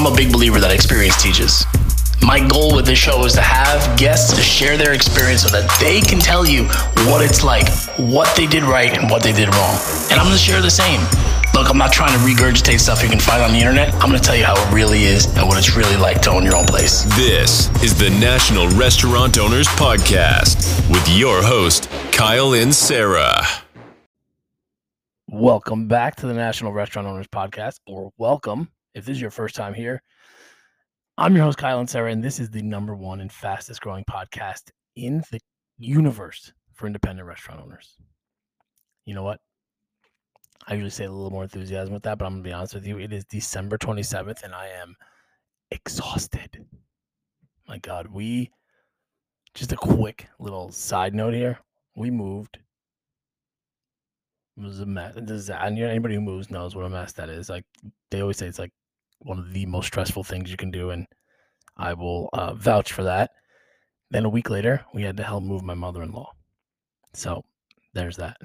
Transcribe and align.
I'm 0.00 0.10
a 0.10 0.16
big 0.16 0.32
believer 0.32 0.58
that 0.60 0.72
experience 0.72 1.22
teaches. 1.22 1.66
My 2.22 2.40
goal 2.40 2.74
with 2.74 2.86
this 2.86 2.98
show 2.98 3.22
is 3.26 3.34
to 3.34 3.42
have 3.42 3.98
guests 3.98 4.34
to 4.34 4.40
share 4.40 4.78
their 4.78 4.94
experience 4.94 5.42
so 5.42 5.50
that 5.50 5.68
they 5.78 6.00
can 6.00 6.18
tell 6.18 6.46
you 6.46 6.64
what 7.12 7.20
it's 7.20 7.44
like, 7.44 7.68
what 7.98 8.34
they 8.34 8.46
did 8.46 8.62
right, 8.62 8.96
and 8.96 9.10
what 9.10 9.22
they 9.22 9.32
did 9.32 9.54
wrong. 9.54 9.76
And 10.10 10.18
I'm 10.18 10.24
gonna 10.24 10.38
share 10.38 10.62
the 10.62 10.70
same. 10.70 11.02
Look, 11.52 11.68
I'm 11.68 11.76
not 11.76 11.92
trying 11.92 12.16
to 12.16 12.24
regurgitate 12.24 12.80
stuff 12.80 13.02
you 13.02 13.10
can 13.10 13.20
find 13.20 13.42
on 13.42 13.52
the 13.52 13.58
internet. 13.58 13.92
I'm 13.92 14.08
gonna 14.08 14.18
tell 14.18 14.34
you 14.34 14.46
how 14.46 14.56
it 14.56 14.72
really 14.72 15.04
is 15.04 15.26
and 15.36 15.46
what 15.46 15.58
it's 15.58 15.76
really 15.76 15.96
like 15.96 16.22
to 16.22 16.30
own 16.30 16.44
your 16.44 16.56
own 16.56 16.64
place. 16.64 17.02
This 17.14 17.68
is 17.84 17.92
the 17.92 18.08
National 18.08 18.68
Restaurant 18.68 19.36
Owners 19.36 19.68
Podcast 19.68 20.64
with 20.88 21.06
your 21.10 21.42
host, 21.42 21.90
Kyle 22.10 22.52
Inserra. 22.52 23.44
Welcome 25.28 25.88
back 25.88 26.16
to 26.16 26.26
the 26.26 26.32
National 26.32 26.72
Restaurant 26.72 27.06
Owners 27.06 27.28
Podcast, 27.28 27.80
or 27.86 28.12
welcome 28.16 28.70
if 28.94 29.04
this 29.04 29.16
is 29.16 29.20
your 29.20 29.30
first 29.30 29.54
time 29.54 29.74
here. 29.74 30.02
I'm 31.18 31.34
your 31.34 31.44
host, 31.44 31.58
Kyle 31.58 31.82
Inserra, 31.82 32.12
and 32.12 32.22
this 32.22 32.40
is 32.40 32.50
the 32.50 32.62
number 32.62 32.94
one 32.94 33.20
and 33.20 33.30
fastest 33.30 33.80
growing 33.80 34.04
podcast 34.04 34.70
in 34.96 35.22
the 35.30 35.40
universe 35.78 36.52
for 36.72 36.86
independent 36.86 37.28
restaurant 37.28 37.60
owners. 37.62 37.96
You 39.04 39.14
know 39.14 39.22
what? 39.22 39.40
I 40.66 40.74
usually 40.74 40.90
say 40.90 41.04
a 41.04 41.10
little 41.10 41.30
more 41.30 41.42
enthusiasm 41.42 41.92
with 41.92 42.02
that, 42.04 42.18
but 42.18 42.26
I'm 42.26 42.34
going 42.34 42.44
to 42.44 42.48
be 42.48 42.52
honest 42.52 42.74
with 42.74 42.86
you. 42.86 42.98
It 42.98 43.12
is 43.12 43.24
December 43.24 43.78
27th, 43.78 44.42
and 44.42 44.54
I 44.54 44.68
am 44.68 44.96
exhausted. 45.70 46.64
My 47.68 47.78
God, 47.78 48.08
we 48.08 48.50
just 49.54 49.72
a 49.72 49.76
quick 49.76 50.28
little 50.38 50.70
side 50.70 51.14
note 51.14 51.34
here. 51.34 51.58
We 51.96 52.10
moved 52.10 52.58
it 54.56 54.62
was 54.62 54.80
a 54.80 54.86
mess. 54.86 55.16
Anybody 55.16 56.14
who 56.14 56.20
moves 56.20 56.50
knows 56.50 56.76
what 56.76 56.84
a 56.84 56.90
mess 56.90 57.12
that 57.12 57.30
is. 57.30 57.48
Like 57.48 57.64
they 58.10 58.20
always 58.20 58.36
say, 58.36 58.46
it's 58.46 58.58
like 58.58 58.72
one 59.20 59.38
of 59.38 59.52
the 59.52 59.66
most 59.66 59.86
stressful 59.86 60.24
things 60.24 60.50
you 60.50 60.56
can 60.56 60.70
do, 60.70 60.90
and 60.90 61.06
I 61.76 61.94
will 61.94 62.28
uh, 62.32 62.54
vouch 62.54 62.92
for 62.92 63.04
that. 63.04 63.30
Then 64.10 64.24
a 64.24 64.30
week 64.30 64.50
later, 64.50 64.84
we 64.92 65.02
had 65.02 65.16
to 65.18 65.22
help 65.22 65.44
move 65.44 65.62
my 65.62 65.74
mother-in-law. 65.74 66.32
So 67.14 67.44
there's 67.94 68.16
that. 68.16 68.36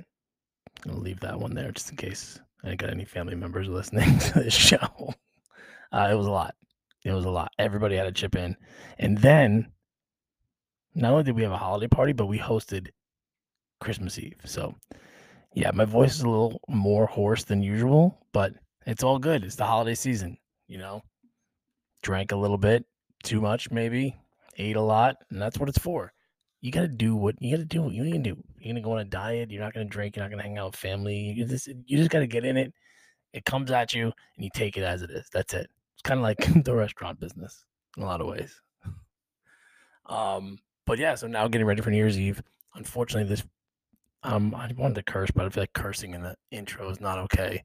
I'll 0.87 0.95
leave 0.97 1.19
that 1.21 1.39
one 1.39 1.53
there 1.53 1.71
just 1.71 1.89
in 1.89 1.97
case 1.97 2.39
I 2.63 2.75
got 2.75 2.89
any 2.89 3.05
family 3.05 3.35
members 3.35 3.67
listening 3.67 4.19
to 4.19 4.39
this 4.39 4.53
show. 4.53 5.13
Uh, 5.91 6.09
it 6.11 6.15
was 6.15 6.27
a 6.27 6.31
lot. 6.31 6.55
It 7.03 7.11
was 7.11 7.25
a 7.25 7.29
lot. 7.29 7.51
Everybody 7.59 7.95
had 7.95 8.05
to 8.05 8.11
chip 8.11 8.35
in, 8.35 8.55
and 8.99 9.17
then 9.17 9.71
not 10.95 11.11
only 11.11 11.23
did 11.23 11.35
we 11.35 11.43
have 11.43 11.51
a 11.51 11.57
holiday 11.57 11.87
party, 11.87 12.13
but 12.13 12.25
we 12.25 12.39
hosted 12.39 12.89
Christmas 13.79 14.17
Eve. 14.17 14.39
So 14.45 14.73
yeah, 15.53 15.71
my 15.73 15.85
voice 15.85 16.15
is 16.15 16.21
a 16.21 16.29
little 16.29 16.59
more 16.67 17.05
hoarse 17.05 17.43
than 17.43 17.61
usual, 17.61 18.17
but 18.33 18.53
it's 18.85 19.03
all 19.03 19.19
good. 19.19 19.43
It's 19.43 19.55
the 19.55 19.65
holiday 19.65 19.95
season, 19.95 20.37
you 20.67 20.77
know. 20.77 21.01
Drank 22.01 22.31
a 22.31 22.35
little 22.35 22.57
bit, 22.57 22.85
too 23.23 23.41
much 23.41 23.71
maybe, 23.71 24.15
ate 24.57 24.75
a 24.75 24.81
lot, 24.81 25.15
and 25.29 25.41
that's 25.41 25.57
what 25.57 25.69
it's 25.69 25.79
for. 25.79 26.13
You 26.61 26.71
got 26.71 26.81
to 26.81 26.87
do 26.87 27.15
what 27.15 27.35
you 27.39 27.51
got 27.55 27.61
to 27.61 27.65
do. 27.65 27.81
What 27.81 27.93
you 27.93 28.03
need 28.03 28.23
to 28.23 28.33
do. 28.33 28.43
You're 28.59 28.73
gonna 28.73 28.83
go 28.83 28.93
on 28.93 28.99
a 28.99 29.05
diet. 29.05 29.51
You're 29.51 29.61
not 29.61 29.73
gonna 29.73 29.85
drink. 29.85 30.15
You're 30.15 30.25
not 30.25 30.31
gonna 30.31 30.43
hang 30.43 30.57
out 30.57 30.71
with 30.71 30.75
family. 30.75 31.15
You 31.15 31.45
just 31.45 31.67
you 31.67 31.97
just 31.97 32.09
got 32.09 32.19
to 32.19 32.27
get 32.27 32.45
in 32.45 32.57
it. 32.57 32.73
It 33.33 33.45
comes 33.45 33.69
at 33.71 33.93
you, 33.93 34.05
and 34.05 34.43
you 34.43 34.49
take 34.53 34.77
it 34.77 34.83
as 34.83 35.01
it 35.01 35.11
is. 35.11 35.27
That's 35.31 35.53
it. 35.53 35.69
It's 35.93 36.01
kind 36.03 36.19
of 36.19 36.23
like 36.23 36.37
the 36.63 36.75
restaurant 36.75 37.19
business 37.19 37.65
in 37.97 38.03
a 38.03 38.05
lot 38.05 38.21
of 38.21 38.27
ways. 38.27 38.59
Um, 40.07 40.59
but 40.85 40.99
yeah, 40.99 41.15
so 41.15 41.27
now 41.27 41.47
getting 41.47 41.67
ready 41.67 41.81
for 41.81 41.91
New 41.91 41.97
Year's 41.97 42.19
Eve. 42.19 42.41
Unfortunately, 42.75 43.27
this 43.27 43.43
um, 44.23 44.55
I 44.55 44.71
wanted 44.75 44.95
to 44.95 45.03
curse, 45.03 45.29
but 45.31 45.45
I 45.45 45.49
feel 45.49 45.63
like 45.63 45.73
cursing 45.73 46.13
in 46.13 46.23
the 46.23 46.35
intro 46.51 46.89
is 46.89 46.99
not 46.99 47.19
okay. 47.19 47.63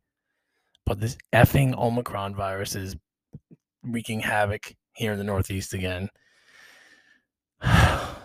But 0.91 0.99
this 0.99 1.17
effing 1.33 1.79
Omicron 1.79 2.35
virus 2.35 2.75
is 2.75 2.97
wreaking 3.85 4.19
havoc 4.19 4.75
here 4.95 5.13
in 5.13 5.19
the 5.19 5.25
Northeast 5.25 5.73
again. 5.73 6.11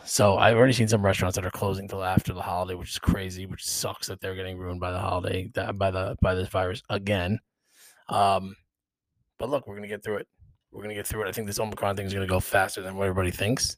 So 0.07 0.37
I've 0.37 0.55
already 0.55 0.73
seen 0.73 0.87
some 0.87 1.03
restaurants 1.03 1.35
that 1.35 1.47
are 1.47 1.51
closing 1.51 1.87
till 1.87 2.03
after 2.03 2.31
the 2.31 2.41
holiday, 2.41 2.75
which 2.75 2.91
is 2.91 2.99
crazy. 2.99 3.47
Which 3.47 3.65
sucks 3.65 4.05
that 4.05 4.21
they're 4.21 4.35
getting 4.35 4.59
ruined 4.59 4.79
by 4.79 4.91
the 4.91 4.99
holiday, 4.99 5.51
by 5.73 5.89
the 5.89 6.15
by 6.21 6.35
this 6.35 6.47
virus 6.47 6.83
again. 6.91 7.39
Um, 8.07 8.55
but 9.39 9.49
look, 9.49 9.65
we're 9.65 9.73
gonna 9.75 9.87
get 9.87 10.03
through 10.03 10.17
it. 10.17 10.27
We're 10.71 10.83
gonna 10.83 10.93
get 10.93 11.07
through 11.07 11.23
it. 11.23 11.27
I 11.27 11.31
think 11.31 11.47
this 11.47 11.59
Omicron 11.59 11.95
thing 11.95 12.05
is 12.05 12.13
gonna 12.13 12.27
go 12.27 12.39
faster 12.39 12.83
than 12.83 12.95
what 12.95 13.05
everybody 13.05 13.31
thinks. 13.31 13.77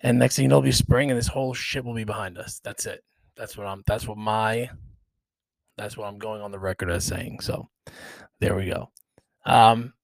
And 0.00 0.20
next 0.20 0.36
thing 0.36 0.44
you 0.44 0.48
know, 0.48 0.58
it'll 0.58 0.62
be 0.62 0.72
spring, 0.72 1.10
and 1.10 1.18
this 1.18 1.26
whole 1.26 1.52
shit 1.52 1.84
will 1.84 1.94
be 1.94 2.04
behind 2.04 2.38
us. 2.38 2.60
That's 2.62 2.86
it. 2.86 3.02
That's 3.36 3.56
what 3.56 3.66
I'm. 3.66 3.82
That's 3.88 4.06
what 4.06 4.18
my. 4.18 4.70
That's 5.78 5.96
what 5.96 6.08
I'm 6.08 6.18
going 6.18 6.42
on 6.42 6.50
the 6.50 6.58
record 6.58 6.90
as 6.90 7.04
saying. 7.04 7.40
So, 7.40 7.68
there 8.40 8.56
we 8.56 8.66
go. 8.66 8.90
Um, 9.46 9.94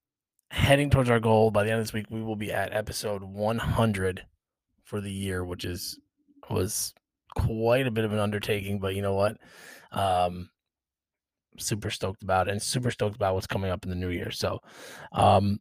heading 0.51 0.89
towards 0.89 1.11
our 1.11 1.21
goal 1.21 1.51
by 1.51 1.65
the 1.65 1.71
end 1.71 1.81
of 1.81 1.87
this 1.87 1.93
week, 1.93 2.07
we 2.11 2.23
will 2.23 2.37
be 2.37 2.53
at 2.53 2.73
episode 2.73 3.23
100 3.23 4.25
for 4.85 5.01
the 5.01 5.11
year, 5.11 5.45
which 5.45 5.65
is 5.65 5.99
was 6.49 6.95
quite 7.35 7.87
a 7.87 7.91
bit 7.91 8.05
of 8.05 8.13
an 8.13 8.21
undertaking. 8.21 8.79
But 8.79 8.95
you 8.95 9.03
know 9.03 9.15
what? 9.15 9.37
Um, 9.91 10.51
super 11.59 11.91
stoked 11.91 12.23
about 12.23 12.49
it, 12.49 12.53
and 12.53 12.63
super 12.63 12.91
stoked 12.91 13.17
about 13.17 13.35
what's 13.35 13.47
coming 13.47 13.71
up 13.71 13.85
in 13.85 13.91
the 13.91 13.97
new 13.97 14.11
year. 14.11 14.31
So, 14.31 14.61
um, 15.13 15.59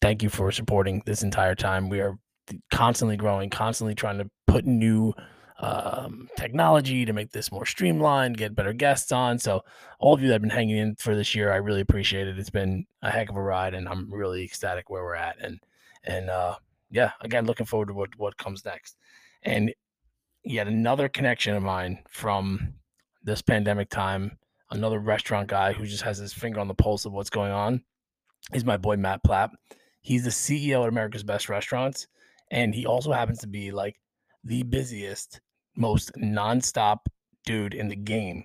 thank 0.00 0.22
you 0.22 0.28
for 0.28 0.52
supporting 0.52 1.02
this 1.06 1.22
entire 1.22 1.56
time. 1.56 1.88
We 1.88 2.00
are 2.00 2.16
constantly 2.70 3.16
growing, 3.16 3.50
constantly 3.50 3.96
trying 3.96 4.18
to 4.18 4.30
put 4.46 4.64
new 4.64 5.12
um, 5.58 6.28
technology 6.36 7.04
to 7.04 7.12
make 7.12 7.30
this 7.30 7.50
more 7.50 7.64
streamlined, 7.64 8.36
get 8.36 8.54
better 8.54 8.72
guests 8.72 9.10
on. 9.10 9.38
So, 9.38 9.64
all 9.98 10.14
of 10.14 10.20
you 10.20 10.28
that 10.28 10.34
have 10.34 10.42
been 10.42 10.50
hanging 10.50 10.76
in 10.76 10.96
for 10.96 11.14
this 11.14 11.34
year, 11.34 11.52
I 11.52 11.56
really 11.56 11.80
appreciate 11.80 12.28
it. 12.28 12.38
It's 12.38 12.50
been 12.50 12.86
a 13.02 13.10
heck 13.10 13.30
of 13.30 13.36
a 13.36 13.42
ride, 13.42 13.74
and 13.74 13.88
I'm 13.88 14.12
really 14.12 14.44
ecstatic 14.44 14.90
where 14.90 15.02
we're 15.02 15.14
at. 15.14 15.36
And 15.40 15.58
and 16.04 16.28
uh, 16.28 16.56
yeah, 16.90 17.12
again, 17.22 17.46
looking 17.46 17.66
forward 17.66 17.88
to 17.88 17.94
what 17.94 18.10
what 18.18 18.36
comes 18.36 18.64
next. 18.64 18.96
And 19.42 19.72
yet 20.44 20.68
another 20.68 21.08
connection 21.08 21.54
of 21.56 21.62
mine 21.62 22.00
from 22.08 22.74
this 23.22 23.42
pandemic 23.42 23.88
time, 23.88 24.38
another 24.70 24.98
restaurant 24.98 25.48
guy 25.48 25.72
who 25.72 25.86
just 25.86 26.02
has 26.02 26.18
his 26.18 26.32
finger 26.32 26.60
on 26.60 26.68
the 26.68 26.74
pulse 26.74 27.06
of 27.06 27.12
what's 27.12 27.30
going 27.30 27.52
on, 27.52 27.82
is 28.52 28.64
my 28.64 28.76
boy 28.76 28.96
Matt 28.96 29.22
Plapp. 29.24 29.50
He's 30.02 30.24
the 30.24 30.30
CEO 30.30 30.82
at 30.82 30.88
America's 30.88 31.24
Best 31.24 31.48
Restaurants, 31.48 32.06
and 32.50 32.74
he 32.74 32.84
also 32.84 33.12
happens 33.12 33.38
to 33.40 33.48
be 33.48 33.72
like 33.72 33.98
the 34.44 34.62
busiest 34.62 35.40
most 35.76 36.12
nonstop 36.16 37.00
dude 37.44 37.74
in 37.74 37.88
the 37.88 37.96
game. 37.96 38.44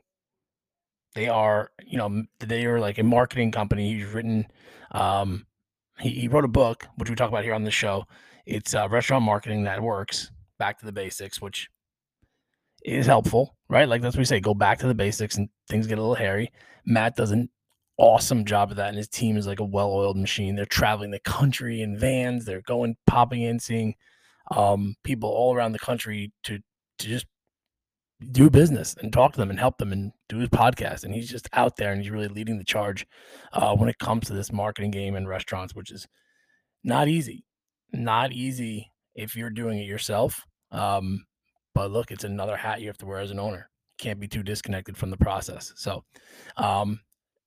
They 1.15 1.27
are, 1.27 1.71
you 1.85 1.97
know, 1.97 2.23
they 2.39 2.65
are 2.65 2.79
like 2.79 2.97
a 2.97 3.03
marketing 3.03 3.51
company. 3.51 3.93
He's 3.93 4.07
written, 4.07 4.47
um, 4.91 5.45
he, 5.99 6.09
he 6.09 6.27
wrote 6.27 6.45
a 6.45 6.49
book, 6.49 6.87
which 6.95 7.09
we 7.09 7.15
talk 7.15 7.29
about 7.29 7.43
here 7.43 7.53
on 7.53 7.63
the 7.63 7.71
show. 7.71 8.05
It's 8.45 8.73
uh, 8.73 8.87
restaurant 8.89 9.25
marketing 9.25 9.63
that 9.63 9.81
works. 9.81 10.31
Back 10.57 10.79
to 10.79 10.85
the 10.85 10.91
basics, 10.91 11.41
which 11.41 11.69
is 12.83 13.05
helpful, 13.05 13.55
right? 13.67 13.87
Like 13.87 14.01
that's 14.01 14.15
what 14.15 14.21
we 14.21 14.25
say, 14.25 14.39
go 14.39 14.53
back 14.53 14.79
to 14.79 14.87
the 14.87 14.93
basics, 14.93 15.37
and 15.37 15.49
things 15.67 15.87
get 15.87 15.97
a 15.97 16.01
little 16.01 16.15
hairy. 16.15 16.51
Matt 16.85 17.15
does 17.15 17.31
an 17.31 17.49
awesome 17.97 18.45
job 18.45 18.71
of 18.71 18.77
that, 18.77 18.89
and 18.89 18.97
his 18.97 19.07
team 19.07 19.37
is 19.37 19.47
like 19.47 19.59
a 19.59 19.65
well-oiled 19.65 20.17
machine. 20.17 20.55
They're 20.55 20.65
traveling 20.65 21.11
the 21.11 21.19
country 21.19 21.81
in 21.81 21.97
vans. 21.97 22.45
They're 22.45 22.61
going, 22.61 22.95
popping 23.05 23.41
in, 23.41 23.59
seeing 23.59 23.95
um, 24.49 24.95
people 25.03 25.29
all 25.29 25.55
around 25.55 25.73
the 25.73 25.79
country 25.79 26.31
to 26.43 26.59
to 26.59 26.63
just 27.07 27.25
do 28.31 28.49
business 28.49 28.95
and 29.01 29.11
talk 29.11 29.33
to 29.33 29.39
them 29.39 29.49
and 29.49 29.59
help 29.59 29.77
them 29.77 29.91
and 29.91 30.11
do 30.29 30.37
his 30.37 30.49
podcast. 30.49 31.03
And 31.03 31.13
he's 31.13 31.29
just 31.29 31.49
out 31.53 31.77
there 31.77 31.91
and 31.91 32.01
he's 32.01 32.11
really 32.11 32.27
leading 32.27 32.57
the 32.57 32.63
charge 32.63 33.05
uh, 33.53 33.75
when 33.75 33.89
it 33.89 33.97
comes 33.97 34.27
to 34.27 34.33
this 34.33 34.51
marketing 34.51 34.91
game 34.91 35.15
in 35.15 35.27
restaurants, 35.27 35.73
which 35.73 35.91
is 35.91 36.07
not 36.83 37.07
easy. 37.07 37.45
Not 37.91 38.31
easy 38.31 38.91
if 39.15 39.35
you're 39.35 39.49
doing 39.49 39.79
it 39.79 39.87
yourself. 39.87 40.45
Um, 40.71 41.25
but 41.73 41.91
look, 41.91 42.11
it's 42.11 42.23
another 42.23 42.57
hat 42.57 42.81
you 42.81 42.87
have 42.87 42.97
to 42.99 43.05
wear 43.05 43.19
as 43.19 43.31
an 43.31 43.39
owner. 43.39 43.69
Can't 43.97 44.19
be 44.19 44.27
too 44.27 44.43
disconnected 44.43 44.97
from 44.97 45.09
the 45.09 45.17
process. 45.17 45.73
So, 45.75 46.03
um, 46.57 47.01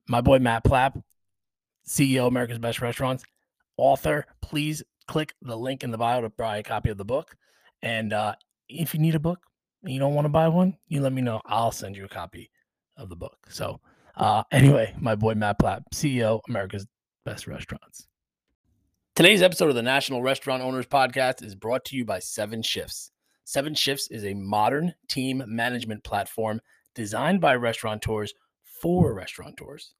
my 0.07 0.21
boy 0.21 0.39
Matt 0.39 0.63
Plapp, 0.63 1.01
CEO 1.87 2.27
America's 2.27 2.59
Best 2.59 2.81
Restaurants, 2.81 3.23
author, 3.77 4.25
please 4.41 4.83
click 5.07 5.33
the 5.41 5.57
link 5.57 5.83
in 5.83 5.91
the 5.91 5.97
bio 5.97 6.21
to 6.21 6.29
buy 6.29 6.57
a 6.57 6.63
copy 6.63 6.89
of 6.89 6.97
the 6.97 7.05
book. 7.05 7.35
And 7.81 8.13
uh, 8.13 8.35
if 8.69 8.93
you 8.93 8.99
need 8.99 9.15
a 9.15 9.19
book, 9.19 9.39
and 9.83 9.93
you 9.93 9.99
don't 9.99 10.13
want 10.15 10.25
to 10.25 10.29
buy 10.29 10.47
one, 10.47 10.77
you 10.87 11.01
let 11.01 11.13
me 11.13 11.21
know. 11.21 11.41
I'll 11.45 11.71
send 11.71 11.95
you 11.95 12.05
a 12.05 12.09
copy 12.09 12.49
of 12.97 13.09
the 13.09 13.15
book. 13.15 13.37
So, 13.49 13.79
uh, 14.17 14.43
anyway, 14.51 14.93
my 14.99 15.15
boy 15.15 15.35
Matt 15.35 15.59
Plapp, 15.59 15.83
CEO, 15.93 16.41
America's 16.49 16.87
Best 17.23 17.47
Restaurants. 17.47 18.07
Today's 19.15 19.41
episode 19.41 19.69
of 19.69 19.75
the 19.75 19.81
National 19.81 20.21
Restaurant 20.21 20.61
Owners 20.61 20.87
Podcast 20.87 21.43
is 21.43 21.55
brought 21.55 21.85
to 21.85 21.95
you 21.95 22.03
by 22.03 22.19
Seven 22.19 22.61
Shifts. 22.61 23.11
Seven 23.45 23.75
Shifts 23.75 24.09
is 24.09 24.25
a 24.25 24.33
modern 24.33 24.93
team 25.07 25.43
management 25.47 26.03
platform 26.03 26.59
designed 26.95 27.39
by 27.39 27.55
restaurateurs 27.55 28.33
for 28.81 29.13
restaurateurs. 29.13 29.93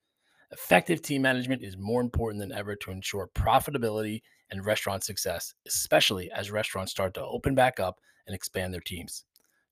Effective 0.51 1.01
team 1.01 1.21
management 1.21 1.63
is 1.63 1.77
more 1.77 2.01
important 2.01 2.41
than 2.41 2.51
ever 2.51 2.75
to 2.75 2.91
ensure 2.91 3.29
profitability 3.35 4.21
and 4.51 4.65
restaurant 4.65 5.03
success, 5.03 5.53
especially 5.67 6.29
as 6.31 6.51
restaurants 6.51 6.91
start 6.91 7.13
to 7.13 7.25
open 7.25 7.55
back 7.55 7.79
up 7.79 7.99
and 8.27 8.35
expand 8.35 8.73
their 8.73 8.81
teams. 8.81 9.25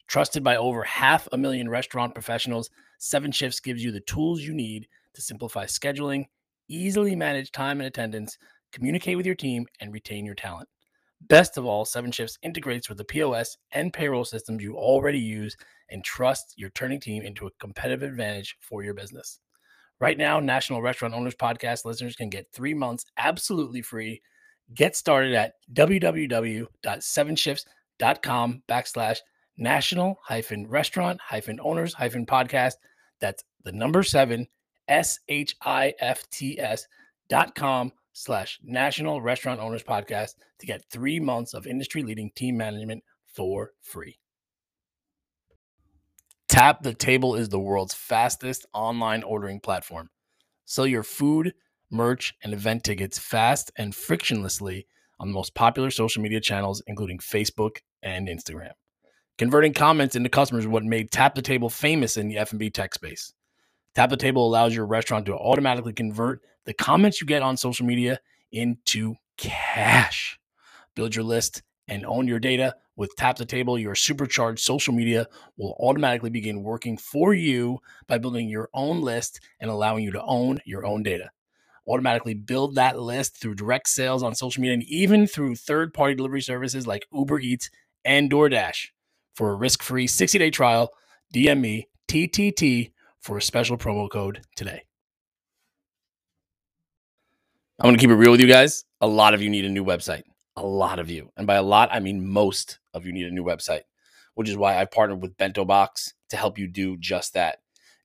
Trusted 0.08 0.44
by 0.44 0.58
over 0.58 0.84
half 0.84 1.28
a 1.32 1.38
million 1.38 1.70
restaurant 1.70 2.14
professionals, 2.14 2.70
Seven 3.00 3.32
Shifts 3.32 3.60
gives 3.60 3.84
you 3.84 3.92
the 3.92 4.02
tools 4.02 4.42
you 4.42 4.54
need 4.54 4.88
to 5.14 5.22
simplify 5.22 5.66
scheduling, 5.66 6.26
easily 6.68 7.16
manage 7.16 7.52
time 7.52 7.80
and 7.80 7.88
attendance, 7.88 8.38
communicate 8.72 9.18
with 9.18 9.26
your 9.26 9.36
team, 9.36 9.66
and 9.80 9.94
retain 9.94 10.26
your 10.26 10.36
talent. 10.36 10.68
Best 11.22 11.58
of 11.58 11.66
all, 11.66 11.86
Seven 11.86 12.12
Shifts 12.12 12.38
integrates 12.44 12.90
with 12.90 12.98
the 12.98 13.06
POS 13.06 13.58
and 13.72 13.94
payroll 13.94 14.26
systems 14.26 14.62
you 14.62 14.76
already 14.76 15.20
use 15.20 15.56
and 15.90 16.04
trust 16.04 16.54
your 16.58 16.70
turning 16.72 17.00
team 17.00 17.24
into 17.24 17.48
a 17.48 17.52
competitive 17.60 18.04
advantage 18.04 18.58
for 18.60 18.84
your 18.84 18.94
business. 18.94 19.40
Right 20.00 20.18
now, 20.18 20.40
National 20.40 20.82
Restaurant 20.82 21.14
Owners 21.14 21.36
Podcast 21.36 21.86
listeners 21.86 22.16
can 22.16 22.30
get 22.30 22.52
three 22.52 22.74
months 22.74 23.06
absolutely 23.18 23.82
free. 23.82 24.22
Get 24.74 24.98
started 24.98 25.34
at 25.34 25.54
www.sevenshifts.com 25.74 27.74
backslash 28.00 29.20
national 29.58 30.20
hyphen 30.24 30.68
restaurant 30.68 31.20
hyphen 31.22 31.60
owners 31.62 31.94
hyphen 31.94 32.26
podcast. 32.26 32.74
That's 33.20 33.44
the 33.64 33.72
number 33.72 34.04
seven, 34.04 34.48
S 34.88 35.20
H 35.30 35.56
I 35.62 35.94
F 36.00 36.30
T 36.30 36.60
S 36.60 36.88
dot 37.30 37.56
com 37.56 37.92
slash 38.14 38.60
national 38.64 39.22
restaurant 39.22 39.60
owners 39.60 39.84
podcast 39.84 40.36
to 40.60 40.66
get 40.66 40.84
three 40.90 41.20
months 41.20 41.54
of 41.54 41.66
industry 41.66 42.04
leading 42.04 42.32
team 42.36 42.58
management 42.58 43.04
for 43.26 43.72
free. 43.82 44.20
Tap 46.48 46.84
the 46.84 46.94
Table 46.94 47.36
is 47.36 47.50
the 47.50 47.60
world's 47.60 47.96
fastest 47.96 48.66
online 48.74 49.24
ordering 49.24 49.60
platform. 49.60 50.10
Sell 50.66 50.86
your 50.86 51.02
food, 51.02 51.54
merch, 51.90 52.36
and 52.44 52.54
event 52.54 52.84
tickets 52.84 53.18
fast 53.18 53.72
and 53.76 53.94
frictionlessly 53.94 54.86
on 55.20 55.28
the 55.28 55.34
most 55.34 55.54
popular 55.54 55.92
social 55.92 56.22
media 56.22 56.40
channels, 56.40 56.82
including 56.88 57.20
Facebook 57.20 57.78
and 58.02 58.28
Instagram. 58.28 58.72
Converting 59.38 59.74
comments 59.74 60.16
into 60.16 60.30
customers 60.30 60.66
is 60.66 60.70
what 60.70 60.84
made 60.84 61.12
Tap 61.12 61.36
the 61.36 61.42
Table 61.42 61.70
famous 61.70 62.18
in 62.18 62.28
the 62.28 62.38
F&B 62.38 62.70
tech 62.70 62.94
space. 62.94 63.34
Tap 63.96 64.10
the 64.10 64.18
Table 64.18 64.48
allows 64.48 64.76
your 64.76 64.86
restaurant 64.86 65.26
to 65.26 65.36
automatically 65.36 65.94
convert 65.94 66.42
the 66.66 66.74
comments 66.74 67.20
you 67.20 67.28
get 67.28 67.42
on 67.42 67.58
social 67.58 67.86
media 67.86 68.20
into 68.52 69.16
cash. 69.38 70.40
Build 70.96 71.16
your 71.16 71.26
list 71.26 71.64
and 71.88 72.06
own 72.06 72.28
your 72.28 72.40
data 72.40 72.76
with 72.96 73.16
Tap 73.16 73.38
the 73.38 73.46
Table. 73.46 73.78
Your 73.78 73.96
supercharged 73.96 74.60
social 74.60 74.94
media 74.94 75.28
will 75.58 75.76
automatically 75.80 76.30
begin 76.30 76.64
working 76.64 76.98
for 76.98 77.34
you 77.34 77.80
by 78.08 78.18
building 78.18 78.50
your 78.50 78.70
own 78.74 79.02
list 79.02 79.40
and 79.60 79.70
allowing 79.70 80.04
you 80.04 80.12
to 80.12 80.24
own 80.24 80.60
your 80.66 80.86
own 80.86 81.04
data. 81.04 81.32
Automatically 81.88 82.34
build 82.34 82.76
that 82.76 83.00
list 83.00 83.38
through 83.38 83.56
direct 83.56 83.90
sales 83.90 84.24
on 84.24 84.36
social 84.36 84.62
media 84.62 84.74
and 84.74 84.84
even 84.84 85.28
through 85.28 85.56
third 85.56 85.94
party 85.94 86.16
delivery 86.16 86.42
services 86.42 86.88
like 86.88 87.06
Uber 87.12 87.40
Eats 87.40 87.70
and 88.06 88.32
DoorDash. 88.32 88.88
For 89.36 89.52
a 89.52 89.56
risk 89.56 89.82
free 89.82 90.08
60 90.08 90.38
day 90.38 90.50
trial, 90.50 90.92
DM 91.34 91.60
me 91.60 91.88
TTT 92.08 92.92
for 93.20 93.38
a 93.38 93.42
special 93.42 93.78
promo 93.78 94.10
code 94.10 94.42
today. 94.56 94.84
I'm 97.80 97.88
going 97.88 97.96
to 97.96 98.00
keep 98.00 98.12
it 98.12 98.16
real 98.16 98.32
with 98.32 98.42
you 98.42 98.48
guys. 98.48 98.86
A 99.02 99.08
lot 99.08 99.34
of 99.34 99.42
you 99.42 99.50
need 99.50 99.66
a 99.66 99.70
new 99.70 99.84
website. 99.84 100.24
A 100.56 100.64
lot 100.64 101.00
of 101.00 101.10
you. 101.10 101.32
And 101.36 101.48
by 101.48 101.56
a 101.56 101.64
lot, 101.64 101.90
I 101.92 102.00
mean 102.00 102.26
most 102.26 102.80
of 102.94 103.06
you 103.06 103.12
need 103.12 103.26
a 103.26 103.32
new 103.32 103.44
website, 103.44 103.82
which 104.36 104.48
is 104.48 104.56
why 104.56 104.78
I 104.78 104.86
partnered 104.86 105.22
with 105.22 105.36
Bento 105.38 105.66
Box 105.66 106.14
to 106.30 106.38
help 106.38 106.60
you 106.60 106.68
do 106.68 106.96
just 106.98 107.34
that. 107.34 107.58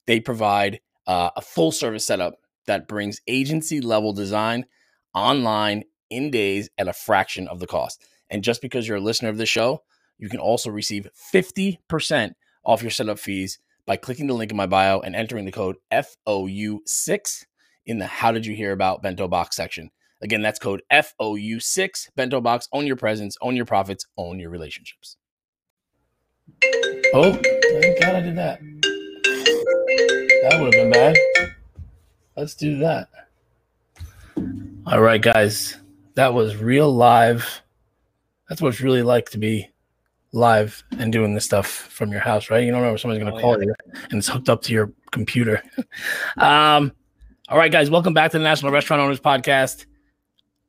They 0.06 0.20
provide 0.20 0.80
uh, 1.06 1.30
a 1.36 1.42
full 1.42 1.70
service 1.70 2.06
setup 2.06 2.36
that 2.68 2.86
brings 2.86 3.20
agency 3.26 3.80
level 3.80 4.12
design 4.12 4.64
online 5.14 5.82
in 6.10 6.30
days 6.30 6.70
at 6.78 6.88
a 6.88 6.92
fraction 6.92 7.48
of 7.48 7.58
the 7.58 7.66
cost. 7.66 8.02
And 8.30 8.44
just 8.44 8.62
because 8.62 8.86
you're 8.86 8.98
a 8.98 9.00
listener 9.00 9.28
of 9.28 9.38
this 9.38 9.48
show, 9.48 9.82
you 10.18 10.28
can 10.28 10.40
also 10.40 10.70
receive 10.70 11.08
50% 11.34 12.32
off 12.64 12.82
your 12.82 12.90
setup 12.90 13.18
fees 13.18 13.58
by 13.86 13.96
clicking 13.96 14.26
the 14.26 14.34
link 14.34 14.50
in 14.50 14.56
my 14.56 14.66
bio 14.66 15.00
and 15.00 15.16
entering 15.16 15.44
the 15.44 15.52
code 15.52 15.76
FOU6 15.92 17.44
in 17.86 17.98
the 17.98 18.06
How 18.06 18.32
Did 18.32 18.44
You 18.46 18.54
Hear 18.54 18.72
About 18.72 19.02
Bento 19.02 19.26
Box 19.28 19.56
section. 19.56 19.90
Again, 20.20 20.42
that's 20.42 20.58
code 20.58 20.82
FOU6 20.92 22.10
Bento 22.16 22.40
Box. 22.40 22.68
Own 22.72 22.86
your 22.86 22.96
presence, 22.96 23.36
own 23.40 23.56
your 23.56 23.64
profits, 23.64 24.06
own 24.16 24.38
your 24.38 24.50
relationships. 24.50 25.16
Oh, 27.14 27.32
thank 27.32 28.00
God 28.00 28.16
I 28.16 28.20
did 28.20 28.36
that. 28.36 28.60
That 30.42 30.60
would 30.60 30.74
have 30.74 30.82
been 30.82 30.90
bad. 30.90 31.16
Let's 32.38 32.54
do 32.54 32.78
that. 32.78 33.08
All 34.86 35.00
right, 35.00 35.20
guys. 35.20 35.76
That 36.14 36.34
was 36.34 36.54
real 36.56 36.88
live. 36.94 37.62
That's 38.48 38.62
what 38.62 38.68
it's 38.68 38.80
really 38.80 39.02
like 39.02 39.30
to 39.30 39.38
be 39.38 39.68
live 40.30 40.84
and 41.00 41.12
doing 41.12 41.34
this 41.34 41.44
stuff 41.44 41.66
from 41.66 42.12
your 42.12 42.20
house, 42.20 42.48
right? 42.48 42.62
You 42.62 42.70
don't 42.70 42.82
know 42.82 42.94
if 42.94 43.00
someone's 43.00 43.20
going 43.20 43.32
to 43.32 43.38
oh, 43.38 43.42
call 43.42 43.58
yeah. 43.58 43.66
you 43.66 43.74
and 44.10 44.18
it's 44.18 44.28
hooked 44.28 44.48
up 44.48 44.62
to 44.62 44.72
your 44.72 44.92
computer. 45.10 45.64
um, 46.36 46.92
all 47.48 47.58
right, 47.58 47.72
guys, 47.72 47.90
welcome 47.90 48.14
back 48.14 48.30
to 48.30 48.38
the 48.38 48.44
National 48.44 48.70
Restaurant 48.70 49.02
Owners 49.02 49.18
Podcast. 49.18 49.86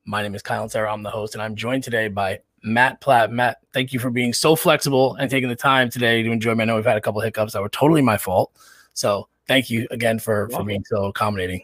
My 0.05 0.23
name 0.23 0.33
is 0.33 0.41
Kyle 0.41 0.65
Inserra. 0.65 0.91
I'm 0.91 1.03
the 1.03 1.11
host, 1.11 1.35
and 1.35 1.41
I'm 1.43 1.55
joined 1.55 1.83
today 1.83 2.07
by 2.07 2.39
Matt 2.63 2.99
Plapp. 2.99 3.29
Matt, 3.29 3.57
thank 3.75 3.93
you 3.93 3.99
for 3.99 4.09
being 4.09 4.33
so 4.33 4.55
flexible 4.55 5.13
and 5.19 5.29
taking 5.29 5.49
the 5.49 5.55
time 5.55 5.91
today 5.91 6.23
to 6.23 6.31
enjoy 6.31 6.55
me. 6.55 6.63
I 6.63 6.65
know 6.65 6.77
we've 6.77 6.85
had 6.85 6.97
a 6.97 7.01
couple 7.01 7.21
hiccups 7.21 7.53
that 7.53 7.61
were 7.61 7.69
totally 7.69 8.01
my 8.01 8.17
fault. 8.17 8.51
So 8.93 9.27
thank 9.49 9.69
you 9.71 9.87
again 9.89 10.19
for, 10.19 10.47
for 10.49 10.63
being 10.63 10.83
so 10.85 11.05
accommodating. 11.05 11.63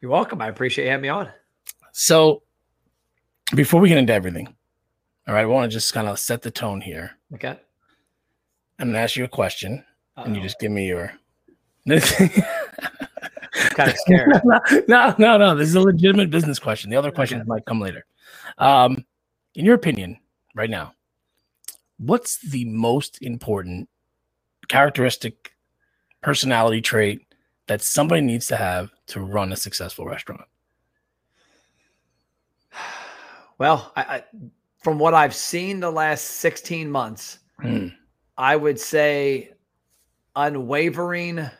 You're 0.00 0.10
welcome. 0.10 0.42
I 0.42 0.48
appreciate 0.48 0.84
you 0.84 0.90
having 0.90 1.02
me 1.02 1.08
on. 1.08 1.30
So 1.92 2.42
before 3.56 3.80
we 3.80 3.88
get 3.88 3.96
into 3.96 4.12
everything, 4.12 4.54
all 5.26 5.34
right, 5.34 5.40
I 5.40 5.46
want 5.46 5.70
to 5.70 5.74
just 5.74 5.94
kind 5.94 6.06
of 6.06 6.18
set 6.18 6.42
the 6.42 6.50
tone 6.50 6.82
here. 6.82 7.12
Okay. 7.32 7.58
I'm 8.78 8.88
going 8.88 8.92
to 8.92 8.98
ask 8.98 9.16
you 9.16 9.24
a 9.24 9.28
question, 9.28 9.82
Uh-oh. 10.16 10.24
and 10.24 10.36
you 10.36 10.42
just 10.42 10.60
give 10.60 10.70
me 10.70 10.86
your. 10.86 11.14
kind 11.86 13.90
of 13.90 13.96
scared. 13.96 14.42
no, 14.88 15.14
no, 15.18 15.38
no. 15.38 15.54
This 15.54 15.68
is 15.68 15.76
a 15.76 15.80
legitimate 15.80 16.30
business 16.30 16.58
question. 16.58 16.90
The 16.90 16.96
other 16.96 17.10
questions 17.10 17.40
okay. 17.40 17.48
might 17.48 17.64
come 17.64 17.80
later. 17.80 18.04
Um, 18.58 19.06
in 19.54 19.64
your 19.64 19.74
opinion, 19.74 20.18
right 20.54 20.68
now, 20.68 20.92
what's 21.96 22.38
the 22.38 22.66
most 22.66 23.22
important 23.22 23.88
characteristic, 24.68 25.53
personality 26.24 26.80
trait 26.80 27.20
that 27.66 27.82
somebody 27.82 28.22
needs 28.22 28.46
to 28.46 28.56
have 28.56 28.90
to 29.06 29.20
run 29.20 29.52
a 29.52 29.56
successful 29.56 30.06
restaurant? 30.06 30.48
Well, 33.56 33.92
I, 33.94 34.02
I, 34.02 34.24
from 34.82 34.98
what 34.98 35.14
I've 35.14 35.32
seen 35.32 35.78
the 35.78 35.92
last 35.92 36.24
16 36.24 36.90
months, 36.90 37.38
mm. 37.62 37.94
I 38.36 38.56
would 38.56 38.80
say 38.80 39.54
unwavering 40.34 41.36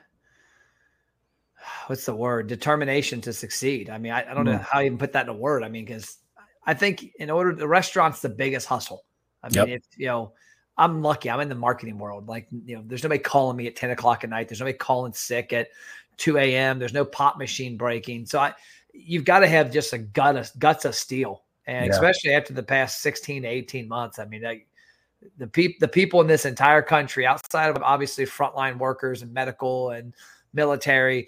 what's 1.86 2.06
the 2.06 2.14
word 2.14 2.46
determination 2.46 3.20
to 3.20 3.32
succeed 3.32 3.90
i 3.90 3.98
mean 3.98 4.12
i, 4.12 4.28
I 4.28 4.34
don't 4.34 4.44
mm. 4.44 4.52
know 4.52 4.58
how 4.58 4.80
you 4.80 4.86
even 4.86 4.98
put 4.98 5.12
that 5.12 5.26
in 5.26 5.28
a 5.28 5.36
word 5.36 5.62
i 5.62 5.68
mean 5.68 5.84
because 5.84 6.18
i 6.66 6.74
think 6.74 7.12
in 7.18 7.30
order 7.30 7.54
the 7.54 7.68
restaurant's 7.68 8.20
the 8.20 8.28
biggest 8.28 8.66
hustle 8.66 9.04
i 9.42 9.48
mean 9.48 9.68
yep. 9.68 9.82
you 9.96 10.06
know 10.06 10.32
i'm 10.78 11.02
lucky 11.02 11.30
i'm 11.30 11.40
in 11.40 11.48
the 11.48 11.54
marketing 11.54 11.98
world 11.98 12.28
like 12.28 12.46
you 12.64 12.76
know 12.76 12.82
there's 12.86 13.02
nobody 13.02 13.20
calling 13.20 13.56
me 13.56 13.66
at 13.66 13.76
10 13.76 13.90
o'clock 13.90 14.24
at 14.24 14.30
night 14.30 14.48
there's 14.48 14.60
nobody 14.60 14.76
calling 14.76 15.12
sick 15.12 15.52
at 15.52 15.68
2 16.16 16.38
a.m 16.38 16.78
there's 16.78 16.92
no 16.92 17.04
pop 17.04 17.38
machine 17.38 17.76
breaking 17.76 18.26
so 18.26 18.38
i 18.38 18.52
you've 18.92 19.24
got 19.24 19.40
to 19.40 19.48
have 19.48 19.72
just 19.72 19.92
a 19.92 19.98
gut 19.98 20.36
of, 20.36 20.50
guts 20.58 20.84
of 20.84 20.94
steel 20.94 21.42
and 21.66 21.86
yeah. 21.86 21.92
especially 21.92 22.32
after 22.32 22.52
the 22.52 22.62
past 22.62 23.00
16 23.00 23.42
to 23.42 23.48
18 23.48 23.88
months 23.88 24.18
i 24.18 24.24
mean 24.24 24.44
I, 24.44 24.64
the 25.38 25.46
people 25.46 25.76
the 25.80 25.88
people 25.88 26.20
in 26.20 26.26
this 26.26 26.44
entire 26.44 26.82
country 26.82 27.26
outside 27.26 27.70
of 27.70 27.82
obviously 27.82 28.26
frontline 28.26 28.78
workers 28.78 29.22
and 29.22 29.32
medical 29.32 29.90
and 29.90 30.12
military 30.52 31.26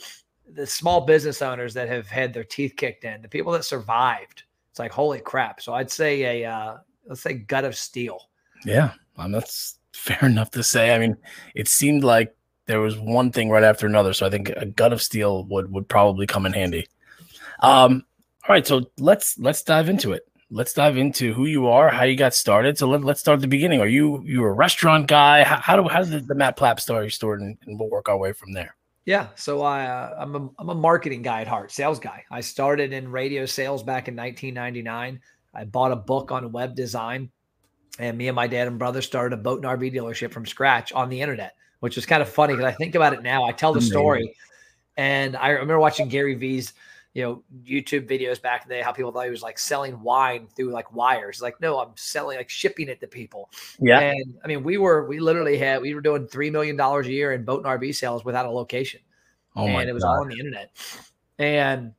the 0.52 0.66
small 0.66 1.00
business 1.00 1.42
owners 1.42 1.74
that 1.74 1.88
have 1.88 2.06
had 2.06 2.32
their 2.32 2.44
teeth 2.44 2.74
kicked 2.76 3.04
in, 3.04 3.22
the 3.22 3.28
people 3.28 3.52
that 3.52 3.64
survived. 3.64 4.44
It's 4.70 4.78
like 4.78 4.92
holy 4.92 5.20
crap. 5.20 5.60
So 5.60 5.74
I'd 5.74 5.90
say 5.90 6.42
a 6.42 6.50
uh, 6.50 6.76
let's 7.06 7.22
say 7.22 7.34
gut 7.34 7.64
of 7.64 7.76
steel. 7.76 8.28
Yeah, 8.64 8.92
um, 9.18 9.32
that's 9.32 9.78
fair 9.92 10.18
enough 10.22 10.50
to 10.52 10.62
say. 10.62 10.94
I 10.94 10.98
mean, 10.98 11.16
it 11.54 11.68
seemed 11.68 12.04
like 12.04 12.34
there 12.66 12.80
was 12.80 12.98
one 12.98 13.32
thing 13.32 13.50
right 13.50 13.62
after 13.62 13.86
another, 13.86 14.12
so 14.12 14.26
I 14.26 14.30
think 14.30 14.50
a 14.50 14.66
gut 14.66 14.92
of 14.92 15.02
steel 15.02 15.44
would 15.44 15.72
would 15.72 15.88
probably 15.88 16.26
come 16.26 16.46
in 16.46 16.52
handy. 16.52 16.86
Um, 17.60 18.04
all 18.48 18.54
right, 18.54 18.66
so 18.66 18.90
let's 18.98 19.38
let's 19.38 19.62
dive 19.62 19.88
into 19.88 20.12
it. 20.12 20.26
Let's 20.50 20.72
dive 20.72 20.96
into 20.96 21.32
who 21.32 21.46
you 21.46 21.66
are, 21.66 21.88
how 21.88 22.04
you 22.04 22.16
got 22.16 22.32
started. 22.32 22.78
So 22.78 22.88
let, 22.88 23.02
let's 23.02 23.18
start 23.18 23.38
at 23.38 23.40
the 23.40 23.48
beginning. 23.48 23.80
Are 23.80 23.88
you 23.88 24.22
you 24.24 24.44
a 24.44 24.52
restaurant 24.52 25.08
guy? 25.08 25.42
How, 25.42 25.56
how 25.60 25.76
do 25.76 25.88
how 25.88 25.98
does 25.98 26.10
the, 26.10 26.20
the 26.20 26.34
Matt 26.34 26.56
Plapp 26.56 26.80
story 26.80 27.10
start, 27.10 27.40
and, 27.40 27.56
and 27.66 27.78
we'll 27.78 27.90
work 27.90 28.08
our 28.08 28.18
way 28.18 28.32
from 28.32 28.52
there. 28.52 28.76
Yeah, 29.04 29.28
so 29.36 29.62
I 29.62 29.86
uh, 29.86 30.16
I'm 30.18 30.34
a 30.34 30.50
I'm 30.58 30.68
a 30.68 30.74
marketing 30.74 31.22
guy 31.22 31.40
at 31.40 31.48
heart, 31.48 31.70
sales 31.72 32.00
guy. 32.00 32.24
I 32.30 32.40
started 32.40 32.92
in 32.92 33.10
radio 33.10 33.46
sales 33.46 33.82
back 33.82 34.08
in 34.08 34.16
1999. 34.16 35.20
I 35.54 35.64
bought 35.64 35.92
a 35.92 35.96
book 35.96 36.32
on 36.32 36.52
web 36.52 36.74
design, 36.74 37.30
and 37.98 38.16
me 38.16 38.28
and 38.28 38.36
my 38.36 38.46
dad 38.46 38.68
and 38.68 38.78
brother 38.78 39.02
started 39.02 39.38
a 39.38 39.40
boat 39.40 39.64
and 39.64 39.80
RV 39.80 39.94
dealership 39.94 40.32
from 40.32 40.46
scratch 40.46 40.92
on 40.92 41.08
the 41.08 41.20
internet, 41.20 41.56
which 41.80 41.96
was 41.96 42.06
kind 42.06 42.22
of 42.22 42.28
funny 42.28 42.54
because 42.54 42.66
I 42.66 42.72
think 42.72 42.94
about 42.94 43.12
it 43.12 43.22
now. 43.22 43.44
I 43.44 43.52
tell 43.52 43.72
the 43.72 43.80
story, 43.80 44.34
and 44.96 45.36
I 45.36 45.50
remember 45.50 45.78
watching 45.78 46.08
Gary 46.08 46.34
Vee's 46.34 46.74
you 47.16 47.22
know 47.22 47.42
YouTube 47.64 48.06
videos 48.06 48.40
back 48.42 48.64
in 48.64 48.68
the 48.68 48.74
day 48.74 48.82
how 48.82 48.92
people 48.92 49.10
thought 49.10 49.24
he 49.24 49.30
was 49.30 49.42
like 49.42 49.58
selling 49.58 50.02
wine 50.02 50.46
through 50.54 50.70
like 50.70 50.92
wires. 50.92 51.40
Like, 51.40 51.58
no, 51.62 51.78
I'm 51.78 51.92
selling 51.94 52.36
like 52.36 52.50
shipping 52.50 52.88
it 52.88 53.00
to 53.00 53.06
people. 53.06 53.48
Yeah. 53.80 54.00
And 54.00 54.38
I 54.44 54.48
mean, 54.48 54.62
we 54.62 54.76
were 54.76 55.06
we 55.06 55.18
literally 55.18 55.56
had 55.56 55.80
we 55.80 55.94
were 55.94 56.02
doing 56.02 56.26
three 56.28 56.50
million 56.50 56.76
dollars 56.76 57.06
a 57.06 57.12
year 57.12 57.32
in 57.32 57.42
boat 57.42 57.64
and 57.64 57.80
RV 57.80 57.94
sales 57.94 58.22
without 58.22 58.44
a 58.44 58.50
location. 58.50 59.00
Oh 59.56 59.66
and 59.66 59.88
it 59.88 59.94
was 59.94 60.02
God. 60.02 60.10
all 60.10 60.20
on 60.20 60.28
the 60.28 60.38
internet. 60.38 60.76
And 61.38 61.94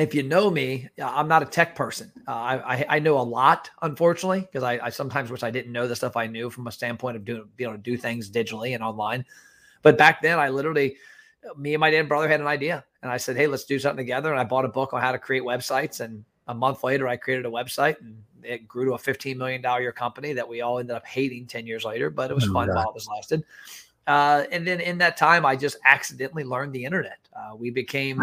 if 0.00 0.14
you 0.14 0.22
know 0.22 0.50
me, 0.50 0.88
I'm 1.02 1.28
not 1.28 1.42
a 1.42 1.46
tech 1.46 1.74
person. 1.74 2.12
Uh, 2.26 2.60
I, 2.64 2.86
I 2.88 2.98
know 2.98 3.18
a 3.18 3.22
lot, 3.22 3.70
unfortunately, 3.82 4.40
because 4.40 4.62
I, 4.62 4.78
I, 4.82 4.90
sometimes 4.90 5.30
wish 5.30 5.42
I 5.42 5.50
didn't 5.50 5.72
know 5.72 5.88
the 5.88 5.96
stuff 5.96 6.16
I 6.16 6.26
knew 6.26 6.50
from 6.50 6.66
a 6.66 6.72
standpoint 6.72 7.16
of 7.16 7.24
doing 7.24 7.48
being 7.56 7.70
able 7.70 7.78
to 7.78 7.82
do 7.82 7.96
things 7.96 8.30
digitally 8.30 8.74
and 8.74 8.82
online. 8.82 9.24
But 9.82 9.96
back 9.96 10.20
then, 10.20 10.38
I 10.38 10.48
literally, 10.48 10.96
me 11.56 11.74
and 11.74 11.80
my 11.80 11.90
dad 11.90 12.00
and 12.00 12.08
brother 12.08 12.28
had 12.28 12.40
an 12.40 12.46
idea, 12.46 12.84
and 13.02 13.10
I 13.10 13.16
said, 13.16 13.36
"Hey, 13.36 13.46
let's 13.46 13.64
do 13.64 13.78
something 13.78 14.04
together." 14.04 14.30
And 14.30 14.40
I 14.40 14.44
bought 14.44 14.64
a 14.64 14.68
book 14.68 14.92
on 14.92 15.00
how 15.00 15.12
to 15.12 15.18
create 15.18 15.42
websites, 15.42 16.00
and 16.00 16.24
a 16.48 16.54
month 16.54 16.84
later, 16.84 17.08
I 17.08 17.16
created 17.16 17.46
a 17.46 17.50
website, 17.50 18.00
and 18.00 18.22
it 18.42 18.66
grew 18.66 18.86
to 18.86 18.92
a 18.92 18.98
15 18.98 19.36
million 19.38 19.62
dollar 19.62 19.80
year 19.80 19.92
company 19.92 20.32
that 20.32 20.48
we 20.48 20.60
all 20.60 20.78
ended 20.78 20.96
up 20.96 21.06
hating 21.06 21.46
10 21.46 21.66
years 21.66 21.84
later. 21.84 22.10
But 22.10 22.30
it 22.30 22.34
was 22.34 22.48
oh, 22.48 22.52
fun 22.52 22.68
while 22.68 22.88
it 22.88 22.94
was 22.94 23.08
lasted. 23.08 23.44
Uh, 24.08 24.44
and 24.50 24.66
then 24.66 24.80
in 24.80 24.96
that 24.98 25.18
time, 25.18 25.44
I 25.44 25.54
just 25.54 25.76
accidentally 25.84 26.42
learned 26.42 26.72
the 26.72 26.82
internet. 26.82 27.18
Uh, 27.36 27.54
we 27.54 27.70
became 27.70 28.22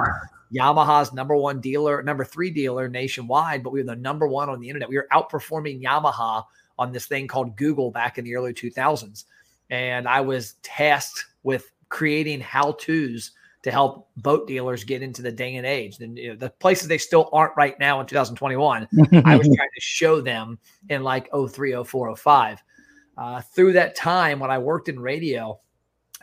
Yamaha's 0.51 1.13
number 1.13 1.35
one 1.35 1.61
dealer, 1.61 2.01
number 2.01 2.25
three 2.25 2.49
dealer 2.49 2.89
nationwide, 2.89 3.63
but 3.63 3.71
we 3.71 3.81
were 3.81 3.85
the 3.85 3.95
number 3.95 4.27
one 4.27 4.49
on 4.49 4.59
the 4.59 4.67
internet. 4.67 4.89
We 4.89 4.97
were 4.97 5.07
outperforming 5.13 5.83
Yamaha 5.83 6.43
on 6.79 6.91
this 6.91 7.05
thing 7.05 7.27
called 7.27 7.55
Google 7.55 7.91
back 7.91 8.17
in 8.17 8.25
the 8.25 8.35
early 8.35 8.51
2000s. 8.51 9.25
And 9.69 10.07
I 10.07 10.21
was 10.21 10.53
tasked 10.63 11.23
with 11.43 11.71
creating 11.89 12.41
how 12.41 12.71
to's 12.73 13.31
to 13.61 13.71
help 13.71 14.09
boat 14.17 14.47
dealers 14.47 14.83
get 14.83 15.03
into 15.03 15.21
the 15.21 15.31
day 15.31 15.55
and 15.55 15.67
age. 15.67 15.99
And 15.99 16.17
you 16.17 16.29
know, 16.29 16.35
the 16.35 16.49
places 16.49 16.87
they 16.87 16.97
still 16.97 17.29
aren't 17.31 17.55
right 17.55 17.79
now 17.79 17.99
in 17.99 18.07
2021, 18.07 18.87
I 19.23 19.35
was 19.35 19.47
trying 19.55 19.69
to 19.75 19.81
show 19.81 20.19
them 20.19 20.57
in 20.89 21.03
like 21.03 21.29
03, 21.31 21.83
04, 21.83 22.15
05. 22.15 22.63
Uh, 23.17 23.41
through 23.41 23.73
that 23.73 23.95
time 23.95 24.39
when 24.39 24.51
I 24.51 24.57
worked 24.57 24.89
in 24.89 24.99
radio, 24.99 25.59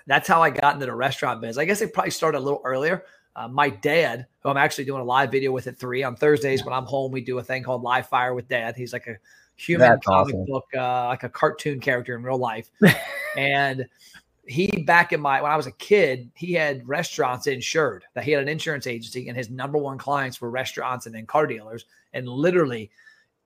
that's 0.07 0.29
how 0.29 0.43
I 0.43 0.51
got 0.51 0.75
into 0.75 0.87
the 0.87 0.95
restaurant 0.95 1.41
biz. 1.41 1.59
I 1.59 1.65
guess 1.65 1.81
it 1.81 1.93
probably 1.93 2.11
started 2.11 2.39
a 2.39 2.41
little 2.41 2.63
earlier. 2.65 3.05
Uh, 3.35 3.49
my 3.49 3.71
dad, 3.71 4.27
who 4.41 4.51
I'm 4.51 4.57
actually 4.57 4.85
doing 4.85 5.01
a 5.01 5.05
live 5.05 5.31
video 5.31 5.53
with 5.53 5.67
at 5.67 5.79
three 5.79 6.03
on 6.03 6.17
Thursdays 6.17 6.65
when 6.65 6.75
I'm 6.75 6.85
home, 6.85 7.13
we 7.13 7.23
do 7.23 7.39
a 7.39 7.43
thing 7.43 7.63
called 7.63 7.83
Live 7.83 8.09
Fire 8.09 8.35
with 8.35 8.49
Dad. 8.49 8.77
He's 8.77 8.93
like 8.93 9.07
a 9.07 9.17
human 9.57 9.89
That's 9.89 10.07
comic 10.07 10.35
awesome. 10.35 10.47
book, 10.47 10.67
uh, 10.77 11.07
like 11.07 11.23
a 11.23 11.29
cartoon 11.29 11.81
character 11.81 12.15
in 12.15 12.23
real 12.23 12.39
life. 12.39 12.71
and 13.37 13.87
he 14.47 14.67
back 14.87 15.13
in 15.13 15.21
my 15.21 15.41
when 15.41 15.51
I 15.51 15.57
was 15.57 15.67
a 15.67 15.73
kid, 15.73 16.31
he 16.35 16.53
had 16.53 16.87
restaurants 16.87 17.47
insured. 17.47 18.05
That 18.15 18.25
he 18.25 18.33
had 18.33 18.43
an 18.43 18.49
insurance 18.49 18.87
agency, 18.87 19.29
and 19.29 19.37
his 19.37 19.51
number 19.51 19.79
one 19.79 19.99
clients 19.99 20.41
were 20.41 20.51
restaurants 20.51 21.07
and 21.07 21.15
then 21.15 21.27
car 21.27 21.47
dealers. 21.47 21.87
And 22.13 22.29
literally 22.29 22.91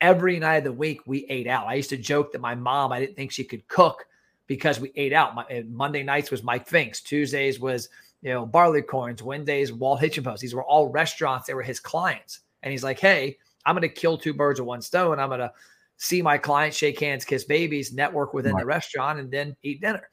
every 0.00 0.38
night 0.38 0.56
of 0.56 0.64
the 0.64 0.72
week, 0.72 1.06
we 1.06 1.26
ate 1.28 1.46
out. 1.46 1.66
I 1.66 1.74
used 1.74 1.90
to 1.90 1.96
joke 1.96 2.32
that 2.32 2.40
my 2.40 2.54
mom, 2.54 2.92
I 2.92 3.00
didn't 3.00 3.16
think 3.16 3.30
she 3.30 3.44
could 3.44 3.66
cook 3.68 4.06
because 4.46 4.80
we 4.80 4.92
ate 4.96 5.12
out. 5.12 5.34
My, 5.34 5.64
Monday 5.68 6.02
nights 6.02 6.30
was 6.30 6.42
Mike 6.42 6.66
Fink's. 6.66 7.00
Tuesdays 7.00 7.60
was 7.60 7.88
you 8.22 8.32
know 8.32 8.46
Barleycorns. 8.46 9.22
Wednesdays 9.22 9.72
Walt 9.72 10.00
Hitchin 10.00 10.24
Post. 10.24 10.42
These 10.42 10.54
were 10.54 10.64
all 10.64 10.88
restaurants. 10.88 11.46
They 11.46 11.54
were 11.54 11.62
his 11.62 11.80
clients, 11.80 12.40
and 12.62 12.72
he's 12.72 12.84
like, 12.84 12.98
"Hey, 12.98 13.38
I'm 13.64 13.74
going 13.74 13.82
to 13.82 13.88
kill 13.88 14.18
two 14.18 14.34
birds 14.34 14.60
with 14.60 14.66
one 14.66 14.82
stone. 14.82 15.18
I'm 15.18 15.28
going 15.28 15.40
to 15.40 15.52
see 15.96 16.22
my 16.22 16.38
clients, 16.38 16.76
shake 16.76 17.00
hands, 17.00 17.24
kiss 17.24 17.44
babies, 17.44 17.92
network 17.92 18.34
within 18.34 18.52
right. 18.52 18.60
the 18.60 18.66
restaurant, 18.66 19.18
and 19.18 19.30
then 19.30 19.56
eat 19.62 19.80
dinner." 19.80 20.08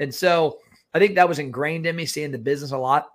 And 0.00 0.14
so 0.14 0.58
I 0.94 0.98
think 0.98 1.14
that 1.14 1.28
was 1.28 1.38
ingrained 1.38 1.86
in 1.86 1.96
me, 1.96 2.06
seeing 2.06 2.32
the 2.32 2.38
business 2.38 2.72
a 2.72 2.78
lot 2.78 3.08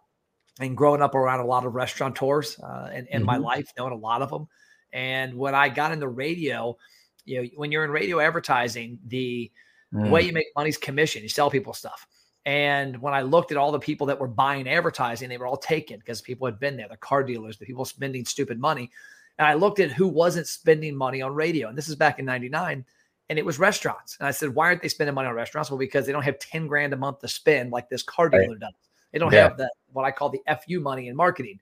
and 0.59 0.75
growing 0.75 1.01
up 1.01 1.15
around 1.15 1.39
a 1.39 1.45
lot 1.45 1.65
of 1.65 1.75
restaurateurs 1.75 2.59
uh, 2.59 2.89
in, 2.91 3.05
in 3.07 3.19
mm-hmm. 3.19 3.25
my 3.25 3.37
life, 3.37 3.71
knowing 3.77 3.93
a 3.93 3.97
lot 3.97 4.21
of 4.21 4.29
them. 4.29 4.47
And 4.93 5.35
when 5.35 5.53
I 5.53 5.69
got 5.69 5.91
into 5.91 6.07
radio, 6.07 6.77
you 7.25 7.41
know, 7.41 7.49
when 7.55 7.71
you're 7.71 7.83
in 7.83 7.91
radio 7.91 8.19
advertising, 8.19 8.99
the 9.05 9.51
Mm. 9.93 10.09
way 10.09 10.21
you 10.23 10.33
make 10.33 10.47
money 10.55 10.69
is 10.69 10.77
commission. 10.77 11.23
You 11.23 11.29
sell 11.29 11.49
people 11.49 11.73
stuff. 11.73 12.07
And 12.45 13.01
when 13.01 13.13
I 13.13 13.21
looked 13.21 13.51
at 13.51 13.57
all 13.57 13.71
the 13.71 13.79
people 13.79 14.07
that 14.07 14.19
were 14.19 14.27
buying 14.27 14.69
advertising, 14.69 15.27
they 15.27 15.37
were 15.37 15.47
all 15.47 15.57
taken 15.57 15.99
because 15.99 16.21
people 16.21 16.47
had 16.47 16.59
been 16.59 16.77
there, 16.77 16.87
the 16.89 16.97
car 16.97 17.23
dealers, 17.23 17.57
the 17.57 17.65
people 17.65 17.83
spending 17.83 18.23
stupid 18.23 18.59
money. 18.59 18.89
And 19.37 19.47
I 19.47 19.53
looked 19.53 19.79
at 19.79 19.91
who 19.91 20.07
wasn't 20.07 20.47
spending 20.47 20.95
money 20.95 21.21
on 21.21 21.33
radio. 21.33 21.67
And 21.67 21.77
this 21.77 21.89
is 21.89 21.95
back 21.95 22.19
in 22.19 22.25
99. 22.25 22.85
And 23.29 23.37
it 23.37 23.45
was 23.45 23.59
restaurants. 23.59 24.15
And 24.19 24.27
I 24.27 24.31
said, 24.31 24.55
why 24.55 24.67
aren't 24.67 24.81
they 24.81 24.87
spending 24.87 25.13
money 25.13 25.27
on 25.27 25.35
restaurants? 25.35 25.69
Well, 25.69 25.77
because 25.77 26.05
they 26.05 26.13
don't 26.13 26.23
have 26.23 26.39
10 26.39 26.67
grand 26.67 26.93
a 26.93 26.97
month 26.97 27.19
to 27.19 27.27
spend 27.27 27.71
like 27.71 27.89
this 27.89 28.01
car 28.01 28.29
dealer 28.29 28.47
right. 28.47 28.59
does. 28.59 28.73
They 29.11 29.19
don't 29.19 29.33
yeah. 29.33 29.43
have 29.43 29.57
the 29.57 29.69
what 29.91 30.05
I 30.05 30.11
call 30.11 30.29
the 30.29 30.41
FU 30.65 30.79
money 30.79 31.09
in 31.09 31.15
marketing. 31.15 31.59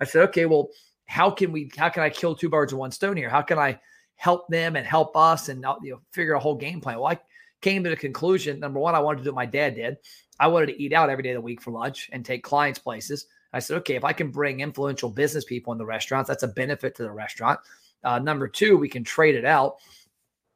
I 0.00 0.04
said, 0.04 0.22
okay, 0.28 0.46
well, 0.46 0.68
how 1.06 1.30
can 1.30 1.52
we 1.52 1.70
how 1.76 1.88
can 1.88 2.02
I 2.02 2.10
kill 2.10 2.34
two 2.34 2.48
birds 2.48 2.72
with 2.72 2.80
one 2.80 2.90
stone 2.90 3.16
here? 3.16 3.28
How 3.28 3.42
can 3.42 3.58
I 3.58 3.78
help 4.16 4.48
them 4.48 4.76
and 4.76 4.86
help 4.86 5.16
us 5.16 5.48
and 5.48 5.64
you 5.82 5.92
know 5.92 6.00
figure 6.12 6.34
a 6.34 6.40
whole 6.40 6.56
game 6.56 6.80
plan? 6.80 6.98
Well, 6.98 7.12
I 7.12 7.18
came 7.64 7.82
to 7.82 7.90
the 7.90 7.96
conclusion 7.96 8.60
number 8.60 8.78
one, 8.78 8.94
I 8.94 9.00
wanted 9.00 9.18
to 9.18 9.24
do 9.24 9.30
what 9.30 9.36
my 9.36 9.46
dad 9.46 9.74
did. 9.74 9.96
I 10.38 10.48
wanted 10.48 10.66
to 10.66 10.82
eat 10.82 10.92
out 10.92 11.08
every 11.08 11.22
day 11.22 11.30
of 11.30 11.36
the 11.36 11.40
week 11.40 11.62
for 11.62 11.70
lunch 11.70 12.10
and 12.12 12.22
take 12.22 12.44
clients 12.44 12.78
places. 12.78 13.26
I 13.54 13.58
said, 13.60 13.78
okay, 13.78 13.94
if 13.94 14.04
I 14.04 14.12
can 14.12 14.30
bring 14.30 14.60
influential 14.60 15.08
business 15.08 15.44
people 15.44 15.72
in 15.72 15.78
the 15.78 15.86
restaurants, 15.86 16.28
that's 16.28 16.42
a 16.42 16.48
benefit 16.48 16.94
to 16.96 17.04
the 17.04 17.10
restaurant. 17.10 17.58
Uh, 18.02 18.18
number 18.18 18.48
two, 18.48 18.76
we 18.76 18.88
can 18.88 19.02
trade 19.02 19.34
it 19.34 19.46
out. 19.46 19.76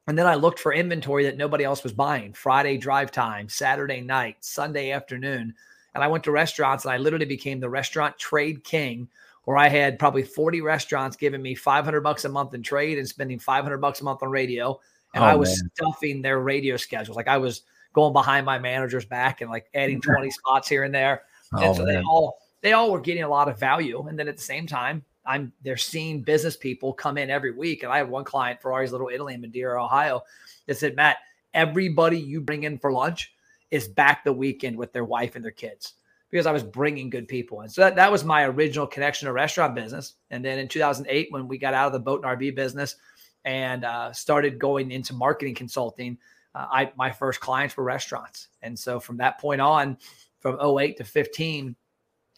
And 0.06 0.18
then 0.18 0.26
I 0.26 0.34
looked 0.34 0.58
for 0.58 0.74
inventory 0.74 1.24
that 1.24 1.38
nobody 1.38 1.64
else 1.64 1.82
was 1.82 1.94
buying 1.94 2.34
Friday 2.34 2.76
drive 2.76 3.10
time, 3.10 3.48
Saturday 3.48 4.02
night, 4.02 4.36
Sunday 4.40 4.90
afternoon. 4.90 5.54
And 5.94 6.04
I 6.04 6.08
went 6.08 6.24
to 6.24 6.30
restaurants 6.30 6.84
and 6.84 6.92
I 6.92 6.98
literally 6.98 7.24
became 7.24 7.58
the 7.58 7.70
restaurant 7.70 8.18
trade 8.18 8.64
king 8.64 9.08
where 9.44 9.56
I 9.56 9.68
had 9.68 9.98
probably 9.98 10.24
40 10.24 10.60
restaurants 10.60 11.16
giving 11.16 11.40
me 11.40 11.54
500 11.54 12.02
bucks 12.02 12.26
a 12.26 12.28
month 12.28 12.52
in 12.52 12.62
trade 12.62 12.98
and 12.98 13.08
spending 13.08 13.38
500 13.38 13.78
bucks 13.78 14.02
a 14.02 14.04
month 14.04 14.22
on 14.22 14.30
radio 14.30 14.78
and 15.14 15.24
oh, 15.24 15.26
I 15.26 15.34
was 15.34 15.62
man. 15.62 15.70
stuffing 15.74 16.22
their 16.22 16.40
radio 16.40 16.76
schedules. 16.76 17.16
Like 17.16 17.28
I 17.28 17.38
was 17.38 17.62
going 17.92 18.12
behind 18.12 18.46
my 18.46 18.58
manager's 18.58 19.04
back 19.04 19.40
and 19.40 19.50
like 19.50 19.66
adding 19.74 20.00
20 20.02 20.30
spots 20.30 20.68
here 20.68 20.84
and 20.84 20.94
there. 20.94 21.22
Oh, 21.54 21.62
and 21.62 21.76
so 21.76 21.84
man. 21.84 21.94
they 21.94 22.02
all 22.02 22.38
they 22.60 22.72
all 22.72 22.90
were 22.90 23.00
getting 23.00 23.22
a 23.22 23.28
lot 23.28 23.48
of 23.48 23.58
value. 23.58 24.06
And 24.08 24.18
then 24.18 24.28
at 24.28 24.36
the 24.36 24.42
same 24.42 24.66
time, 24.66 25.04
I'm 25.24 25.52
they're 25.62 25.76
seeing 25.76 26.22
business 26.22 26.56
people 26.56 26.92
come 26.92 27.18
in 27.18 27.30
every 27.30 27.52
week. 27.52 27.82
And 27.82 27.92
I 27.92 27.98
have 27.98 28.08
one 28.08 28.24
client, 28.24 28.60
Ferrari's 28.60 28.92
Little 28.92 29.10
Italy 29.12 29.34
in 29.34 29.40
Madeira, 29.40 29.82
Ohio, 29.82 30.22
that 30.66 30.78
said, 30.78 30.96
Matt, 30.96 31.18
everybody 31.54 32.18
you 32.18 32.40
bring 32.40 32.64
in 32.64 32.78
for 32.78 32.92
lunch 32.92 33.32
is 33.70 33.88
back 33.88 34.24
the 34.24 34.32
weekend 34.32 34.76
with 34.76 34.92
their 34.92 35.04
wife 35.04 35.36
and 35.36 35.44
their 35.44 35.52
kids 35.52 35.94
because 36.30 36.46
I 36.46 36.52
was 36.52 36.62
bringing 36.62 37.10
good 37.10 37.28
people. 37.28 37.60
And 37.60 37.72
so 37.72 37.82
that, 37.82 37.96
that 37.96 38.12
was 38.12 38.24
my 38.24 38.44
original 38.44 38.86
connection 38.86 39.26
to 39.26 39.32
restaurant 39.32 39.74
business. 39.74 40.14
And 40.30 40.44
then 40.44 40.58
in 40.58 40.68
2008, 40.68 41.28
when 41.30 41.48
we 41.48 41.58
got 41.58 41.74
out 41.74 41.86
of 41.86 41.92
the 41.92 41.98
boat 41.98 42.24
and 42.24 42.38
RV 42.38 42.54
business, 42.54 42.96
and 43.44 43.84
uh, 43.84 44.12
started 44.12 44.58
going 44.58 44.90
into 44.90 45.14
marketing 45.14 45.54
consulting, 45.54 46.18
uh, 46.54 46.66
I 46.70 46.92
my 46.96 47.10
first 47.10 47.40
clients 47.40 47.76
were 47.76 47.84
restaurants, 47.84 48.48
and 48.62 48.78
so 48.78 48.98
from 49.00 49.16
that 49.18 49.38
point 49.38 49.60
on, 49.60 49.96
from 50.40 50.58
08 50.60 50.96
to 50.98 51.04
15, 51.04 51.76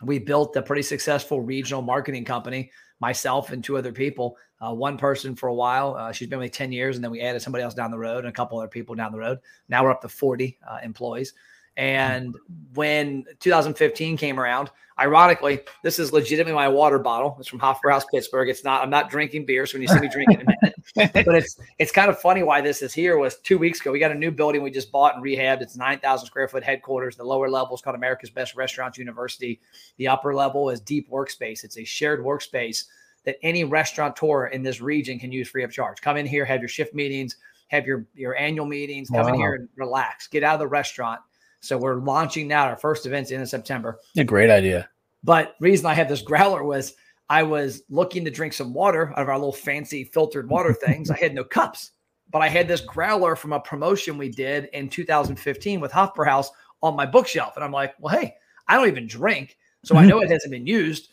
we 0.03 0.19
built 0.19 0.57
a 0.57 0.63
pretty 0.63 0.83
successful 0.83 1.41
regional 1.41 1.83
marketing 1.83 2.25
company. 2.25 2.71
Myself 3.01 3.51
and 3.51 3.65
two 3.65 3.79
other 3.79 3.93
people. 3.93 4.37
Uh, 4.61 4.75
one 4.75 4.99
person 4.99 5.35
for 5.35 5.49
a 5.49 5.55
while. 5.55 5.95
Uh, 5.95 6.13
she's 6.13 6.29
been 6.29 6.39
with 6.39 6.47
me 6.47 6.51
10 6.51 6.71
years, 6.71 6.97
and 6.97 7.05
then 7.05 7.11
we 7.11 7.23
added 7.23 7.41
somebody 7.41 7.65
else 7.65 7.73
down 7.73 7.91
the 7.91 7.99
road 7.99 8.19
and 8.19 8.29
a 8.29 8.33
couple 8.33 8.59
other 8.59 8.69
people 8.69 8.95
down 8.95 9.11
the 9.11 9.19
road. 9.19 9.39
Now 9.71 9.85
we're 9.85 9.91
up 9.91 10.03
to 10.03 10.09
40 10.09 10.59
uh, 10.69 10.79
employees. 10.83 11.33
And 11.81 12.37
when 12.75 13.25
2015 13.39 14.19
came 14.19 14.39
around, 14.39 14.71
ironically, 14.99 15.61
this 15.83 15.99
is 15.99 16.13
legitimately 16.13 16.53
my 16.53 16.69
water 16.69 16.99
bottle. 16.99 17.35
It's 17.41 17.49
from 17.49 17.59
Hofbrauhaus 17.59 18.05
Pittsburgh. 18.13 18.51
It's 18.51 18.63
not. 18.63 18.83
I'm 18.83 18.91
not 18.91 19.09
drinking 19.09 19.47
beer. 19.47 19.65
So 19.65 19.79
when 19.79 19.83
you 19.83 19.89
see 19.89 19.99
me 19.99 20.11
drinking 20.11 20.43
in 20.43 20.47
a 20.47 20.57
minute, 20.61 21.25
but 21.25 21.35
it's 21.35 21.59
it's 21.79 21.91
kind 21.91 22.11
of 22.11 22.21
funny 22.21 22.43
why 22.43 22.61
this 22.61 22.83
is 22.83 22.93
here. 22.93 23.17
Was 23.17 23.39
two 23.39 23.57
weeks 23.57 23.81
ago. 23.81 23.93
We 23.93 23.99
got 23.99 24.11
a 24.11 24.15
new 24.15 24.31
building 24.31 24.63
we 24.63 24.71
just 24.71 24.93
bought 24.93 25.15
and 25.15 25.25
rehabbed. 25.25 25.63
It's 25.63 25.75
9,000 25.75 26.27
square 26.27 26.49
foot 26.49 26.63
headquarters. 26.63 27.17
The 27.17 27.25
lower 27.25 27.49
level 27.49 27.75
is 27.75 27.81
called 27.81 27.97
America's 27.97 28.29
Best 28.29 28.55
Restaurants 28.57 28.99
University. 28.99 29.59
The 29.97 30.09
upper 30.09 30.35
level 30.35 30.69
is 30.69 30.83
Deep 30.83 31.11
Workspace. 31.11 31.65
It's 31.65 31.79
a 31.79 31.85
shared 31.85 32.23
workspace 32.23 32.85
that 33.25 33.37
any 33.43 33.65
restaurateur 33.65 34.49
in 34.49 34.63
this 34.63 34.83
region 34.83 35.19
can 35.19 35.33
use 35.33 35.49
free 35.49 35.65
of 35.65 35.73
charge. 35.73 36.03
Come 36.03 36.19
in 36.19 36.27
here, 36.27 36.45
have 36.45 36.61
your 36.61 36.69
shift 36.69 36.93
meetings, 36.93 37.39
have 37.69 37.87
your 37.87 38.05
your 38.15 38.37
annual 38.37 38.67
meetings. 38.67 39.09
Come 39.09 39.23
wow. 39.23 39.29
in 39.29 39.35
here 39.37 39.55
and 39.55 39.69
relax. 39.77 40.27
Get 40.27 40.45
out 40.45 40.57
of 40.57 40.61
the 40.61 40.69
restaurant 40.69 41.21
so 41.61 41.79
we're 41.79 42.01
launching 42.01 42.49
now 42.49 42.67
our 42.67 42.77
first 42.77 43.07
events 43.07 43.31
in 43.31 43.45
September. 43.47 44.01
A 44.17 44.25
great 44.25 44.51
idea. 44.51 44.89
But 45.23 45.55
reason 45.61 45.87
I 45.87 45.95
had 45.95 46.09
this 46.09 46.23
growler 46.23 46.65
was 46.65 46.95
I 47.29 47.43
was 47.43 47.83
looking 47.89 48.25
to 48.25 48.31
drink 48.31 48.53
some 48.53 48.73
water 48.73 49.11
out 49.11 49.23
of 49.23 49.29
our 49.29 49.39
little 49.39 49.53
fancy 49.53 50.05
filtered 50.05 50.49
water 50.49 50.73
things. 50.87 51.11
I 51.11 51.19
had 51.19 51.35
no 51.35 51.45
cups, 51.45 51.93
but 52.31 52.43
I 52.43 52.49
had 52.49 52.67
this 52.67 52.81
growler 52.81 53.37
from 53.37 53.53
a 53.53 53.61
promotion 53.61 54.19
we 54.19 54.31
did 54.31 54.69
in 54.73 54.89
2015 54.89 55.81
with 55.81 55.93
Hofbrauhaus 55.93 56.49
on 56.83 56.97
my 56.97 57.07
bookshelf. 57.07 57.57
And 57.57 57.65
I'm 57.65 57.73
like, 57.73 57.95
well, 58.01 58.19
hey, 58.19 58.35
I 58.67 58.77
don't 58.77 58.89
even 58.89 59.07
drink. 59.07 59.57
So 59.85 59.97
I 59.97 60.05
know 60.07 60.21
it 60.21 60.31
hasn't 60.31 60.53
been 60.53 60.67
used. 60.67 61.11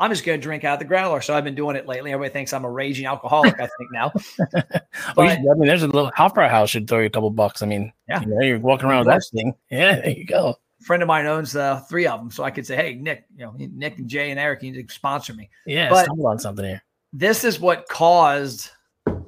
I'm 0.00 0.10
just 0.10 0.24
going 0.24 0.40
to 0.40 0.42
drink 0.42 0.64
out 0.64 0.74
of 0.74 0.78
the 0.78 0.86
growler. 0.86 1.20
So 1.20 1.34
I've 1.34 1.44
been 1.44 1.54
doing 1.54 1.76
it 1.76 1.86
lately. 1.86 2.10
Everybody 2.10 2.32
thinks 2.32 2.54
I'm 2.54 2.64
a 2.64 2.70
raging 2.70 3.04
alcoholic, 3.04 3.54
I 3.60 3.68
think 3.78 3.92
now. 3.92 4.10
but, 4.52 4.88
well, 5.14 5.28
I 5.28 5.36
mean, 5.36 5.66
there's 5.66 5.82
a 5.82 5.88
little 5.88 6.10
Hofbrauhaus 6.12 6.70
should 6.70 6.88
throw 6.88 7.00
you 7.00 7.06
a 7.06 7.10
couple 7.10 7.30
bucks. 7.30 7.60
I 7.60 7.66
mean, 7.66 7.92
yeah, 8.08 8.22
you 8.22 8.26
know, 8.28 8.40
you're 8.40 8.58
walking 8.58 8.88
around 8.88 9.06
with 9.06 9.14
that 9.14 9.22
thing. 9.30 9.54
Yeah, 9.70 9.96
there 9.96 10.10
you 10.10 10.24
go. 10.24 10.56
A 10.80 10.84
friend 10.84 11.02
of 11.02 11.06
mine 11.06 11.26
owns 11.26 11.54
uh, 11.54 11.80
three 11.80 12.06
of 12.06 12.18
them. 12.18 12.30
So 12.30 12.42
I 12.42 12.50
could 12.50 12.66
say, 12.66 12.76
hey, 12.76 12.94
Nick, 12.94 13.26
you 13.36 13.44
know, 13.44 13.54
Nick 13.56 13.98
and 13.98 14.08
Jay 14.08 14.30
and 14.30 14.40
Eric, 14.40 14.62
you 14.62 14.72
need 14.72 14.88
to 14.88 14.94
sponsor 14.94 15.34
me. 15.34 15.50
Yeah, 15.66 15.90
but 15.90 16.04
stumble 16.04 16.26
on 16.26 16.38
something 16.38 16.64
here. 16.64 16.82
This 17.12 17.44
is 17.44 17.60
what 17.60 17.86
caused 17.88 18.70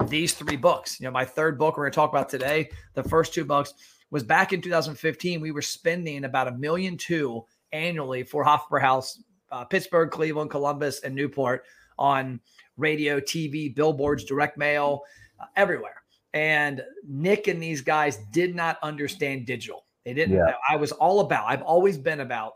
these 0.08 0.32
three 0.32 0.56
books. 0.56 0.98
You 0.98 1.04
know, 1.04 1.10
my 1.10 1.26
third 1.26 1.58
book 1.58 1.76
we're 1.76 1.84
going 1.84 1.92
to 1.92 1.96
talk 1.96 2.10
about 2.10 2.30
today, 2.30 2.70
the 2.94 3.02
first 3.02 3.34
two 3.34 3.44
books 3.44 3.74
was 4.10 4.22
back 4.22 4.54
in 4.54 4.62
2015. 4.62 5.40
We 5.40 5.52
were 5.52 5.62
spending 5.62 6.24
about 6.24 6.48
a 6.48 6.52
million 6.52 6.96
two 6.96 7.44
annually 7.72 8.22
for 8.22 8.44
Hofbrauhaus 8.44 9.18
uh, 9.52 9.64
Pittsburgh, 9.64 10.10
Cleveland, 10.10 10.50
Columbus, 10.50 11.00
and 11.00 11.14
Newport 11.14 11.64
on 11.98 12.40
radio, 12.76 13.20
TV, 13.20 13.72
billboards, 13.72 14.24
direct 14.24 14.56
mail, 14.58 15.02
uh, 15.38 15.44
everywhere. 15.56 16.02
And 16.34 16.82
Nick 17.06 17.46
and 17.46 17.62
these 17.62 17.82
guys 17.82 18.18
did 18.32 18.54
not 18.54 18.78
understand 18.82 19.46
digital. 19.46 19.84
They 20.04 20.14
didn't. 20.14 20.36
Yeah. 20.36 20.54
I 20.68 20.76
was 20.76 20.92
all 20.92 21.20
about, 21.20 21.44
I've 21.46 21.62
always 21.62 21.98
been 21.98 22.20
about 22.20 22.54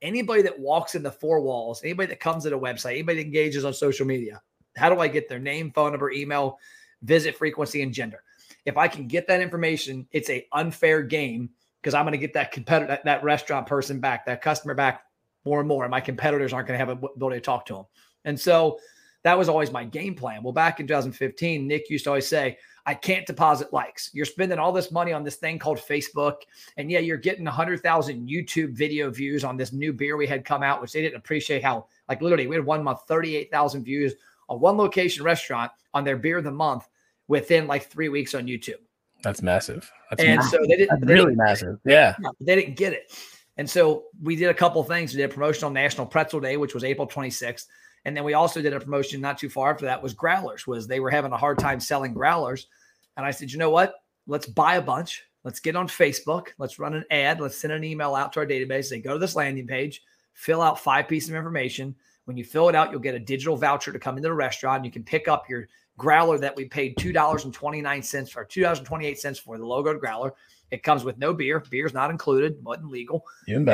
anybody 0.00 0.42
that 0.42 0.58
walks 0.58 0.94
in 0.94 1.02
the 1.02 1.10
four 1.10 1.40
walls, 1.40 1.82
anybody 1.82 2.08
that 2.08 2.20
comes 2.20 2.44
to 2.44 2.54
a 2.54 2.58
website, 2.58 2.92
anybody 2.92 3.18
that 3.18 3.26
engages 3.26 3.64
on 3.64 3.74
social 3.74 4.06
media. 4.06 4.40
How 4.76 4.88
do 4.88 5.00
I 5.00 5.08
get 5.08 5.28
their 5.28 5.38
name, 5.38 5.72
phone 5.72 5.92
number, 5.92 6.10
email, 6.10 6.58
visit 7.02 7.36
frequency, 7.36 7.82
and 7.82 7.92
gender? 7.92 8.22
If 8.64 8.76
I 8.76 8.88
can 8.88 9.08
get 9.08 9.26
that 9.28 9.40
information, 9.40 10.06
it's 10.12 10.30
a 10.30 10.46
unfair 10.52 11.02
game 11.02 11.50
because 11.80 11.94
I'm 11.94 12.04
going 12.04 12.12
to 12.12 12.18
get 12.18 12.34
that 12.34 12.52
competitor, 12.52 12.88
that, 12.88 13.04
that 13.04 13.24
restaurant 13.24 13.66
person 13.66 14.00
back, 14.00 14.26
that 14.26 14.42
customer 14.42 14.74
back 14.74 15.05
more 15.46 15.60
and 15.60 15.68
more. 15.68 15.84
And 15.84 15.90
my 15.90 16.00
competitors 16.00 16.52
aren't 16.52 16.68
going 16.68 16.78
to 16.78 16.84
have 16.84 17.02
a 17.02 17.06
ability 17.06 17.38
to 17.38 17.40
talk 17.40 17.64
to 17.66 17.74
them. 17.74 17.84
And 18.26 18.38
so 18.38 18.78
that 19.22 19.38
was 19.38 19.48
always 19.48 19.72
my 19.72 19.84
game 19.84 20.14
plan. 20.14 20.42
Well, 20.42 20.52
back 20.52 20.80
in 20.80 20.86
2015, 20.86 21.66
Nick 21.66 21.88
used 21.88 22.04
to 22.04 22.10
always 22.10 22.26
say, 22.26 22.58
I 22.84 22.94
can't 22.94 23.26
deposit 23.26 23.72
likes. 23.72 24.10
You're 24.12 24.26
spending 24.26 24.58
all 24.58 24.72
this 24.72 24.92
money 24.92 25.12
on 25.12 25.24
this 25.24 25.36
thing 25.36 25.58
called 25.58 25.78
Facebook. 25.78 26.42
And 26.76 26.90
yeah, 26.90 27.00
you're 27.00 27.16
getting 27.16 27.44
100,000 27.44 28.28
YouTube 28.28 28.72
video 28.72 29.10
views 29.10 29.42
on 29.42 29.56
this 29.56 29.72
new 29.72 29.92
beer 29.92 30.16
we 30.16 30.26
had 30.26 30.44
come 30.44 30.62
out, 30.62 30.80
which 30.80 30.92
they 30.92 31.02
didn't 31.02 31.16
appreciate 31.16 31.64
how, 31.64 31.86
like, 32.08 32.22
literally, 32.22 32.46
we 32.46 32.54
had 32.54 32.64
one 32.64 32.84
month, 32.84 33.00
38,000 33.08 33.82
views 33.82 34.14
on 34.48 34.60
one 34.60 34.76
location 34.76 35.24
restaurant 35.24 35.72
on 35.94 36.04
their 36.04 36.16
beer 36.16 36.38
of 36.38 36.44
the 36.44 36.50
month 36.50 36.88
within 37.28 37.66
like 37.66 37.90
three 37.90 38.08
weeks 38.08 38.34
on 38.34 38.46
YouTube. 38.46 38.80
That's 39.22 39.42
massive. 39.42 39.90
That's 40.10 40.22
and 40.22 40.36
massive. 40.36 40.50
so 40.50 40.66
they 40.68 40.76
didn't 40.76 41.00
That's 41.00 41.10
really 41.10 41.30
didn't, 41.30 41.38
massive. 41.38 41.78
Yeah. 41.84 42.14
They 42.40 42.54
didn't 42.54 42.76
get 42.76 42.92
it. 42.92 43.12
And 43.56 43.68
so 43.68 44.04
we 44.22 44.36
did 44.36 44.50
a 44.50 44.54
couple 44.54 44.82
things. 44.84 45.12
We 45.12 45.18
did 45.18 45.30
a 45.30 45.34
promotion 45.34 45.64
on 45.64 45.72
National 45.72 46.06
Pretzel 46.06 46.40
Day, 46.40 46.56
which 46.56 46.74
was 46.74 46.84
April 46.84 47.06
26th. 47.06 47.66
And 48.04 48.16
then 48.16 48.24
we 48.24 48.34
also 48.34 48.62
did 48.62 48.72
a 48.72 48.80
promotion 48.80 49.20
not 49.20 49.38
too 49.38 49.48
far 49.48 49.70
after 49.70 49.86
that 49.86 50.02
was 50.02 50.14
growlers, 50.14 50.66
was 50.66 50.86
they 50.86 51.00
were 51.00 51.10
having 51.10 51.32
a 51.32 51.36
hard 51.36 51.58
time 51.58 51.80
selling 51.80 52.14
growlers. 52.14 52.68
And 53.16 53.26
I 53.26 53.30
said, 53.30 53.50
you 53.50 53.58
know 53.58 53.70
what? 53.70 53.94
Let's 54.26 54.46
buy 54.46 54.76
a 54.76 54.82
bunch. 54.82 55.24
Let's 55.42 55.60
get 55.60 55.76
on 55.76 55.88
Facebook. 55.88 56.48
Let's 56.58 56.78
run 56.78 56.94
an 56.94 57.04
ad. 57.10 57.40
Let's 57.40 57.56
send 57.56 57.72
an 57.72 57.84
email 57.84 58.14
out 58.14 58.32
to 58.34 58.40
our 58.40 58.46
database. 58.46 58.90
They 58.90 59.00
go 59.00 59.14
to 59.14 59.18
this 59.18 59.36
landing 59.36 59.66
page, 59.66 60.02
fill 60.34 60.60
out 60.60 60.80
five 60.80 61.08
pieces 61.08 61.30
of 61.30 61.36
information. 61.36 61.94
When 62.26 62.36
you 62.36 62.44
fill 62.44 62.68
it 62.68 62.74
out, 62.74 62.90
you'll 62.90 63.00
get 63.00 63.14
a 63.14 63.20
digital 63.20 63.56
voucher 63.56 63.92
to 63.92 63.98
come 63.98 64.16
into 64.16 64.28
the 64.28 64.34
restaurant. 64.34 64.84
You 64.84 64.90
can 64.90 65.04
pick 65.04 65.28
up 65.28 65.48
your 65.48 65.68
growler 65.96 66.38
that 66.38 66.56
we 66.56 66.66
paid 66.66 66.96
$2.29 66.96 68.36
or 68.36 68.44
$2.28 68.44 69.40
for 69.40 69.58
the 69.58 69.64
logoed 69.64 70.00
growler. 70.00 70.34
It 70.70 70.82
comes 70.82 71.04
with 71.04 71.18
no 71.18 71.32
beer. 71.32 71.62
Beer's 71.70 71.94
not 71.94 72.10
included, 72.10 72.62
wasn't 72.64 72.90
legal. 72.90 73.24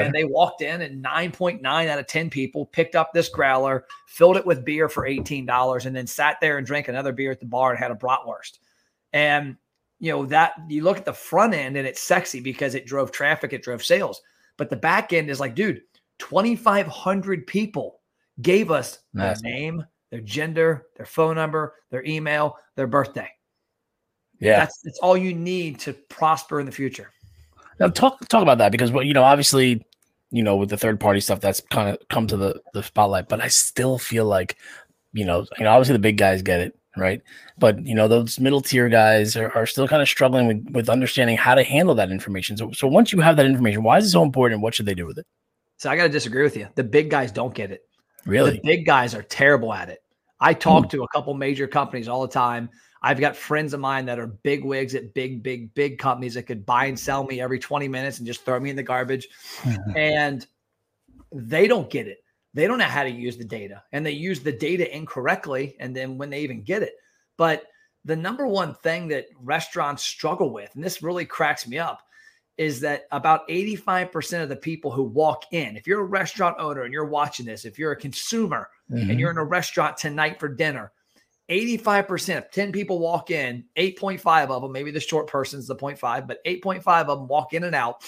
And 0.05 0.15
they 0.15 0.25
walked 0.25 0.61
in, 0.61 0.83
and 0.83 1.03
9.9 1.03 1.65
out 1.89 1.99
of 1.99 2.07
10 2.07 2.29
people 2.29 2.67
picked 2.67 2.95
up 2.95 3.13
this 3.13 3.29
growler, 3.29 3.87
filled 4.07 4.37
it 4.37 4.45
with 4.45 4.65
beer 4.65 4.89
for 4.89 5.09
$18, 5.09 5.87
and 5.87 5.97
then 5.97 6.07
sat 6.07 6.37
there 6.41 6.59
and 6.59 6.67
drank 6.67 6.89
another 6.89 7.13
beer 7.13 7.31
at 7.31 7.41
the 7.41 7.47
bar 7.47 7.71
and 7.71 7.79
had 7.79 7.91
a 7.91 7.95
bratwurst. 7.95 8.59
And 9.13 9.57
you 10.01 10.11
know 10.11 10.27
that 10.27 10.55
you 10.69 10.83
look 10.83 10.99
at 10.99 11.05
the 11.05 11.13
front 11.13 11.55
end 11.55 11.77
and 11.77 11.87
it's 11.87 12.01
sexy 12.01 12.41
because 12.41 12.75
it 12.75 12.87
drove 12.87 13.13
traffic, 13.13 13.53
it 13.53 13.63
drove 13.63 13.85
sales. 13.85 14.21
But 14.57 14.69
the 14.69 14.77
back 14.77 15.13
end 15.13 15.31
is 15.31 15.41
like, 15.41 15.55
dude, 15.55 15.83
2,500 16.19 17.47
people 17.47 18.01
gave 18.41 18.71
us 18.71 18.99
nice. 19.15 19.41
their 19.41 19.53
name, 19.53 19.87
their 20.11 20.21
gender, 20.21 20.87
their 20.97 21.07
phone 21.07 21.37
number, 21.37 21.75
their 21.91 22.05
email, 22.05 22.57
their 22.75 22.87
birthday. 22.87 23.31
Yeah, 24.43 24.59
that's 24.59 24.81
that's 24.83 24.99
all 24.99 25.17
you 25.17 25.33
need 25.33 25.79
to 25.81 25.93
prosper 25.93 26.59
in 26.59 26.67
the 26.67 26.73
future. 26.73 27.13
Now 27.79 27.89
talk 27.89 28.27
talk 28.29 28.43
about 28.43 28.59
that 28.59 28.73
because 28.73 28.91
what 28.91 29.07
you 29.07 29.15
know, 29.15 29.23
obviously, 29.23 29.87
you 30.33 30.43
know, 30.43 30.57
with 30.57 30.69
the 30.69 30.77
third 30.77 30.99
party 30.99 31.21
stuff, 31.21 31.41
that's 31.41 31.61
kind 31.71 31.89
of 31.91 31.99
come 32.09 32.27
to 32.27 32.37
the 32.37 32.61
the 32.75 32.83
spotlight. 32.83 33.29
But 33.29 33.41
I 33.41 33.47
still 33.47 33.99
feel 33.99 34.25
like, 34.25 34.57
you 35.13 35.25
know, 35.25 35.47
you 35.59 35.64
know, 35.64 35.71
obviously 35.71 35.93
the 35.93 36.01
big 36.01 36.19
guys 36.19 36.43
get 36.43 36.59
it, 36.59 36.77
right? 36.97 37.23
But 37.57 37.87
you 37.87 37.95
know, 37.95 38.09
those 38.09 38.40
middle 38.40 38.61
tier 38.61 38.88
guys 38.88 39.37
are, 39.37 39.53
are 39.57 39.64
still 39.64 39.87
kind 39.87 40.03
of 40.03 40.09
struggling 40.09 40.49
with, 40.49 40.75
with 40.75 40.88
understanding 40.88 41.37
how 41.37 41.55
to 41.55 41.62
handle 41.62 41.95
that 41.95 42.11
information. 42.11 42.57
So, 42.57 42.73
so 42.73 42.88
once 42.88 43.12
you 43.12 43.21
have 43.21 43.37
that 43.37 43.47
information, 43.47 43.85
why 43.85 43.99
is 43.99 44.07
it 44.07 44.11
so 44.11 44.25
important? 44.25 44.61
What 44.61 44.75
should 44.75 44.87
they 44.87 44.95
do 44.95 45.07
with 45.07 45.19
it? 45.19 45.27
So 45.77 45.88
I 45.88 45.97
got 45.97 46.03
to 46.03 46.09
disagree 46.09 46.43
with 46.43 46.57
you. 46.57 46.66
The 46.75 46.85
big 46.85 47.11
guys 47.11 47.31
don't 47.31 47.55
get 47.55 47.71
it. 47.71 47.83
Really, 48.27 48.53
the 48.57 48.61
big 48.64 48.87
guys 48.87 49.14
are 49.14 49.23
terrible 49.23 49.73
at 49.73 49.88
it. 49.88 50.01
I 50.40 50.53
talk 50.53 50.87
hmm. 50.87 50.88
to 50.97 51.05
a 51.05 51.09
couple 51.14 51.33
major 51.35 51.69
companies 51.69 52.09
all 52.09 52.23
the 52.23 52.33
time. 52.33 52.69
I've 53.03 53.21
got 53.21 53.37
friends 53.37 53.75
of 53.75 53.81
mine 53.81 54.07
that 54.07 54.19
are 54.19 54.29
big 54.29 54.65
wigs 54.65 54.95
at 54.95 55.12
big, 55.12 55.43
big, 55.43 55.75
big 55.75 55.99
companies 55.99 56.35
that 56.35 56.45
could 56.45 56.65
buy 56.65 56.87
and 56.87 56.99
sell 56.99 57.25
me 57.25 57.41
every 57.41 57.59
20 57.59 57.88
minutes 57.88 58.19
and 58.19 58.27
just 58.27 58.45
throw 58.45 58.61
me 58.61 58.71
in 58.71 58.77
the 58.77 58.83
garbage. 58.83 59.29
and 59.97 60.47
they 61.33 61.67
don't 61.67 61.91
get 61.91 62.07
it. 62.07 62.23
They 62.55 62.67
don't 62.67 62.79
know 62.79 62.85
how 62.85 63.03
to 63.03 63.11
use 63.11 63.37
the 63.37 63.45
data 63.45 63.83
and 63.93 64.05
they 64.05 64.12
use 64.12 64.41
the 64.41 64.53
data 64.53 64.95
incorrectly. 64.95 65.75
And 65.81 65.97
then 65.97 66.19
when 66.19 66.31
they 66.31 66.43
even 66.43 66.62
get 66.62 66.83
it, 66.83 66.93
but 67.37 67.65
the 68.05 68.17
number 68.17 68.47
one 68.47 68.75
thing 68.75 69.09
that 69.09 69.27
restaurants 69.41 70.03
struggle 70.03 70.53
with, 70.53 70.71
and 70.75 70.85
this 70.85 71.03
really 71.03 71.25
cracks 71.25 71.67
me 71.67 71.79
up, 71.79 72.03
is 72.59 72.81
that 72.81 73.05
about 73.11 73.49
85% 73.49 74.43
of 74.43 74.49
the 74.49 74.57
people 74.57 74.91
who 74.91 75.05
walk 75.05 75.45
in, 75.53 75.77
if 75.77 75.87
you're 75.87 76.01
a 76.01 76.05
restaurant 76.05 76.57
owner 76.59 76.83
and 76.83 76.93
you're 76.93 77.07
watching 77.07 77.47
this, 77.47 77.65
if 77.65 77.79
you're 77.79 77.93
a 77.93 77.97
consumer 77.97 78.69
mm-hmm. 78.91 79.11
and 79.11 79.19
you're 79.19 79.31
in 79.31 79.38
a 79.38 79.45
restaurant 79.45 79.97
tonight 79.97 80.38
for 80.38 80.49
dinner, 80.49 80.93
85%, 81.50 82.38
if 82.38 82.50
10 82.50 82.72
people 82.72 82.98
walk 82.98 83.31
in, 83.31 83.64
8.5 83.76 84.50
of 84.50 84.62
them, 84.62 84.72
maybe 84.72 84.90
the 84.90 85.00
short 85.00 85.26
person's 85.26 85.66
the 85.66 85.76
0.5, 85.76 86.26
but 86.26 86.44
8.5 86.44 86.87
of 86.87 87.18
them 87.18 87.28
walk 87.28 87.52
in 87.52 87.64
and 87.64 87.74
out. 87.74 88.02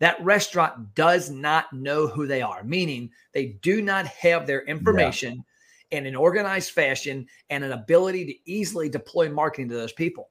That 0.00 0.22
restaurant 0.22 0.94
does 0.94 1.30
not 1.30 1.72
know 1.72 2.08
who 2.08 2.26
they 2.26 2.42
are, 2.42 2.64
meaning 2.64 3.10
they 3.32 3.58
do 3.62 3.82
not 3.82 4.06
have 4.06 4.46
their 4.46 4.62
information 4.62 5.44
yeah. 5.90 5.98
in 5.98 6.06
an 6.06 6.16
organized 6.16 6.72
fashion 6.72 7.26
and 7.50 7.62
an 7.62 7.72
ability 7.72 8.26
to 8.26 8.50
easily 8.50 8.88
deploy 8.88 9.30
marketing 9.30 9.68
to 9.68 9.76
those 9.76 9.92
people. 9.92 10.28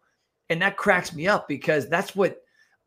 And 0.49 0.61
that 0.61 0.75
cracks 0.75 1.13
me 1.13 1.27
up 1.27 1.47
because 1.47 1.87
that's 1.87 2.15
what 2.15 2.41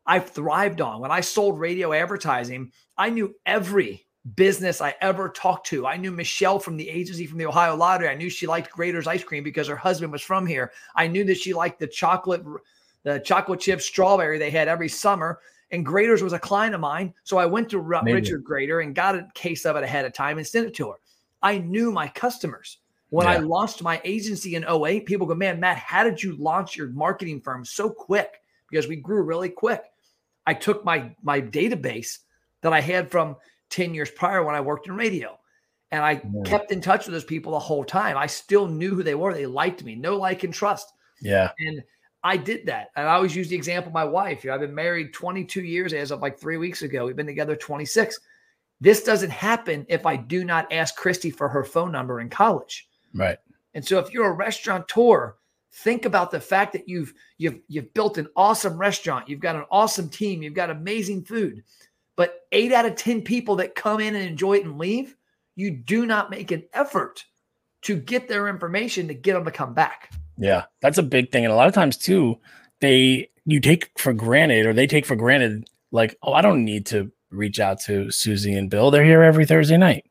I've 0.05 0.29
thrived 0.29 0.81
on. 0.81 1.01
When 1.01 1.11
I 1.11 1.21
sold 1.21 1.59
radio 1.59 1.91
advertising, 1.91 2.71
I 2.97 3.09
knew 3.09 3.33
every 3.47 4.04
business 4.35 4.81
I 4.81 4.95
ever 5.01 5.29
talked 5.29 5.67
to. 5.67 5.85
I 5.85 5.97
knew 5.97 6.11
Michelle 6.11 6.59
from 6.59 6.77
the 6.77 6.89
agency 6.89 7.27
from 7.27 7.37
the 7.37 7.45
Ohio 7.45 7.75
Lottery. 7.75 8.09
I 8.09 8.15
knew 8.15 8.29
she 8.29 8.47
liked 8.47 8.75
Graeter's 8.75 9.07
ice 9.07 9.23
cream 9.23 9.43
because 9.43 9.67
her 9.67 9.75
husband 9.75 10.11
was 10.11 10.21
from 10.21 10.47
here. 10.47 10.71
I 10.95 11.07
knew 11.07 11.23
that 11.25 11.37
she 11.37 11.53
liked 11.53 11.79
the 11.79 11.87
chocolate, 11.87 12.43
the 13.03 13.19
chocolate 13.19 13.59
chip 13.59 13.81
strawberry 13.81 14.39
they 14.39 14.49
had 14.49 14.67
every 14.67 14.89
summer. 14.89 15.39
And 15.71 15.85
Graeter's 15.85 16.23
was 16.23 16.33
a 16.33 16.39
client 16.39 16.73
of 16.73 16.81
mine. 16.81 17.13
So 17.23 17.37
I 17.37 17.45
went 17.45 17.69
to 17.69 17.81
Maybe. 17.81 18.13
Richard 18.13 18.43
Graeter 18.43 18.83
and 18.83 18.95
got 18.95 19.15
a 19.15 19.27
case 19.35 19.65
of 19.65 19.75
it 19.75 19.83
ahead 19.83 20.05
of 20.05 20.13
time 20.13 20.37
and 20.37 20.47
sent 20.47 20.67
it 20.67 20.73
to 20.75 20.89
her. 20.89 20.97
I 21.41 21.59
knew 21.59 21.91
my 21.91 22.07
customers. 22.07 22.79
When 23.09 23.27
yeah. 23.27 23.33
I 23.33 23.37
launched 23.37 23.83
my 23.83 24.01
agency 24.03 24.55
in 24.55 24.65
08, 24.67 25.05
people 25.05 25.27
go, 25.27 25.35
Man, 25.35 25.59
Matt, 25.59 25.77
how 25.77 26.03
did 26.03 26.21
you 26.21 26.35
launch 26.37 26.75
your 26.75 26.87
marketing 26.89 27.41
firm 27.41 27.63
so 27.63 27.89
quick? 27.89 28.41
Because 28.69 28.87
we 28.87 28.95
grew 28.95 29.21
really 29.21 29.49
quick. 29.49 29.83
I 30.47 30.53
took 30.53 30.83
my 30.83 31.15
my 31.21 31.39
database 31.39 32.19
that 32.61 32.73
I 32.73 32.81
had 32.81 33.11
from 33.11 33.35
10 33.75 33.93
years 33.93 34.09
prior 34.09 34.43
when 34.43 34.55
I 34.55 34.61
worked 34.61 34.87
in 34.87 34.95
radio. 34.95 35.37
And 35.91 36.03
I 36.03 36.13
yeah. 36.13 36.43
kept 36.45 36.71
in 36.71 36.81
touch 36.81 37.05
with 37.05 37.13
those 37.13 37.23
people 37.23 37.51
the 37.51 37.59
whole 37.59 37.83
time. 37.83 38.17
I 38.17 38.25
still 38.25 38.67
knew 38.67 38.95
who 38.95 39.03
they 39.03 39.15
were. 39.15 39.33
They 39.33 39.45
liked 39.45 39.83
me. 39.83 39.95
No 39.95 40.17
like 40.17 40.43
and 40.43 40.53
trust. 40.53 40.91
Yeah. 41.21 41.51
And 41.59 41.83
I 42.23 42.37
did 42.37 42.65
that. 42.65 42.87
And 42.95 43.07
I 43.07 43.13
always 43.13 43.35
use 43.35 43.49
the 43.49 43.55
example 43.55 43.89
of 43.89 43.93
my 43.93 44.03
wife. 44.03 44.43
You 44.43 44.49
know, 44.49 44.55
I've 44.55 44.61
been 44.61 44.73
married 44.73 45.13
22 45.13 45.61
years 45.61 45.93
as 45.93 46.11
of 46.11 46.21
like 46.21 46.39
three 46.39 46.57
weeks 46.57 46.81
ago. 46.81 47.05
We've 47.05 47.15
been 47.15 47.27
together 47.27 47.55
26. 47.55 48.19
This 48.81 49.03
doesn't 49.03 49.29
happen 49.29 49.85
if 49.89 50.05
I 50.05 50.15
do 50.15 50.43
not 50.43 50.71
ask 50.71 50.95
Christy 50.95 51.29
for 51.29 51.47
her 51.47 51.63
phone 51.63 51.91
number 51.91 52.19
in 52.19 52.29
college. 52.29 52.87
Right. 53.13 53.37
And 53.73 53.85
so 53.85 53.99
if 53.99 54.11
you're 54.11 54.31
a 54.31 54.33
restaurateur, 54.33 55.35
think 55.71 56.05
about 56.05 56.31
the 56.31 56.39
fact 56.39 56.73
that 56.73 56.87
you've 56.87 57.13
you've 57.37 57.59
you've 57.67 57.93
built 57.93 58.17
an 58.17 58.27
awesome 58.35 58.77
restaurant, 58.77 59.29
you've 59.29 59.41
got 59.41 59.55
an 59.55 59.65
awesome 59.69 60.09
team, 60.09 60.41
you've 60.41 60.53
got 60.53 60.69
amazing 60.69 61.23
food. 61.23 61.63
But 62.15 62.41
8 62.51 62.71
out 62.71 62.85
of 62.85 62.95
10 62.95 63.21
people 63.23 63.57
that 63.57 63.75
come 63.75 63.99
in 63.99 64.15
and 64.15 64.25
enjoy 64.25 64.55
it 64.55 64.65
and 64.65 64.77
leave, 64.77 65.15
you 65.55 65.71
do 65.71 66.05
not 66.05 66.29
make 66.29 66.51
an 66.51 66.63
effort 66.73 67.25
to 67.83 67.95
get 67.95 68.27
their 68.27 68.47
information 68.47 69.07
to 69.07 69.13
get 69.13 69.33
them 69.33 69.45
to 69.45 69.51
come 69.51 69.73
back. 69.73 70.11
Yeah, 70.37 70.63
that's 70.81 70.97
a 70.97 71.03
big 71.03 71.31
thing 71.31 71.45
and 71.45 71.53
a 71.53 71.55
lot 71.55 71.67
of 71.67 71.73
times 71.73 71.97
too, 71.97 72.37
they 72.81 73.29
you 73.45 73.59
take 73.59 73.91
for 73.97 74.11
granted 74.11 74.65
or 74.65 74.73
they 74.73 74.87
take 74.87 75.05
for 75.05 75.15
granted 75.15 75.69
like, 75.91 76.17
"Oh, 76.23 76.33
I 76.33 76.41
don't 76.41 76.65
need 76.65 76.85
to 76.87 77.11
reach 77.29 77.59
out 77.59 77.79
to 77.81 78.11
Susie 78.11 78.53
and 78.53 78.69
Bill. 78.69 78.91
They're 78.91 79.05
here 79.05 79.23
every 79.23 79.45
Thursday 79.45 79.77
night." 79.77 80.05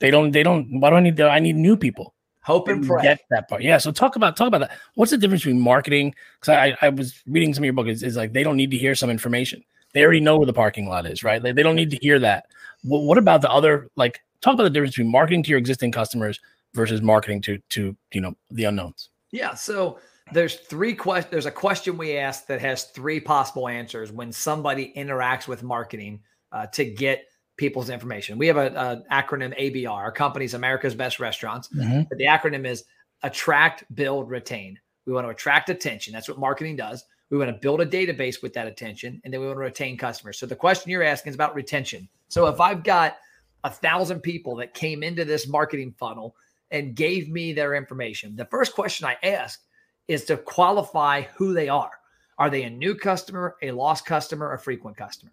They 0.00 0.10
don't 0.10 0.32
they 0.32 0.42
don't 0.42 0.80
why 0.80 0.90
do 0.90 0.96
I 0.96 1.00
need 1.00 1.16
to, 1.18 1.28
I 1.28 1.38
need 1.38 1.56
new 1.56 1.76
people 1.76 2.14
Hope 2.48 2.68
and 2.68 2.86
pray. 2.86 3.02
Get 3.02 3.20
that 3.28 3.46
part. 3.46 3.60
Yeah. 3.60 3.76
So 3.76 3.92
talk 3.92 4.16
about 4.16 4.34
talk 4.34 4.48
about 4.48 4.60
that. 4.60 4.70
What's 4.94 5.10
the 5.10 5.18
difference 5.18 5.42
between 5.42 5.60
marketing? 5.60 6.14
Because 6.40 6.54
I, 6.54 6.78
I 6.80 6.88
was 6.88 7.22
reading 7.26 7.52
some 7.52 7.62
of 7.62 7.66
your 7.66 7.74
book. 7.74 7.88
Is, 7.88 8.02
is 8.02 8.16
like 8.16 8.32
they 8.32 8.42
don't 8.42 8.56
need 8.56 8.70
to 8.70 8.78
hear 8.78 8.94
some 8.94 9.10
information. 9.10 9.62
They 9.94 10.02
already 10.02 10.20
know 10.20 10.36
where 10.36 10.46
the 10.46 10.52
parking 10.52 10.88
lot 10.88 11.06
is, 11.06 11.24
right? 11.24 11.42
They, 11.42 11.52
they 11.52 11.62
don't 11.62 11.76
need 11.76 11.90
to 11.90 11.98
hear 12.00 12.18
that. 12.18 12.46
What, 12.82 13.02
what 13.02 13.18
about 13.18 13.42
the 13.42 13.50
other? 13.50 13.88
Like 13.96 14.22
talk 14.40 14.54
about 14.54 14.64
the 14.64 14.70
difference 14.70 14.94
between 14.94 15.10
marketing 15.10 15.42
to 15.44 15.50
your 15.50 15.58
existing 15.58 15.92
customers 15.92 16.40
versus 16.74 17.02
marketing 17.02 17.40
to 17.42 17.58
to 17.70 17.96
you 18.12 18.20
know 18.20 18.34
the 18.50 18.64
unknowns. 18.64 19.10
Yeah. 19.30 19.54
So 19.54 19.98
there's 20.32 20.56
three 20.56 20.94
questions. 20.94 21.30
There's 21.30 21.46
a 21.46 21.50
question 21.50 21.96
we 21.96 22.16
ask 22.16 22.46
that 22.46 22.60
has 22.60 22.84
three 22.84 23.20
possible 23.20 23.68
answers 23.68 24.12
when 24.12 24.32
somebody 24.32 24.92
interacts 24.96 25.48
with 25.48 25.62
marketing 25.62 26.20
uh, 26.52 26.66
to 26.68 26.84
get 26.84 27.24
people's 27.56 27.90
information. 27.90 28.38
We 28.38 28.46
have 28.46 28.56
an 28.56 29.04
acronym 29.10 29.58
ABR. 29.58 29.90
Our 29.90 30.12
company's 30.12 30.54
America's 30.54 30.94
Best 30.94 31.18
Restaurants, 31.18 31.68
mm-hmm. 31.68 32.02
but 32.08 32.18
the 32.18 32.24
acronym 32.24 32.66
is 32.66 32.84
attract, 33.22 33.84
build, 33.94 34.30
retain. 34.30 34.78
We 35.06 35.12
want 35.12 35.26
to 35.26 35.30
attract 35.30 35.70
attention. 35.70 36.12
That's 36.12 36.28
what 36.28 36.38
marketing 36.38 36.76
does. 36.76 37.04
We 37.30 37.38
want 37.38 37.50
to 37.50 37.58
build 37.58 37.80
a 37.80 37.86
database 37.86 38.42
with 38.42 38.54
that 38.54 38.66
attention, 38.66 39.20
and 39.22 39.32
then 39.32 39.40
we 39.40 39.46
want 39.46 39.58
to 39.58 39.62
retain 39.62 39.96
customers. 39.96 40.38
So 40.38 40.46
the 40.46 40.56
question 40.56 40.90
you're 40.90 41.02
asking 41.02 41.30
is 41.30 41.34
about 41.34 41.54
retention. 41.54 42.08
So 42.28 42.46
if 42.46 42.60
I've 42.60 42.82
got 42.82 43.18
a 43.64 43.70
thousand 43.70 44.20
people 44.20 44.56
that 44.56 44.74
came 44.74 45.02
into 45.02 45.24
this 45.24 45.48
marketing 45.48 45.94
funnel 45.98 46.36
and 46.70 46.94
gave 46.94 47.28
me 47.28 47.52
their 47.52 47.74
information, 47.74 48.36
the 48.36 48.46
first 48.46 48.74
question 48.74 49.06
I 49.06 49.16
ask 49.26 49.60
is 50.06 50.24
to 50.24 50.36
qualify 50.36 51.22
who 51.36 51.52
they 51.52 51.68
are. 51.68 51.90
Are 52.38 52.50
they 52.50 52.62
a 52.62 52.70
new 52.70 52.94
customer, 52.94 53.56
a 53.62 53.72
lost 53.72 54.06
customer, 54.06 54.52
a 54.52 54.58
frequent 54.58 54.96
customer? 54.96 55.32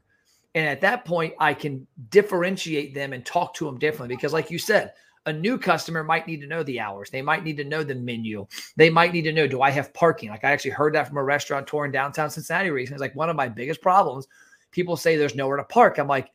And 0.55 0.67
at 0.67 0.81
that 0.81 1.05
point, 1.05 1.33
I 1.39 1.53
can 1.53 1.85
differentiate 2.09 2.93
them 2.93 3.13
and 3.13 3.25
talk 3.25 3.53
to 3.55 3.65
them 3.65 3.77
differently 3.77 4.15
because, 4.15 4.33
like 4.33 4.49
you 4.49 4.57
said, 4.57 4.93
a 5.25 5.33
new 5.33 5.57
customer 5.57 6.03
might 6.03 6.27
need 6.27 6.41
to 6.41 6.47
know 6.47 6.63
the 6.63 6.79
hours. 6.79 7.09
They 7.09 7.21
might 7.21 7.43
need 7.43 7.57
to 7.57 7.63
know 7.63 7.83
the 7.83 7.95
menu. 7.95 8.45
They 8.75 8.89
might 8.89 9.11
need 9.11 9.23
to 9.23 9.33
know, 9.33 9.47
do 9.47 9.61
I 9.61 9.71
have 9.71 9.93
parking? 9.93 10.29
Like 10.29 10.43
I 10.43 10.51
actually 10.51 10.71
heard 10.71 10.93
that 10.95 11.07
from 11.07 11.17
a 11.17 11.23
restaurateur 11.23 11.85
in 11.85 11.91
downtown 11.91 12.29
Cincinnati 12.29 12.69
recently. 12.69 12.95
It's 12.95 13.01
like 13.01 13.15
one 13.15 13.29
of 13.29 13.35
my 13.35 13.47
biggest 13.47 13.81
problems. 13.81 14.27
People 14.71 14.97
say 14.97 15.15
there's 15.15 15.35
nowhere 15.35 15.57
to 15.57 15.63
park. 15.63 15.97
I'm 15.97 16.07
like, 16.07 16.29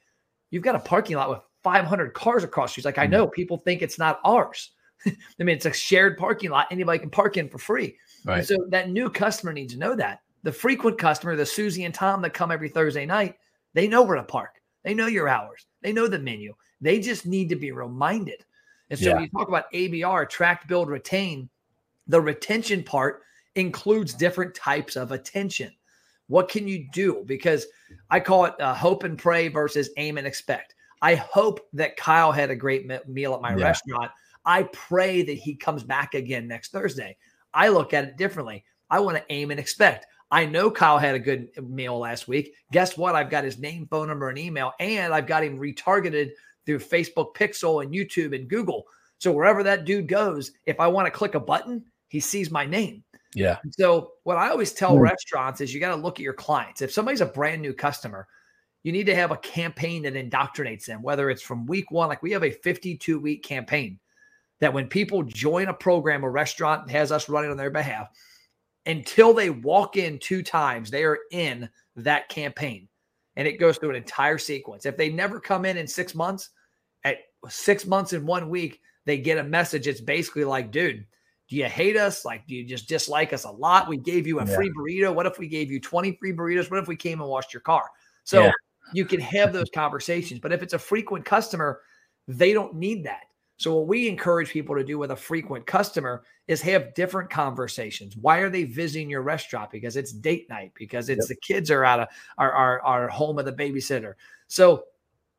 you've 0.51 0.65
got 0.65 0.75
a 0.75 0.81
parking 0.81 1.17
lot 1.17 1.31
with 1.31 1.41
500 1.63 2.15
cars 2.15 2.43
across. 2.43 2.73
She's 2.73 2.85
like, 2.85 2.99
I 2.99 3.07
mm. 3.07 3.11
know 3.11 3.27
people 3.29 3.59
think 3.59 3.83
it's 3.83 3.99
not 3.99 4.21
ours. 4.25 4.71
I 5.07 5.13
mean, 5.39 5.57
it's 5.57 5.67
a 5.67 5.73
shared 5.73 6.19
parking 6.19 6.51
lot. 6.51 6.67
Anybody 6.71 6.99
can 6.99 7.11
park 7.11 7.37
in 7.37 7.49
for 7.49 7.59
free. 7.59 7.97
Right. 8.25 8.45
so 8.45 8.57
that 8.69 8.91
new 8.91 9.09
customer 9.09 9.53
needs 9.53 9.73
to 9.73 9.79
know 9.79 9.95
that. 9.95 10.21
The 10.43 10.53
frequent 10.53 10.99
customer, 10.99 11.37
the 11.37 11.47
Susie 11.47 11.85
and 11.85 11.95
Tom 11.95 12.23
that 12.23 12.35
come 12.35 12.51
every 12.51 12.69
Thursday 12.69 13.07
night, 13.07 13.37
they 13.73 13.89
know 13.89 14.03
where 14.03 14.17
to 14.17 14.23
park. 14.23 14.61
They 14.85 14.95
know 14.95 15.07
your 15.07 15.29
hours. 15.29 15.67
They 15.83 15.93
know 15.93 16.09
the 16.09 16.19
menu. 16.19 16.55
They 16.81 16.99
just 16.99 17.27
need 17.27 17.49
to 17.51 17.57
be 17.57 17.73
reminded. 17.73 18.45
And 18.91 18.99
so 18.99 19.07
yeah. 19.07 19.15
when 19.15 19.23
you 19.23 19.31
talk 19.31 19.49
about 19.49 19.73
ABR, 19.73 20.25
attract, 20.25 20.69
build, 20.69 20.89
retain, 20.89 21.49
the 22.07 22.21
retention 22.21 22.83
part 22.83 23.23
includes 23.55 24.15
different 24.15 24.55
types 24.55 24.97
of 24.97 25.13
attention. 25.13 25.73
What 26.27 26.49
can 26.49 26.69
you 26.69 26.87
do? 26.93 27.25
Because 27.27 27.67
I 28.11 28.21
call 28.21 28.45
it 28.47 28.61
uh, 28.61 28.75
hope 28.75 29.05
and 29.05 29.19
pray 29.19 29.49
versus 29.49 29.91
aim 29.97 30.19
and 30.19 30.27
expect. 30.27 30.75
I 31.03 31.15
hope 31.15 31.61
that 31.73 31.97
Kyle 31.97 32.33
had 32.33 32.51
a 32.51 32.57
great 32.57 32.91
meal 33.09 33.35
at 33.35 33.41
my 33.41 33.57
yeah. 33.57 33.65
restaurant. 33.65 34.11
I 34.45 34.65
pray 34.65 35.23
that 35.23 35.33
he 35.33 35.55
comes 35.55 35.83
back 35.83 36.15
again 36.15 36.47
next 36.47 36.73
Thursday. 36.73 37.17
I 37.53 37.69
look 37.69 37.95
at 37.95 38.05
it 38.05 38.17
differently. 38.17 38.65
I 38.91 39.01
want 39.01 39.17
to 39.17 39.25
aim 39.31 39.51
and 39.51 39.61
expect. 39.61 40.07
I 40.31 40.47
know 40.47 40.71
Kyle 40.71 40.99
had 40.99 41.15
a 41.15 41.21
good 41.21 41.49
meal 41.61 41.99
last 41.99 42.29
week. 42.29 42.55
Guess 42.71 42.97
what? 42.97 43.17
I've 43.17 43.31
got 43.31 43.45
his 43.45 43.59
name, 43.59 43.89
phone 43.91 44.09
number, 44.09 44.29
and 44.29 44.39
email, 44.39 44.73
and 44.79 45.13
I've 45.13 45.27
got 45.27 45.43
him 45.43 45.59
retargeted 45.59 46.31
through 46.67 46.79
Facebook 46.79 47.35
Pixel 47.35 47.83
and 47.83 47.93
YouTube 47.93 48.35
and 48.35 48.49
Google. 48.49 48.85
So 49.19 49.33
wherever 49.33 49.63
that 49.63 49.85
dude 49.85 50.09
goes, 50.09 50.53
if 50.67 50.81
I 50.81 50.87
want 50.87 51.07
to 51.07 51.11
click 51.11 51.35
a 51.35 51.41
button, 51.41 51.85
he 52.09 52.21
sees 52.21 52.51
my 52.51 52.65
name. 52.65 53.05
Yeah. 53.35 53.59
So 53.71 54.13
what 54.25 54.37
I 54.37 54.49
always 54.49 54.73
tell 54.73 54.97
mm. 54.97 55.01
restaurants 55.01 55.61
is 55.61 55.73
you 55.73 55.81
got 55.81 55.95
to 55.95 56.03
look 56.03 56.19
at 56.19 56.25
your 56.25 56.33
clients. 56.33 56.83
If 56.83 56.93
somebody's 56.93 57.21
a 57.21 57.27
brand 57.27 57.63
new 57.63 57.73
customer, 57.73 58.27
you 58.83 58.93
need 58.93 59.07
to 59.07 59.15
have 59.15 59.31
a 59.31 59.37
campaign 59.37 60.03
that 60.03 60.15
indoctrinates 60.15 60.87
them, 60.87 61.03
whether 61.03 61.31
it's 61.31 61.43
from 61.43 61.67
week 61.67 61.91
one, 61.91 62.09
like 62.09 62.23
we 62.23 62.33
have 62.33 62.45
a 62.45 62.51
52 62.51 63.21
week 63.21 63.43
campaign 63.43 63.99
that 64.61 64.73
when 64.73 64.89
people 64.89 65.23
join 65.23 65.69
a 65.69 65.75
program, 65.75 66.23
a 66.23 66.31
restaurant 66.31 66.91
has 66.91 67.11
us 67.13 67.29
running 67.29 67.51
on 67.51 67.57
their 67.57 67.71
behalf, 67.71 68.09
until 68.87 69.35
they 69.35 69.51
walk 69.51 69.97
in 69.97 70.19
two 70.19 70.43
times, 70.43 70.91
they 70.91 71.05
are 71.05 71.19
in 71.31 71.69
that 71.97 72.29
campaign. 72.29 72.89
And 73.41 73.49
it 73.49 73.59
goes 73.59 73.79
through 73.79 73.89
an 73.89 73.97
entire 73.97 74.37
sequence. 74.37 74.85
If 74.85 74.99
they 74.99 75.09
never 75.09 75.41
come 75.41 75.65
in 75.65 75.79
in 75.79 75.87
six 75.87 76.15
months, 76.15 76.51
at 77.05 77.17
six 77.49 77.87
months 77.87 78.13
in 78.13 78.27
one 78.27 78.51
week, 78.51 78.83
they 79.07 79.17
get 79.17 79.39
a 79.39 79.43
message. 79.43 79.89
It's 79.89 80.03
basically 80.03 80.45
like, 80.45 80.71
dude, 80.71 81.07
do 81.49 81.57
you 81.57 81.65
hate 81.65 81.97
us? 81.97 82.27
Like, 82.27 82.47
do 82.47 82.55
you 82.55 82.67
just 82.67 82.87
dislike 82.87 83.33
us 83.33 83.45
a 83.45 83.51
lot? 83.51 83.89
We 83.89 83.97
gave 83.97 84.27
you 84.27 84.41
a 84.41 84.47
yeah. 84.47 84.55
free 84.55 84.71
burrito. 84.71 85.15
What 85.15 85.25
if 85.25 85.39
we 85.39 85.49
gave 85.49 85.71
you 85.71 85.81
20 85.81 86.19
free 86.21 86.35
burritos? 86.35 86.71
What 86.71 86.81
if 86.81 86.87
we 86.87 86.97
came 86.97 87.23
and 87.23 87.31
washed 87.31 87.55
your 87.55 87.63
car? 87.63 87.89
So 88.25 88.43
yeah. 88.43 88.53
you 88.93 89.07
can 89.07 89.21
have 89.21 89.55
those 89.55 89.71
conversations. 89.75 90.39
But 90.39 90.53
if 90.53 90.63
it's 90.63 90.75
a 90.75 90.79
frequent 90.79 91.25
customer, 91.25 91.81
they 92.29 92.53
don't 92.53 92.75
need 92.75 93.05
that. 93.05 93.23
So, 93.61 93.75
what 93.75 93.89
we 93.89 94.09
encourage 94.09 94.49
people 94.49 94.75
to 94.75 94.83
do 94.83 94.97
with 94.97 95.11
a 95.11 95.17
frequent 95.17 95.67
customer 95.67 96.23
is 96.49 96.63
have 96.63 96.95
different 96.95 97.29
conversations. 97.29 98.17
Why 98.17 98.39
are 98.39 98.49
they 98.49 98.65
visiting 98.65 99.11
your 99.11 99.21
restaurant? 99.21 99.71
Because 99.71 99.99
it's 99.99 100.15
date 100.15 100.49
night, 100.49 100.73
because 100.75 101.11
it's 101.11 101.29
yep. 101.29 101.37
the 101.37 101.47
kids 101.47 101.71
are 101.71 101.85
out 101.85 102.01
of 102.01 102.09
our, 102.39 102.51
our, 102.53 102.81
our 102.81 103.09
home 103.09 103.39
of 103.39 103.45
the 103.45 103.53
babysitter. 103.53 104.15
So, 104.47 104.85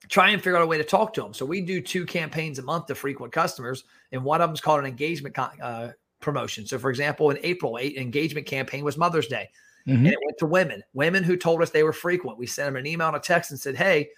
try 0.07 0.29
and 0.29 0.39
figure 0.39 0.55
out 0.55 0.61
a 0.61 0.67
way 0.67 0.77
to 0.77 0.83
talk 0.83 1.13
to 1.13 1.21
them. 1.21 1.33
So, 1.33 1.47
we 1.47 1.61
do 1.61 1.81
two 1.81 2.05
campaigns 2.05 2.59
a 2.59 2.61
month 2.61 2.85
to 2.85 2.95
frequent 2.95 3.33
customers, 3.33 3.85
and 4.11 4.23
one 4.23 4.39
of 4.39 4.49
them 4.49 4.53
is 4.53 4.61
called 4.61 4.81
an 4.81 4.85
engagement 4.85 5.35
uh, 5.39 5.87
promotion. 6.19 6.67
So, 6.67 6.77
for 6.77 6.91
example, 6.91 7.31
in 7.31 7.39
April, 7.41 7.79
eight 7.81 7.97
engagement 7.97 8.45
campaign 8.45 8.83
was 8.83 8.99
Mother's 8.99 9.29
Day, 9.29 9.49
mm-hmm. 9.87 9.97
and 9.97 10.13
it 10.13 10.19
went 10.23 10.37
to 10.37 10.45
women, 10.45 10.83
women 10.93 11.23
who 11.23 11.37
told 11.37 11.63
us 11.63 11.71
they 11.71 11.81
were 11.81 11.91
frequent. 11.91 12.37
We 12.37 12.45
sent 12.45 12.67
them 12.67 12.75
an 12.75 12.85
email 12.85 13.07
and 13.07 13.17
a 13.17 13.19
text 13.19 13.49
and 13.49 13.59
said, 13.59 13.75
Hey, 13.75 14.09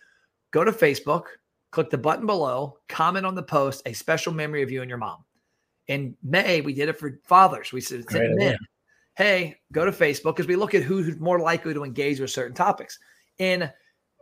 go 0.51 0.65
to 0.65 0.73
Facebook, 0.73 1.23
click 1.73 1.89
the 1.89 1.97
button 1.97 2.27
below, 2.27 2.77
comment 2.87 3.25
on 3.25 3.33
the 3.33 3.43
post, 3.43 3.81
a 3.85 3.93
special 3.93 4.31
memory 4.31 4.61
of 4.61 4.71
you 4.71 4.81
and 4.81 4.89
your 4.89 4.99
mom. 4.99 5.25
In 5.87 6.15
May, 6.23 6.61
we 6.61 6.73
did 6.73 6.87
it 6.87 6.99
for 6.99 7.19
fathers. 7.25 7.73
We 7.73 7.81
said, 7.81 8.05
men, 8.11 8.57
hey, 9.15 9.57
go 9.71 9.83
to 9.83 9.91
Facebook 9.91 10.35
because 10.35 10.47
we 10.47 10.55
look 10.55 10.75
at 10.75 10.83
who's 10.83 11.19
more 11.19 11.39
likely 11.39 11.73
to 11.73 11.83
engage 11.83 12.19
with 12.19 12.29
certain 12.29 12.55
topics. 12.55 12.99
In 13.39 13.69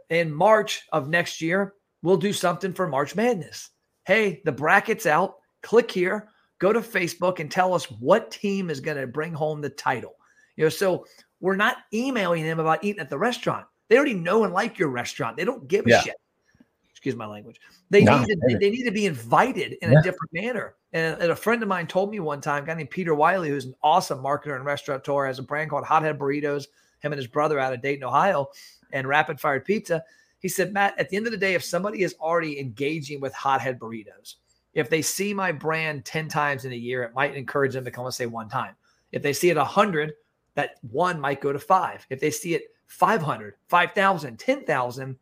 in 0.09 0.33
March 0.33 0.83
of 0.91 1.09
next 1.09 1.41
year, 1.41 1.75
we'll 2.01 2.17
do 2.17 2.33
something 2.33 2.73
for 2.73 2.87
March 2.87 3.15
Madness. 3.15 3.69
Hey, 4.05 4.41
the 4.45 4.51
bracket's 4.51 5.05
out. 5.05 5.35
Click 5.61 5.91
here, 5.91 6.29
go 6.59 6.73
to 6.73 6.79
Facebook 6.79 7.39
and 7.39 7.51
tell 7.51 7.73
us 7.73 7.85
what 7.91 8.31
team 8.31 8.69
is 8.69 8.79
going 8.79 8.97
to 8.97 9.07
bring 9.07 9.33
home 9.33 9.61
the 9.61 9.69
title. 9.69 10.15
You 10.55 10.65
know, 10.65 10.69
so 10.69 11.05
we're 11.41 11.55
not 11.55 11.77
emailing 11.93 12.43
them 12.43 12.59
about 12.59 12.83
eating 12.83 13.01
at 13.01 13.09
the 13.09 13.17
restaurant. 13.17 13.65
They 13.89 13.97
already 13.97 14.13
know 14.13 14.45
and 14.45 14.53
like 14.53 14.79
your 14.79 14.89
restaurant. 14.89 15.37
They 15.37 15.45
don't 15.45 15.67
give 15.67 15.85
a 15.85 15.89
yeah. 15.89 16.01
shit 16.01 16.15
excuse 17.01 17.15
my 17.15 17.25
language. 17.25 17.59
They 17.89 18.03
no, 18.03 18.19
need 18.19 18.27
to 18.27 18.37
they, 18.45 18.53
they, 18.53 18.69
need 18.69 18.83
to 18.83 18.91
be 18.91 19.07
invited 19.07 19.73
in 19.81 19.91
yeah. 19.91 19.99
a 19.99 20.03
different 20.03 20.31
manner. 20.33 20.75
And, 20.93 21.19
and, 21.19 21.31
a 21.31 21.35
friend 21.35 21.63
of 21.63 21.67
mine 21.67 21.87
told 21.87 22.11
me 22.11 22.19
one 22.19 22.41
time, 22.41 22.63
a 22.63 22.67
guy 22.67 22.75
named 22.75 22.91
Peter 22.91 23.15
Wiley, 23.15 23.49
who's 23.49 23.65
an 23.65 23.73
awesome 23.81 24.19
marketer 24.19 24.55
and 24.55 24.63
restaurateur, 24.63 25.25
has 25.25 25.39
a 25.39 25.43
brand 25.43 25.71
called 25.71 25.83
Hothead 25.83 26.19
Burritos. 26.19 26.67
Him 26.99 27.11
and 27.11 27.17
his 27.17 27.25
brother 27.25 27.57
out 27.57 27.73
of 27.73 27.81
Dayton, 27.81 28.03
Ohio, 28.03 28.49
and 28.93 29.07
Rapid 29.07 29.39
Fired 29.39 29.65
Pizza. 29.65 30.03
He 30.37 30.47
said, 30.47 30.73
Matt, 30.73 30.93
at 30.99 31.09
the 31.09 31.17
end 31.17 31.25
of 31.25 31.31
the 31.31 31.39
day, 31.39 31.55
if 31.55 31.63
somebody 31.63 32.03
is 32.03 32.13
already 32.21 32.59
engaging 32.59 33.19
with 33.19 33.33
Hothead 33.33 33.79
Burritos, 33.79 34.35
if 34.75 34.87
they 34.87 35.01
see 35.01 35.33
my 35.33 35.51
brand 35.51 36.05
10 36.05 36.27
times 36.27 36.65
in 36.65 36.71
a 36.71 36.75
year, 36.75 37.01
it 37.01 37.15
might 37.15 37.35
encourage 37.35 37.73
them 37.73 37.83
to 37.85 37.91
come 37.91 38.05
and 38.05 38.13
say 38.13 38.27
one 38.27 38.47
time. 38.47 38.75
If 39.11 39.23
they 39.23 39.33
see 39.33 39.49
it 39.49 39.57
100, 39.57 40.13
that 40.53 40.75
one 40.91 41.19
might 41.19 41.41
go 41.41 41.51
to 41.51 41.57
five. 41.57 42.05
If 42.11 42.19
they 42.19 42.29
see 42.29 42.53
it 42.53 42.65
500, 42.85 43.55
5,000, 43.69 44.37
10,000, 44.37 45.17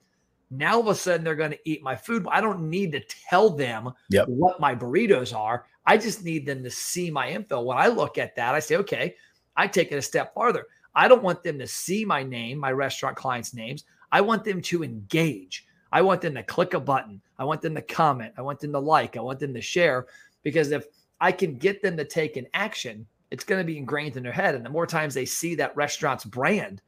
now 0.51 0.75
all 0.75 0.81
of 0.81 0.88
a 0.88 0.95
sudden 0.95 1.23
they're 1.23 1.35
going 1.35 1.51
to 1.51 1.69
eat 1.69 1.83
my 1.83 1.95
food. 1.95 2.25
I 2.29 2.41
don't 2.41 2.69
need 2.69 2.91
to 2.93 3.01
tell 3.01 3.49
them 3.49 3.91
yep. 4.09 4.27
what 4.27 4.59
my 4.59 4.75
burritos 4.75 5.35
are. 5.35 5.65
I 5.85 5.97
just 5.97 6.23
need 6.23 6.45
them 6.45 6.63
to 6.63 6.69
see 6.69 7.12
my 7.12 7.29
info. 7.29 7.62
When 7.62 7.77
I 7.77 7.88
look 7.88 8.17
at 8.17 8.35
that, 8.35 8.55
I 8.55 8.59
say, 8.59 8.75
okay, 8.77 9.15
I 9.55 9.67
take 9.67 9.91
it 9.91 9.97
a 9.97 10.01
step 10.01 10.33
farther. 10.33 10.65
I 10.95 11.07
don't 11.07 11.23
want 11.23 11.43
them 11.43 11.59
to 11.59 11.67
see 11.67 12.03
my 12.03 12.23
name, 12.23 12.57
my 12.57 12.71
restaurant 12.71 13.15
clients' 13.15 13.53
names. 13.53 13.83
I 14.12 14.21
want 14.21 14.43
them 14.43 14.62
to 14.63 14.83
engage. 14.83 15.67
I 15.91 16.01
want 16.01 16.21
them 16.21 16.35
to 16.35 16.43
click 16.43 16.73
a 16.73 16.79
button. 16.79 17.21
I 17.38 17.43
want 17.43 17.62
them 17.62 17.75
to 17.75 17.81
comment. 17.81 18.33
I 18.38 18.41
want 18.41 18.59
them 18.59 18.71
to 18.73 18.79
like. 18.79 19.17
I 19.17 19.21
want 19.21 19.39
them 19.39 19.53
to 19.53 19.62
share. 19.62 20.07
Because 20.43 20.71
if 20.71 20.85
I 21.21 21.31
can 21.31 21.57
get 21.57 21.81
them 21.81 21.97
to 21.97 22.05
take 22.05 22.38
an 22.38 22.47
action, 22.53 23.05
it's 23.31 23.43
going 23.43 23.59
to 23.59 23.65
be 23.65 23.77
ingrained 23.77 24.17
in 24.17 24.23
their 24.23 24.31
head. 24.31 24.55
And 24.55 24.65
the 24.65 24.69
more 24.69 24.88
times 24.88 25.13
they 25.13 25.25
see 25.25 25.55
that 25.55 25.75
restaurant's 25.75 26.25
brand, 26.25 26.81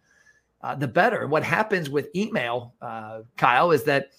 uh, 0.64 0.76
the 0.76 0.88
better. 0.88 1.28
What 1.28 1.44
happens 1.44 1.90
with 1.90 2.10
email, 2.16 2.74
uh, 2.82 3.22
Kyle, 3.38 3.72
is 3.72 3.84
that 3.84 4.12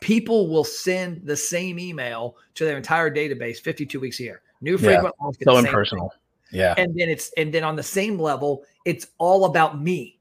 people 0.00 0.48
will 0.48 0.64
send 0.64 1.24
the 1.24 1.36
same 1.36 1.78
email 1.78 2.36
to 2.54 2.64
their 2.64 2.76
entire 2.76 3.10
database 3.10 3.58
52 3.58 4.00
weeks 4.00 4.20
a 4.20 4.24
year. 4.24 4.42
New 4.60 4.76
frequent 4.76 5.14
yeah. 5.20 5.30
so 5.44 5.58
impersonal. 5.58 6.10
Thing. 6.10 6.60
Yeah. 6.60 6.74
And 6.76 6.94
then 6.98 7.08
it's 7.08 7.32
and 7.36 7.52
then 7.52 7.64
on 7.64 7.76
the 7.76 7.82
same 7.82 8.18
level, 8.18 8.64
it's 8.84 9.06
all 9.18 9.46
about 9.46 9.80
me. 9.80 10.18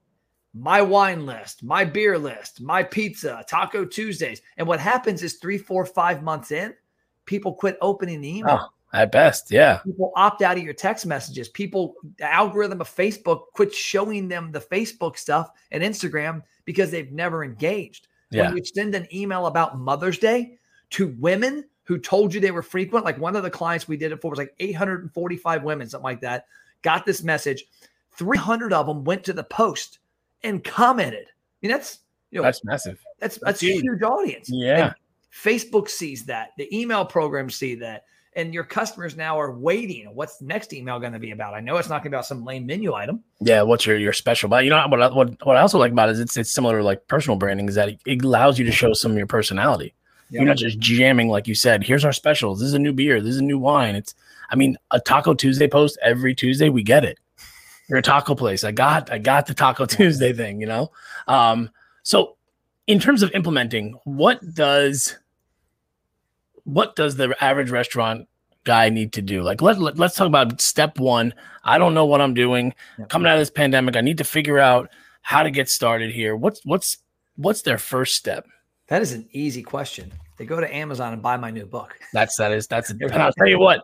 My 0.53 0.81
wine 0.81 1.25
list, 1.25 1.63
my 1.63 1.83
beer 1.83 2.17
list, 2.17 2.61
my 2.61 2.83
pizza, 2.83 3.43
Taco 3.47 3.85
Tuesdays. 3.85 4.41
And 4.57 4.67
what 4.67 4.79
happens 4.79 5.23
is 5.23 5.35
three, 5.35 5.57
four, 5.57 5.85
five 5.85 6.23
months 6.23 6.51
in, 6.51 6.73
people 7.25 7.53
quit 7.53 7.77
opening 7.81 8.21
the 8.21 8.37
email. 8.37 8.59
Oh. 8.61 8.67
At 8.93 9.11
best, 9.11 9.51
yeah. 9.51 9.77
People 9.85 10.11
opt 10.17 10.41
out 10.41 10.57
of 10.57 10.63
your 10.63 10.73
text 10.73 11.05
messages. 11.05 11.47
People, 11.47 11.95
the 12.17 12.31
algorithm 12.31 12.81
of 12.81 12.93
Facebook 12.93 13.43
quit 13.53 13.73
showing 13.73 14.27
them 14.27 14.51
the 14.51 14.59
Facebook 14.59 15.17
stuff 15.17 15.49
and 15.71 15.81
Instagram 15.81 16.43
because 16.65 16.91
they've 16.91 17.11
never 17.11 17.43
engaged. 17.43 18.07
Yeah. 18.31 18.47
When 18.47 18.57
you 18.57 18.65
send 18.65 18.93
an 18.95 19.07
email 19.13 19.45
about 19.45 19.79
Mother's 19.79 20.17
Day 20.17 20.57
to 20.91 21.15
women 21.19 21.65
who 21.83 21.97
told 21.97 22.33
you 22.33 22.41
they 22.41 22.51
were 22.51 22.61
frequent, 22.61 23.05
like 23.05 23.17
one 23.17 23.35
of 23.35 23.43
the 23.43 23.49
clients 23.49 23.87
we 23.87 23.97
did 23.97 24.11
it 24.11 24.21
for 24.21 24.29
was 24.29 24.37
like 24.37 24.53
845 24.59 25.63
women, 25.63 25.87
something 25.87 26.03
like 26.03 26.21
that, 26.21 26.45
got 26.81 27.05
this 27.05 27.23
message. 27.23 27.65
300 28.17 28.73
of 28.73 28.87
them 28.87 29.03
went 29.05 29.23
to 29.23 29.33
the 29.33 29.43
post 29.43 29.99
and 30.43 30.63
commented. 30.63 31.27
I 31.27 31.31
mean, 31.61 31.71
that's 31.71 31.99
You 32.31 32.39
know, 32.39 32.43
that's 32.43 32.63
massive. 32.63 32.99
That's 33.19 33.35
that's, 33.37 33.45
that's 33.45 33.59
huge. 33.61 33.83
huge 33.83 34.01
audience. 34.01 34.49
Yeah. 34.51 34.85
And 34.87 34.95
Facebook 35.33 35.89
sees 35.89 36.25
that. 36.25 36.49
The 36.57 36.73
email 36.77 37.05
programs 37.05 37.55
see 37.55 37.75
that. 37.75 38.05
And 38.33 38.53
your 38.53 38.63
customers 38.63 39.17
now 39.17 39.37
are 39.37 39.51
waiting. 39.51 40.09
What's 40.13 40.37
the 40.37 40.45
next 40.45 40.71
email 40.71 40.99
going 40.99 41.11
to 41.11 41.19
be 41.19 41.31
about? 41.31 41.53
I 41.53 41.59
know 41.59 41.75
it's 41.75 41.89
not 41.89 41.95
going 41.95 42.03
to 42.03 42.09
be 42.11 42.15
about 42.15 42.25
some 42.25 42.45
lame 42.45 42.65
menu 42.65 42.93
item. 42.93 43.21
Yeah, 43.41 43.61
what's 43.63 43.85
your 43.85 43.97
your 43.97 44.13
special? 44.13 44.47
But 44.47 44.63
you 44.63 44.69
know 44.69 44.87
what? 44.87 45.13
What 45.13 45.45
what 45.45 45.57
I 45.57 45.61
also 45.61 45.77
like 45.77 45.91
about 45.91 46.07
it 46.07 46.13
is 46.13 46.19
it's 46.21 46.37
it's 46.37 46.51
similar 46.51 46.77
to 46.77 46.83
like 46.83 47.07
personal 47.07 47.37
branding. 47.37 47.67
Is 47.67 47.75
that 47.75 47.89
it, 47.89 47.99
it 48.05 48.23
allows 48.23 48.57
you 48.57 48.63
to 48.65 48.71
show 48.71 48.93
some 48.93 49.11
of 49.11 49.17
your 49.17 49.27
personality. 49.27 49.93
Yep. 50.29 50.39
You're 50.39 50.47
not 50.47 50.57
just 50.57 50.79
jamming 50.79 51.27
like 51.27 51.45
you 51.45 51.55
said. 51.55 51.83
Here's 51.83 52.05
our 52.05 52.13
specials. 52.13 52.59
This 52.59 52.67
is 52.67 52.73
a 52.73 52.79
new 52.79 52.93
beer. 52.93 53.19
This 53.19 53.31
is 53.31 53.41
a 53.41 53.43
new 53.43 53.59
wine. 53.59 53.95
It's 53.95 54.15
I 54.49 54.55
mean 54.55 54.77
a 54.91 54.99
Taco 55.01 55.33
Tuesday 55.33 55.67
post 55.67 55.99
every 56.01 56.33
Tuesday. 56.33 56.69
We 56.69 56.83
get 56.83 57.03
it. 57.03 57.19
You're 57.89 57.99
a 57.99 58.01
taco 58.01 58.33
place. 58.35 58.63
I 58.63 58.71
got 58.71 59.11
I 59.11 59.17
got 59.17 59.45
the 59.45 59.53
Taco 59.53 59.85
Tuesday 59.85 60.31
thing. 60.31 60.61
You 60.61 60.67
know. 60.67 60.91
Um. 61.27 61.69
So 62.03 62.37
in 62.87 62.99
terms 62.99 63.23
of 63.23 63.31
implementing, 63.31 63.99
what 64.05 64.39
does 64.53 65.17
what 66.63 66.95
does 66.95 67.15
the 67.15 67.35
average 67.43 67.69
restaurant 67.69 68.27
guy 68.63 68.89
need 68.89 69.13
to 69.13 69.21
do? 69.21 69.41
Like, 69.41 69.61
let, 69.61 69.79
let, 69.79 69.99
us 69.99 70.15
talk 70.15 70.27
about 70.27 70.61
step 70.61 70.99
one. 70.99 71.33
I 71.63 71.77
don't 71.77 71.93
know 71.93 72.05
what 72.05 72.21
I'm 72.21 72.33
doing. 72.33 72.73
Coming 73.09 73.27
out 73.27 73.35
of 73.35 73.41
this 73.41 73.49
pandemic, 73.49 73.95
I 73.95 74.01
need 74.01 74.17
to 74.19 74.23
figure 74.23 74.59
out 74.59 74.89
how 75.21 75.43
to 75.43 75.51
get 75.51 75.69
started 75.69 76.11
here. 76.11 76.35
What's 76.35 76.61
what's 76.65 76.97
what's 77.35 77.61
their 77.61 77.77
first 77.77 78.15
step? 78.15 78.47
That 78.87 79.01
is 79.01 79.13
an 79.13 79.27
easy 79.31 79.63
question. 79.63 80.11
They 80.37 80.45
go 80.45 80.59
to 80.59 80.75
Amazon 80.75 81.13
and 81.13 81.21
buy 81.21 81.37
my 81.37 81.51
new 81.51 81.65
book. 81.65 81.97
That's 82.13 82.35
that 82.37 82.51
is 82.51 82.67
that's. 82.67 82.91
A, 82.91 82.93
and 83.01 83.21
I'll 83.21 83.33
tell 83.33 83.47
you 83.47 83.59
what. 83.59 83.81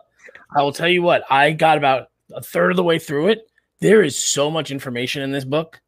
I 0.56 0.62
will 0.62 0.72
tell 0.72 0.88
you 0.88 1.02
what. 1.02 1.24
I 1.30 1.52
got 1.52 1.78
about 1.78 2.08
a 2.34 2.42
third 2.42 2.70
of 2.70 2.76
the 2.76 2.84
way 2.84 2.98
through 2.98 3.28
it. 3.28 3.50
There 3.80 4.02
is 4.02 4.18
so 4.18 4.50
much 4.50 4.70
information 4.70 5.22
in 5.22 5.30
this 5.30 5.44
book. 5.44 5.80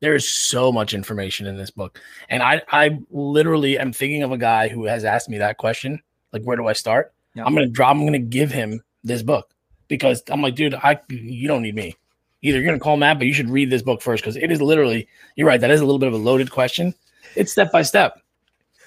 There 0.00 0.14
is 0.14 0.28
so 0.28 0.72
much 0.72 0.92
information 0.92 1.46
in 1.46 1.56
this 1.56 1.70
book, 1.70 2.00
and 2.28 2.42
I 2.42 2.60
I 2.70 2.98
literally 3.10 3.78
am 3.78 3.92
thinking 3.92 4.22
of 4.22 4.32
a 4.32 4.38
guy 4.38 4.68
who 4.68 4.84
has 4.84 5.04
asked 5.04 5.28
me 5.28 5.38
that 5.38 5.56
question 5.56 6.02
like, 6.38 6.46
where 6.46 6.56
do 6.56 6.66
I 6.66 6.72
start? 6.72 7.12
I'm 7.44 7.54
gonna 7.54 7.66
drop. 7.66 7.94
I'm 7.94 8.04
gonna 8.04 8.18
give 8.18 8.50
him 8.50 8.82
this 9.04 9.22
book 9.22 9.50
because 9.88 10.22
I'm 10.30 10.42
like, 10.42 10.54
dude, 10.54 10.74
I 10.74 11.00
you 11.08 11.48
don't 11.48 11.62
need 11.62 11.74
me. 11.74 11.96
Either 12.42 12.58
you're 12.58 12.66
gonna 12.66 12.78
call 12.78 12.96
Matt, 12.96 13.18
but 13.18 13.26
you 13.26 13.34
should 13.34 13.50
read 13.50 13.70
this 13.70 13.82
book 13.82 14.02
first 14.02 14.22
because 14.22 14.36
it 14.36 14.50
is 14.50 14.62
literally. 14.62 15.08
You're 15.36 15.46
right. 15.46 15.60
That 15.60 15.70
is 15.70 15.80
a 15.80 15.84
little 15.84 15.98
bit 15.98 16.08
of 16.08 16.14
a 16.14 16.18
loaded 16.18 16.50
question. 16.50 16.94
It's 17.34 17.52
step 17.52 17.72
by 17.72 17.82
step. 17.82 18.20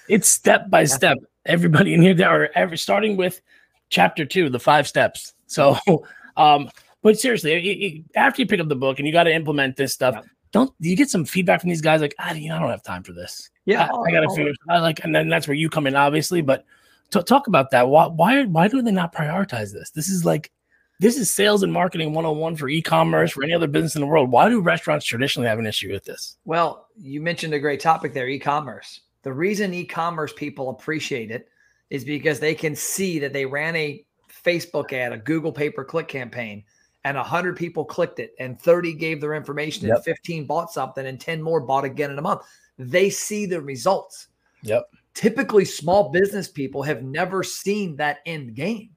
It's 0.08 0.28
step 0.28 0.70
by 0.70 0.86
step. 0.86 1.18
Everybody 1.46 1.94
in 1.94 2.02
here 2.02 2.16
are 2.26 2.50
every 2.56 2.78
starting 2.78 3.18
with 3.18 3.42
chapter 3.90 4.26
two, 4.26 4.50
the 4.50 4.60
five 4.60 4.88
steps. 4.88 5.34
So, 5.48 5.78
um, 6.38 6.70
but 7.02 7.20
seriously, 7.20 7.54
it, 7.54 7.94
it, 7.94 8.04
after 8.16 8.42
you 8.42 8.48
pick 8.48 8.60
up 8.60 8.68
the 8.68 8.76
book 8.76 9.00
and 9.00 9.08
you 9.08 9.14
got 9.14 9.24
to 9.24 9.34
implement 9.34 9.76
this 9.76 9.94
stuff, 9.94 10.16
yeah. 10.16 10.22
don't 10.52 10.74
you 10.80 10.96
get 10.96 11.10
some 11.10 11.26
feedback 11.26 11.62
from 11.62 11.70
these 11.70 11.82
guys 11.82 12.02
like, 12.02 12.16
ah, 12.20 12.34
you 12.34 12.50
know, 12.50 12.56
I 12.56 12.60
don't 12.60 12.70
have 12.70 12.84
time 12.84 13.04
for 13.04 13.14
this. 13.14 13.50
Yeah, 13.66 13.84
I, 13.84 13.96
I 13.96 14.12
gotta 14.12 14.30
figure. 14.36 14.54
I 14.68 14.80
like, 14.80 15.04
and 15.04 15.14
then 15.14 15.30
that's 15.30 15.48
where 15.48 15.56
you 15.56 15.70
come 15.70 15.86
in, 15.86 15.96
obviously. 15.96 16.42
But 16.42 16.66
to 17.12 17.24
talk 17.24 17.48
about 17.48 17.72
that. 17.72 17.90
Why, 17.90 18.08
why, 18.08 18.44
why 18.46 18.68
do 18.68 18.82
they 18.82 18.92
not 18.92 19.14
prioritize 19.14 19.74
this? 19.74 19.92
This 19.92 20.10
is 20.10 20.26
like, 20.26 20.52
this 21.00 21.18
is 21.18 21.32
sales 21.32 21.64
and 21.64 21.72
marketing 21.72 22.14
101 22.14 22.58
for 22.58 22.68
e-commerce 22.68 23.32
for 23.32 23.44
any 23.44 23.54
other 23.54 23.68
business 23.68 23.96
in 23.96 24.02
the 24.02 24.08
world. 24.08 24.32
Why 24.32 24.50
do 24.50 24.60
restaurants 24.60 25.06
traditionally 25.06 25.48
have 25.48 25.60
an 25.60 25.66
issue 25.66 25.92
with 25.92 26.04
this? 26.04 26.38
Well, 26.46 26.88
you 26.98 27.22
mentioned 27.22 27.54
a 27.54 27.60
great 27.60 27.80
topic 27.80 28.14
there, 28.14 28.28
e-commerce. 28.28 29.02
The 29.24 29.34
reason 29.34 29.74
e-commerce 29.74 30.34
people 30.34 30.70
appreciate 30.70 31.32
it 31.32 31.48
is 31.90 32.04
because 32.04 32.40
they 32.40 32.54
can 32.54 32.76
see 32.76 33.18
that 33.20 33.34
they 33.34 33.46
ran 33.46 33.76
a 33.76 34.06
Facebook 34.44 34.94
ad, 34.94 35.14
a 35.14 35.18
Google 35.18 35.52
pay-per-click 35.52 36.08
campaign, 36.08 36.64
and 37.06 37.16
100 37.16 37.56
people 37.56 37.86
clicked 37.86 38.20
it, 38.20 38.34
and 38.40 38.60
30 38.60 38.94
gave 38.94 39.22
their 39.22 39.34
information, 39.34 39.88
yep. 39.88 39.98
and 39.98 40.06
15 40.06 40.46
bought 40.46 40.72
something, 40.72 41.08
and 41.08 41.20
10 41.20 41.42
more 41.42 41.62
bought 41.62 41.86
again 41.86 42.12
in 42.12 42.20
a 42.20 42.22
month. 42.22 42.42
They 42.78 43.10
see 43.10 43.46
the 43.46 43.62
results. 43.62 44.28
Yep 44.64 44.86
typically 45.20 45.66
small 45.66 46.12
business 46.12 46.48
people 46.48 46.82
have 46.82 47.04
never 47.04 47.44
seen 47.44 47.98
that 47.98 48.20
end 48.26 48.56
game. 48.56 48.90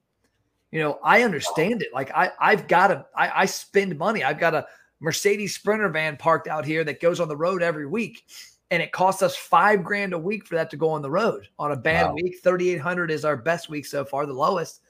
You 0.71 0.79
know, 0.79 1.01
I 1.03 1.23
understand 1.23 1.83
it. 1.83 1.89
Like 1.93 2.13
I, 2.13 2.31
I've 2.41 2.69
got 2.69 2.93
a, 2.93 3.05
I, 3.17 3.43
I 3.43 3.47
spend 3.47 3.99
money. 3.99 4.23
I've 4.23 4.39
got 4.39 4.55
a 4.55 4.69
Mercedes 5.01 5.57
Sprinter 5.57 5.89
van 5.89 6.17
parked 6.17 6.47
out 6.47 6.65
here 6.65 6.85
that 6.85 7.01
goes 7.01 7.19
on 7.19 7.27
the 7.27 7.37
road 7.37 7.61
every 7.61 7.89
week, 7.89 8.25
and 8.71 8.81
it 8.81 8.93
costs 8.93 9.21
us 9.21 9.35
five 9.35 9.83
grand 9.83 10.13
a 10.13 10.19
week 10.19 10.47
for 10.47 10.55
that 10.55 10.71
to 10.71 10.77
go 10.77 10.91
on 10.91 11.03
the 11.03 11.11
road. 11.11 11.49
On 11.59 11.73
a 11.73 11.77
bad 11.77 12.07
wow. 12.07 12.15
week, 12.15 12.39
thirty 12.39 12.71
eight 12.71 12.81
hundred 12.81 13.11
is 13.11 13.25
our 13.25 13.37
best 13.37 13.69
week 13.69 13.85
so 13.85 14.05
far, 14.05 14.25
the 14.25 14.33
lowest. 14.33 14.81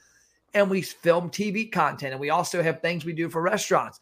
And 0.53 0.69
we 0.69 0.83
film 0.83 1.31
TV 1.31 1.73
content, 1.73 2.13
and 2.13 2.21
we 2.21 2.29
also 2.29 2.63
have 2.63 2.83
things 2.83 3.07
we 3.07 3.15
do 3.15 3.31
for 3.31 3.41
restaurants. 3.41 4.01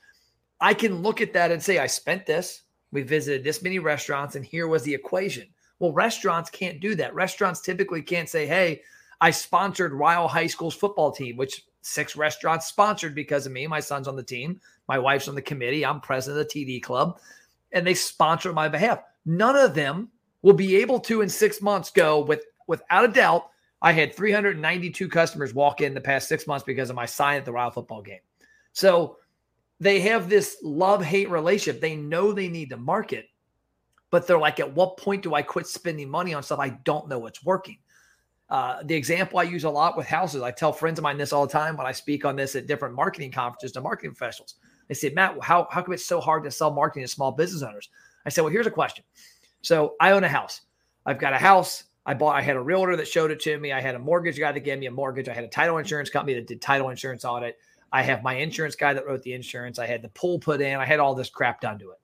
I 0.60 0.74
can 0.74 1.00
look 1.00 1.20
at 1.20 1.32
that 1.34 1.52
and 1.52 1.62
say, 1.62 1.78
I 1.78 1.86
spent 1.86 2.26
this. 2.26 2.62
We 2.90 3.02
visited 3.02 3.44
this 3.44 3.62
many 3.62 3.78
restaurants, 3.78 4.34
and 4.34 4.44
here 4.44 4.66
was 4.66 4.82
the 4.82 4.94
equation. 4.94 5.46
Well, 5.80 5.92
restaurants 5.92 6.50
can't 6.50 6.78
do 6.78 6.94
that. 6.94 7.14
Restaurants 7.14 7.60
typically 7.60 8.02
can't 8.02 8.28
say, 8.28 8.46
hey, 8.46 8.82
I 9.20 9.30
sponsored 9.32 9.92
Ryle 9.92 10.28
High 10.28 10.46
School's 10.46 10.74
football 10.74 11.10
team, 11.10 11.36
which 11.36 11.64
six 11.82 12.16
restaurants 12.16 12.66
sponsored 12.66 13.14
because 13.14 13.46
of 13.46 13.52
me. 13.52 13.66
My 13.66 13.80
son's 13.80 14.06
on 14.06 14.16
the 14.16 14.22
team, 14.22 14.60
my 14.88 14.98
wife's 14.98 15.26
on 15.26 15.34
the 15.34 15.42
committee, 15.42 15.84
I'm 15.84 16.00
president 16.00 16.40
of 16.40 16.48
the 16.48 16.64
TD 16.64 16.82
club, 16.82 17.18
and 17.72 17.86
they 17.86 17.94
sponsor 17.94 18.50
on 18.50 18.54
my 18.54 18.68
behalf. 18.68 19.00
None 19.26 19.56
of 19.56 19.74
them 19.74 20.10
will 20.42 20.54
be 20.54 20.76
able 20.76 21.00
to 21.00 21.22
in 21.22 21.28
six 21.28 21.60
months 21.60 21.90
go 21.90 22.20
with 22.20 22.44
without 22.66 23.04
a 23.04 23.08
doubt. 23.08 23.48
I 23.82 23.92
had 23.92 24.14
392 24.14 25.08
customers 25.08 25.54
walk 25.54 25.80
in 25.80 25.94
the 25.94 26.00
past 26.00 26.28
six 26.28 26.46
months 26.46 26.64
because 26.64 26.90
of 26.90 26.96
my 26.96 27.06
sign 27.06 27.38
at 27.38 27.46
the 27.46 27.52
Ryle 27.52 27.70
football 27.70 28.02
game. 28.02 28.20
So 28.72 29.16
they 29.80 30.00
have 30.00 30.28
this 30.28 30.58
love 30.62 31.02
hate 31.02 31.30
relationship. 31.30 31.80
They 31.80 31.96
know 31.96 32.32
they 32.32 32.48
need 32.48 32.70
to 32.70 32.76
market, 32.76 33.26
but 34.10 34.26
they're 34.26 34.38
like, 34.38 34.60
at 34.60 34.74
what 34.74 34.96
point 34.96 35.22
do 35.22 35.34
I 35.34 35.42
quit 35.42 35.66
spending 35.66 36.08
money 36.08 36.34
on 36.34 36.42
stuff 36.42 36.58
I 36.58 36.70
don't 36.70 37.08
know 37.08 37.18
what's 37.18 37.44
working? 37.44 37.78
Uh, 38.48 38.82
the 38.82 38.94
example 38.94 39.38
I 39.38 39.44
use 39.44 39.62
a 39.62 39.70
lot 39.70 39.96
with 39.96 40.06
houses, 40.06 40.42
I 40.42 40.50
tell 40.50 40.72
friends 40.72 40.98
of 40.98 41.04
mine 41.04 41.16
this 41.16 41.32
all 41.32 41.46
the 41.46 41.52
time 41.52 41.76
when 41.76 41.86
I 41.86 41.92
speak 41.92 42.24
on 42.24 42.34
this 42.34 42.56
at 42.56 42.66
different 42.66 42.96
marketing 42.96 43.30
conferences 43.30 43.70
to 43.72 43.80
marketing 43.80 44.10
professionals. 44.10 44.56
They 44.88 44.94
say, 44.94 45.10
Matt, 45.10 45.36
how, 45.40 45.68
how 45.70 45.82
come 45.82 45.94
it's 45.94 46.04
so 46.04 46.20
hard 46.20 46.42
to 46.42 46.50
sell 46.50 46.72
marketing 46.72 47.04
to 47.04 47.08
small 47.08 47.30
business 47.30 47.62
owners? 47.62 47.88
I 48.26 48.28
said, 48.28 48.42
well, 48.42 48.52
here's 48.52 48.66
a 48.66 48.72
question. 48.72 49.04
So 49.62 49.94
I 50.00 50.10
own 50.10 50.24
a 50.24 50.28
house. 50.28 50.62
I've 51.06 51.20
got 51.20 51.32
a 51.32 51.38
house. 51.38 51.84
I 52.06 52.14
bought, 52.14 52.34
I 52.34 52.42
had 52.42 52.56
a 52.56 52.60
realtor 52.60 52.96
that 52.96 53.06
showed 53.06 53.30
it 53.30 53.38
to 53.40 53.56
me. 53.58 53.72
I 53.72 53.80
had 53.80 53.94
a 53.94 53.98
mortgage 54.00 54.38
guy 54.38 54.50
that 54.50 54.60
gave 54.60 54.80
me 54.80 54.86
a 54.86 54.90
mortgage. 54.90 55.28
I 55.28 55.32
had 55.32 55.44
a 55.44 55.48
title 55.48 55.78
insurance 55.78 56.10
company 56.10 56.34
that 56.34 56.48
did 56.48 56.60
title 56.60 56.88
insurance 56.88 57.24
audit. 57.24 57.56
I 57.92 58.02
have 58.02 58.22
my 58.24 58.34
insurance 58.34 58.74
guy 58.74 58.94
that 58.94 59.06
wrote 59.06 59.22
the 59.22 59.32
insurance. 59.32 59.78
I 59.78 59.86
had 59.86 60.02
the 60.02 60.08
pool 60.10 60.40
put 60.40 60.60
in. 60.60 60.76
I 60.76 60.84
had 60.84 60.98
all 60.98 61.14
this 61.14 61.30
crap 61.30 61.60
done 61.60 61.78
to 61.78 61.90
it. 61.90 61.98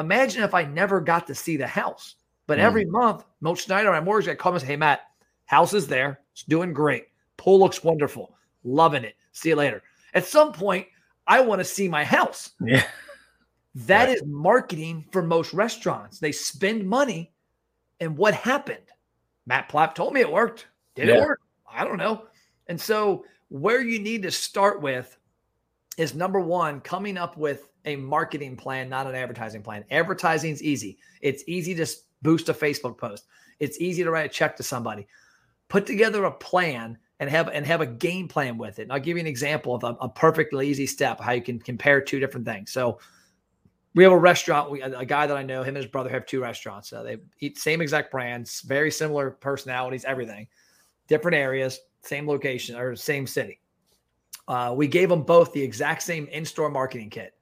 Imagine 0.00 0.42
if 0.42 0.54
I 0.54 0.64
never 0.64 1.00
got 1.00 1.26
to 1.28 1.34
see 1.34 1.56
the 1.56 1.66
house. 1.66 2.16
But 2.46 2.58
mm. 2.58 2.62
every 2.62 2.84
month, 2.84 3.24
Mo 3.40 3.54
Schneider, 3.54 3.90
my 3.90 4.00
mortgage 4.00 4.26
guy, 4.26 4.34
called 4.34 4.54
me 4.54 4.56
and 4.56 4.62
say, 4.62 4.72
Hey, 4.72 4.76
Matt, 4.76 5.02
house 5.46 5.74
is 5.74 5.86
there. 5.86 6.20
It's 6.32 6.42
doing 6.42 6.72
great. 6.72 7.04
Pool 7.36 7.58
looks 7.58 7.84
wonderful. 7.84 8.34
Loving 8.64 9.04
it. 9.04 9.14
See 9.32 9.50
you 9.50 9.56
later. 9.56 9.82
At 10.14 10.26
some 10.26 10.52
point, 10.52 10.86
I 11.26 11.40
want 11.40 11.60
to 11.60 11.64
see 11.64 11.88
my 11.88 12.04
house. 12.04 12.50
Yeah. 12.60 12.84
That 13.74 14.06
right. 14.06 14.16
is 14.16 14.24
marketing 14.26 15.04
for 15.12 15.22
most 15.22 15.54
restaurants. 15.54 16.18
They 16.18 16.32
spend 16.32 16.88
money. 16.88 17.32
And 18.00 18.16
what 18.16 18.34
happened? 18.34 18.82
Matt 19.46 19.68
Plapp 19.68 19.94
told 19.94 20.12
me 20.12 20.20
it 20.20 20.30
worked. 20.30 20.66
Did 20.96 21.08
yeah. 21.08 21.14
it 21.14 21.20
work? 21.20 21.40
I 21.72 21.84
don't 21.84 21.96
know. 21.96 22.24
And 22.66 22.80
so, 22.80 23.24
where 23.48 23.80
you 23.80 24.00
need 24.00 24.22
to 24.22 24.30
start 24.30 24.82
with 24.82 25.16
is 25.96 26.14
number 26.14 26.40
one, 26.40 26.80
coming 26.80 27.16
up 27.16 27.36
with 27.36 27.69
a 27.84 27.96
marketing 27.96 28.56
plan, 28.56 28.88
not 28.88 29.06
an 29.06 29.14
advertising 29.14 29.62
plan. 29.62 29.84
Advertising 29.90 30.52
is 30.52 30.62
easy. 30.62 30.98
It's 31.20 31.44
easy 31.46 31.74
to 31.74 31.86
boost 32.22 32.48
a 32.48 32.54
Facebook 32.54 32.98
post. 32.98 33.26
It's 33.58 33.80
easy 33.80 34.02
to 34.02 34.10
write 34.10 34.26
a 34.26 34.28
check 34.28 34.56
to 34.56 34.62
somebody. 34.62 35.06
Put 35.68 35.86
together 35.86 36.24
a 36.24 36.32
plan 36.32 36.98
and 37.20 37.28
have 37.30 37.48
and 37.48 37.66
have 37.66 37.80
a 37.80 37.86
game 37.86 38.28
plan 38.28 38.58
with 38.58 38.78
it. 38.78 38.82
And 38.82 38.92
I'll 38.92 39.00
give 39.00 39.16
you 39.16 39.20
an 39.20 39.26
example 39.26 39.74
of 39.74 39.84
a, 39.84 39.96
a 40.00 40.08
perfectly 40.08 40.68
easy 40.68 40.86
step 40.86 41.20
how 41.20 41.32
you 41.32 41.42
can 41.42 41.58
compare 41.58 42.00
two 42.00 42.18
different 42.18 42.46
things. 42.46 42.72
So 42.72 42.98
we 43.94 44.02
have 44.04 44.12
a 44.12 44.18
restaurant. 44.18 44.70
We, 44.70 44.80
a, 44.80 45.04
guy 45.04 45.26
that 45.26 45.36
I 45.36 45.42
know, 45.42 45.62
him 45.62 45.68
and 45.68 45.76
his 45.78 45.86
brother 45.86 46.10
have 46.10 46.26
two 46.26 46.40
restaurants. 46.40 46.92
Uh, 46.92 47.02
they 47.02 47.18
eat 47.40 47.58
same 47.58 47.80
exact 47.80 48.10
brands, 48.10 48.62
very 48.62 48.90
similar 48.90 49.32
personalities, 49.32 50.04
everything, 50.04 50.46
different 51.08 51.36
areas, 51.36 51.80
same 52.02 52.26
location 52.26 52.76
or 52.76 52.96
same 52.96 53.26
city. 53.26 53.60
Uh, 54.48 54.72
we 54.76 54.88
gave 54.88 55.08
them 55.08 55.22
both 55.22 55.52
the 55.52 55.62
exact 55.62 56.02
same 56.02 56.26
in-store 56.28 56.70
marketing 56.70 57.10
kit 57.10 57.34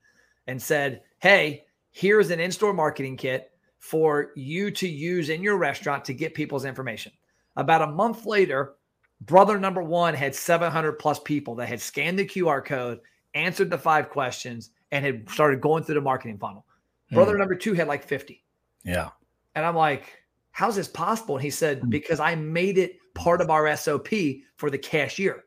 and 0.49 0.61
said, 0.61 1.03
Hey, 1.21 1.67
here's 1.93 2.31
an 2.31 2.41
in 2.41 2.51
store 2.51 2.73
marketing 2.73 3.17
kit 3.17 3.53
for 3.79 4.33
you 4.35 4.73
to 4.73 4.89
use 4.89 5.29
in 5.29 5.43
your 5.43 5.57
restaurant 5.57 6.05
to 6.07 6.15
get 6.15 6.35
people's 6.35 6.65
information. 6.65 7.13
About 7.57 7.83
a 7.83 7.93
month 7.93 8.27
later, 8.27 8.75
brother 9.21 9.59
number 9.59 9.83
one 9.83 10.15
had 10.15 10.35
700 10.35 10.93
plus 10.95 11.21
people 11.21 11.55
that 11.57 11.69
had 11.69 11.81
scanned 11.81 12.19
the 12.19 12.27
QR 12.27 12.65
code, 12.65 13.01
answered 13.35 13.71
the 13.71 13.79
five 13.79 14.11
questions, 14.11 14.71
and 14.91 15.05
had 15.05 15.29
started 15.31 15.61
going 15.61 15.85
through 15.85 15.97
the 15.97 16.01
marketing 16.01 16.39
funnel. 16.39 16.65
Brother 17.13 17.35
mm. 17.35 17.39
number 17.39 17.55
two 17.55 17.75
had 17.75 17.89
like 17.89 18.05
50. 18.05 18.45
Yeah. 18.85 19.11
And 19.55 19.65
I'm 19.65 19.77
like, 19.77 20.23
how's 20.51 20.77
this 20.77 20.89
possible? 20.89 21.37
And 21.37 21.45
he 21.45 21.51
said, 21.51 21.81
mm. 21.83 21.91
because 21.91 22.21
I 22.21 22.35
made 22.35 22.79
it 22.79 22.97
part 23.15 23.41
of 23.41 23.51
our 23.51 23.75
SOP 23.77 24.09
for 24.57 24.71
the 24.71 24.79
cashier. 24.79 25.45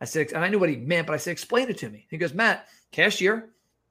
I 0.00 0.04
said, 0.04 0.32
and 0.32 0.44
I 0.44 0.48
knew 0.48 0.58
what 0.58 0.68
he 0.68 0.76
meant, 0.76 1.06
but 1.06 1.14
I 1.14 1.16
said, 1.16 1.32
explain 1.32 1.68
it 1.68 1.78
to 1.78 1.90
me. 1.90 2.06
He 2.08 2.18
goes, 2.18 2.34
Matt, 2.34 2.68
cashier, 2.92 3.50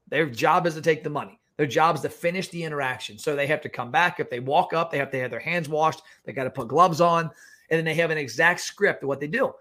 their 0.10 0.28
job 0.28 0.68
is 0.68 0.76
to 0.76 0.82
take 0.82 1.04
the 1.04 1.10
money. 1.10 1.40
Their 1.58 1.66
job 1.66 1.96
is 1.96 2.02
to 2.02 2.10
finish 2.10 2.50
the 2.50 2.64
interaction. 2.64 3.18
So 3.18 3.36
they 3.36 3.48
have 3.48 3.62
to 3.62 3.70
come 3.70 3.92
back. 3.92 4.20
If 4.20 4.30
they 4.30 4.40
walk 4.40 4.74
up, 4.74 4.92
they 4.92 5.00
have 5.00 5.12
to 5.12 5.20
have 5.20 5.32
their 5.32 5.40
hands 5.40 5.68
washed. 5.68 6.02
They 6.24 6.34
got 6.34 6.44
to 6.44 6.52
put 6.52 6.68
gloves 6.68 7.02
on. 7.02 7.32
And 7.70 7.78
then 7.78 7.86
they 7.86 7.96
have 7.96 8.12
an 8.12 8.18
exact 8.18 8.62
script 8.62 9.04
of 9.04 9.10
what 9.10 9.20
they 9.20 9.28
do. 9.28 9.54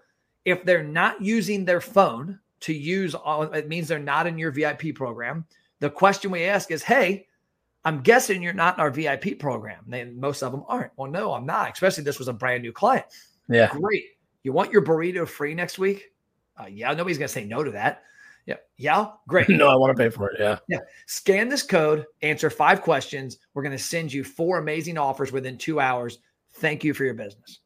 If 0.45 0.63
they're 0.63 0.83
not 0.83 1.21
using 1.21 1.65
their 1.65 1.81
phone 1.81 2.39
to 2.61 2.73
use, 2.73 3.15
all, 3.15 3.43
it 3.43 3.67
means 3.67 3.87
they're 3.87 3.99
not 3.99 4.27
in 4.27 4.37
your 4.37 4.51
VIP 4.51 4.95
program. 4.95 5.45
The 5.79 5.89
question 5.89 6.31
we 6.31 6.45
ask 6.45 6.71
is, 6.71 6.83
hey, 6.83 7.27
I'm 7.83 8.01
guessing 8.01 8.43
you're 8.43 8.53
not 8.53 8.75
in 8.75 8.81
our 8.81 8.91
VIP 8.91 9.39
program. 9.39 9.91
And 9.91 10.17
most 10.17 10.43
of 10.43 10.51
them 10.51 10.63
aren't. 10.67 10.91
Well, 10.97 11.11
no, 11.11 11.33
I'm 11.33 11.45
not. 11.45 11.73
Especially 11.73 12.03
this 12.03 12.19
was 12.19 12.27
a 12.27 12.33
brand 12.33 12.61
new 12.61 12.71
client. 12.71 13.05
Yeah. 13.49 13.71
Great. 13.71 14.05
You 14.43 14.53
want 14.53 14.71
your 14.71 14.83
burrito 14.83 15.27
free 15.27 15.53
next 15.53 15.79
week? 15.79 16.11
Uh, 16.59 16.67
yeah, 16.67 16.93
nobody's 16.93 17.17
going 17.17 17.27
to 17.27 17.33
say 17.33 17.45
no 17.45 17.63
to 17.63 17.71
that. 17.71 18.03
Yeah. 18.47 18.55
Yeah. 18.77 19.07
Great. 19.27 19.49
no, 19.49 19.67
I 19.67 19.75
want 19.75 19.95
to 19.95 20.03
pay 20.03 20.09
for 20.09 20.31
it. 20.31 20.37
Yeah. 20.39 20.57
Yeah. 20.67 20.79
Scan 21.05 21.49
this 21.49 21.61
code, 21.61 22.05
answer 22.23 22.49
five 22.49 22.81
questions. 22.81 23.37
We're 23.53 23.61
going 23.61 23.77
to 23.77 23.83
send 23.83 24.11
you 24.11 24.23
four 24.23 24.57
amazing 24.57 24.97
offers 24.97 25.31
within 25.31 25.57
two 25.57 25.79
hours. 25.79 26.17
Thank 26.53 26.83
you 26.83 26.95
for 26.95 27.03
your 27.03 27.13
business. 27.13 27.59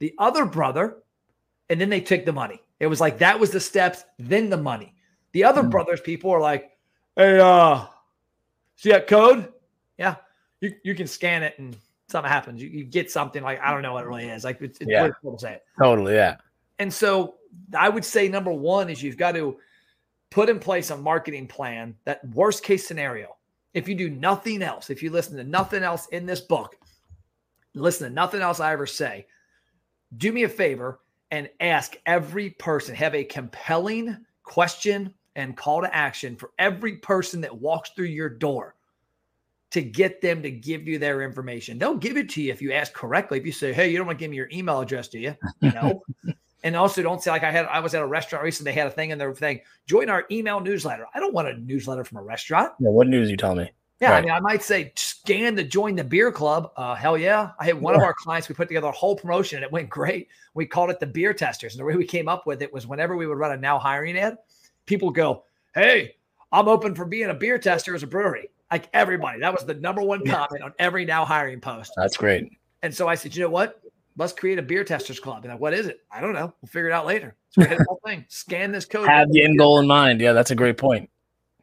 The 0.00 0.12
other 0.18 0.44
brother, 0.44 0.98
and 1.70 1.80
then 1.80 1.88
they 1.88 2.00
took 2.00 2.26
the 2.26 2.32
money. 2.32 2.60
It 2.80 2.88
was 2.88 3.00
like 3.00 3.18
that 3.18 3.38
was 3.40 3.50
the 3.50 3.60
steps, 3.60 4.04
then 4.18 4.50
the 4.50 4.56
money. 4.58 4.94
The 5.32 5.44
other 5.44 5.62
mm-hmm. 5.62 5.70
brothers, 5.70 6.00
people 6.00 6.30
are 6.32 6.40
like, 6.40 6.70
hey, 7.16 7.38
uh, 7.38 7.86
see 8.76 8.90
that 8.90 9.06
code? 9.06 9.52
Yeah. 9.96 10.16
You, 10.60 10.74
you 10.82 10.94
can 10.94 11.06
scan 11.06 11.42
it 11.42 11.58
and 11.58 11.76
something 12.08 12.30
happens. 12.30 12.60
You, 12.60 12.68
you 12.68 12.84
get 12.84 13.10
something 13.10 13.42
like, 13.42 13.60
I 13.60 13.70
don't 13.70 13.82
know 13.82 13.92
what 13.92 14.04
it 14.04 14.08
really 14.08 14.28
is. 14.28 14.44
Like 14.44 14.60
it's, 14.60 14.78
it's 14.80 14.90
yeah. 14.90 15.02
really 15.02 15.14
cool 15.22 15.36
to 15.36 15.38
say 15.38 15.52
it. 15.54 15.62
Totally. 15.80 16.14
Yeah. 16.14 16.36
And 16.80 16.92
so 16.92 17.36
I 17.76 17.88
would 17.88 18.04
say 18.04 18.28
number 18.28 18.52
one 18.52 18.90
is 18.90 19.02
you've 19.02 19.16
got 19.16 19.32
to 19.32 19.58
put 20.34 20.48
in 20.48 20.58
place 20.58 20.90
a 20.90 20.96
marketing 20.96 21.46
plan 21.46 21.94
that 22.04 22.28
worst 22.30 22.64
case 22.64 22.88
scenario. 22.88 23.36
If 23.72 23.88
you 23.88 23.94
do 23.94 24.10
nothing 24.10 24.62
else, 24.62 24.90
if 24.90 25.00
you 25.00 25.10
listen 25.10 25.36
to 25.36 25.44
nothing 25.44 25.84
else 25.84 26.08
in 26.08 26.26
this 26.26 26.40
book, 26.40 26.74
listen 27.74 28.08
to 28.08 28.12
nothing 28.12 28.40
else 28.40 28.58
I 28.58 28.72
ever 28.72 28.84
say, 28.84 29.28
do 30.16 30.32
me 30.32 30.42
a 30.42 30.48
favor 30.48 30.98
and 31.30 31.48
ask 31.60 31.94
every 32.04 32.50
person, 32.50 32.96
have 32.96 33.14
a 33.14 33.22
compelling 33.22 34.16
question 34.42 35.14
and 35.36 35.56
call 35.56 35.82
to 35.82 35.94
action 35.94 36.34
for 36.34 36.50
every 36.58 36.96
person 36.96 37.40
that 37.42 37.56
walks 37.56 37.90
through 37.94 38.06
your 38.06 38.28
door 38.28 38.74
to 39.70 39.82
get 39.82 40.20
them 40.20 40.42
to 40.42 40.50
give 40.50 40.88
you 40.88 40.98
their 40.98 41.22
information. 41.22 41.78
They'll 41.78 41.96
give 41.96 42.16
it 42.16 42.28
to 42.30 42.42
you 42.42 42.50
if 42.50 42.60
you 42.60 42.72
ask 42.72 42.92
correctly. 42.92 43.38
If 43.38 43.46
you 43.46 43.52
say, 43.52 43.72
"Hey, 43.72 43.88
you 43.88 43.98
don't 43.98 44.06
want 44.08 44.18
to 44.18 44.22
give 44.24 44.32
me 44.32 44.36
your 44.36 44.50
email 44.52 44.80
address, 44.80 45.06
do 45.06 45.20
you?" 45.20 45.36
No. 45.62 46.02
And 46.64 46.74
also, 46.74 47.02
don't 47.02 47.22
say 47.22 47.30
like 47.30 47.44
I 47.44 47.50
had. 47.50 47.66
I 47.66 47.80
was 47.80 47.94
at 47.94 48.00
a 48.00 48.06
restaurant 48.06 48.42
recently. 48.42 48.72
They 48.72 48.80
had 48.80 48.86
a 48.86 48.90
thing 48.90 49.10
in 49.10 49.18
their 49.18 49.34
thing. 49.34 49.60
Join 49.86 50.08
our 50.08 50.24
email 50.30 50.60
newsletter. 50.60 51.06
I 51.14 51.20
don't 51.20 51.34
want 51.34 51.46
a 51.46 51.58
newsletter 51.58 52.04
from 52.04 52.18
a 52.18 52.22
restaurant. 52.22 52.72
Yeah, 52.80 52.88
what 52.88 53.06
news 53.06 53.30
you 53.30 53.36
tell 53.36 53.54
me? 53.54 53.70
Yeah, 54.00 54.10
right. 54.10 54.18
I 54.18 54.20
mean, 54.22 54.30
I 54.30 54.40
might 54.40 54.62
say 54.62 54.90
scan 54.96 55.56
to 55.56 55.62
join 55.62 55.94
the 55.94 56.02
beer 56.02 56.32
club. 56.32 56.72
Uh, 56.76 56.94
hell 56.94 57.18
yeah! 57.18 57.50
I 57.60 57.66
had 57.66 57.78
one 57.78 57.92
yeah. 57.92 58.00
of 58.00 58.04
our 58.04 58.14
clients. 58.14 58.48
We 58.48 58.54
put 58.54 58.68
together 58.68 58.86
a 58.86 58.92
whole 58.92 59.14
promotion, 59.14 59.58
and 59.58 59.64
it 59.64 59.70
went 59.70 59.90
great. 59.90 60.28
We 60.54 60.64
called 60.64 60.88
it 60.88 61.00
the 61.00 61.06
beer 61.06 61.34
testers, 61.34 61.74
and 61.74 61.80
the 61.80 61.84
way 61.84 61.96
we 61.96 62.06
came 62.06 62.28
up 62.28 62.46
with 62.46 62.62
it 62.62 62.72
was 62.72 62.86
whenever 62.86 63.14
we 63.14 63.26
would 63.26 63.36
run 63.36 63.52
a 63.52 63.58
now 63.58 63.78
hiring 63.78 64.16
ad, 64.16 64.38
people 64.86 65.10
go, 65.10 65.44
"Hey, 65.74 66.16
I'm 66.50 66.66
open 66.66 66.94
for 66.94 67.04
being 67.04 67.28
a 67.28 67.34
beer 67.34 67.58
tester 67.58 67.94
as 67.94 68.02
a 68.02 68.06
brewery." 68.06 68.48
Like 68.72 68.88
everybody, 68.94 69.38
that 69.40 69.52
was 69.52 69.66
the 69.66 69.74
number 69.74 70.00
one 70.00 70.24
comment 70.26 70.62
on 70.62 70.72
every 70.78 71.04
now 71.04 71.26
hiring 71.26 71.60
post. 71.60 71.92
That's 71.94 72.16
great. 72.16 72.50
And 72.82 72.94
so 72.94 73.06
I 73.06 73.14
said, 73.14 73.34
you 73.34 73.42
know 73.42 73.48
what? 73.48 73.80
Let's 74.16 74.32
create 74.32 74.58
a 74.58 74.62
beer 74.62 74.84
testers 74.84 75.18
club. 75.18 75.44
And 75.44 75.52
like, 75.52 75.60
what 75.60 75.74
is 75.74 75.86
it? 75.86 76.00
I 76.10 76.20
don't 76.20 76.34
know. 76.34 76.52
We'll 76.60 76.68
figure 76.68 76.88
it 76.88 76.92
out 76.92 77.06
later. 77.06 77.34
So 77.50 77.62
we 77.62 77.68
the 77.68 77.84
whole 77.88 78.00
thing. 78.04 78.24
Scan 78.28 78.70
this 78.70 78.84
code. 78.84 79.08
Have 79.08 79.32
the 79.32 79.42
end 79.42 79.58
goal 79.58 79.78
in 79.80 79.86
mind. 79.86 80.20
Yeah, 80.20 80.32
that's 80.32 80.50
a 80.50 80.54
great 80.54 80.78
point. 80.78 81.10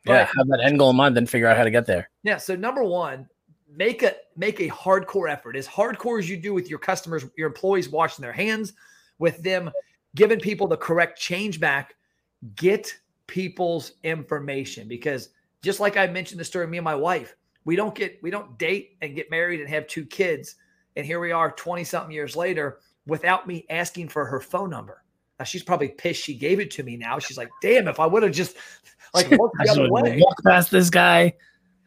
Yeah, 0.06 0.14
right. 0.14 0.28
have 0.36 0.48
that 0.48 0.62
end 0.64 0.80
goal 0.80 0.90
in 0.90 0.96
mind, 0.96 1.16
then 1.16 1.28
figure 1.28 1.48
out 1.48 1.58
how 1.58 1.64
to 1.64 1.72
get 1.72 1.86
there. 1.86 2.10
Yeah. 2.24 2.38
So 2.38 2.56
number 2.56 2.84
one, 2.84 3.28
make 3.76 4.04
a 4.04 4.16
make 4.36 4.60
a 4.60 4.70
hardcore 4.70 5.32
effort. 5.32 5.56
As 5.56 5.68
hardcore 5.68 6.20
as 6.20 6.30
you 6.30 6.38
do 6.38 6.54
with 6.54 6.70
your 6.70 6.80
customers, 6.80 7.26
your 7.38 7.48
employees 7.48 7.90
washing 7.90 8.24
their 8.24 8.34
hands, 8.34 8.74
with 9.20 9.42
them 9.44 9.72
giving 10.16 10.40
people 10.40 10.68
the 10.68 10.78
correct 10.78 11.20
change 11.20 11.60
back, 11.60 11.96
get 12.56 12.94
people's 13.28 13.94
information 14.04 14.88
because 14.88 15.30
just 15.62 15.80
like 15.80 15.96
I 15.96 16.08
mentioned 16.08 16.40
the 16.40 16.46
story, 16.46 16.66
of 16.66 16.72
me 16.72 16.78
and 16.78 16.86
my 16.86 16.96
wife, 16.96 17.36
we 17.66 17.76
don't 17.76 17.96
get 17.96 18.22
we 18.22 18.32
don't 18.32 18.58
date 18.58 18.98
and 19.02 19.16
get 19.16 19.30
married 19.30 19.62
and 19.62 19.70
have 19.70 19.88
two 19.88 20.06
kids, 20.06 20.56
and 20.95 21.06
here 21.06 21.19
we 21.19 21.32
are 21.32 21.51
20 21.51 21.84
something 21.84 22.12
years 22.12 22.36
later 22.36 22.80
without 23.06 23.47
me 23.47 23.65
asking 23.69 24.10
for 24.10 24.25
her 24.25 24.39
phone 24.39 24.69
number. 24.69 25.04
Now 25.39 25.45
she's 25.45 25.63
probably 25.63 25.89
pissed 25.89 26.23
she 26.23 26.36
gave 26.36 26.60
it 26.60 26.71
to 26.71 26.84
me 26.84 26.97
now. 26.97 27.19
She's 27.19 27.38
like, 27.38 27.49
damn, 27.62 27.88
if 27.88 27.99
I 27.99 28.06
would 28.06 28.23
have 28.23 28.32
just 28.32 28.56
like 29.13 29.30
walked 29.32 29.56
the 29.63 29.71
other 29.71 29.91
way. 29.91 30.21
Walk 30.21 30.43
past 30.45 30.71
this 30.71 30.89
guy. 30.89 31.34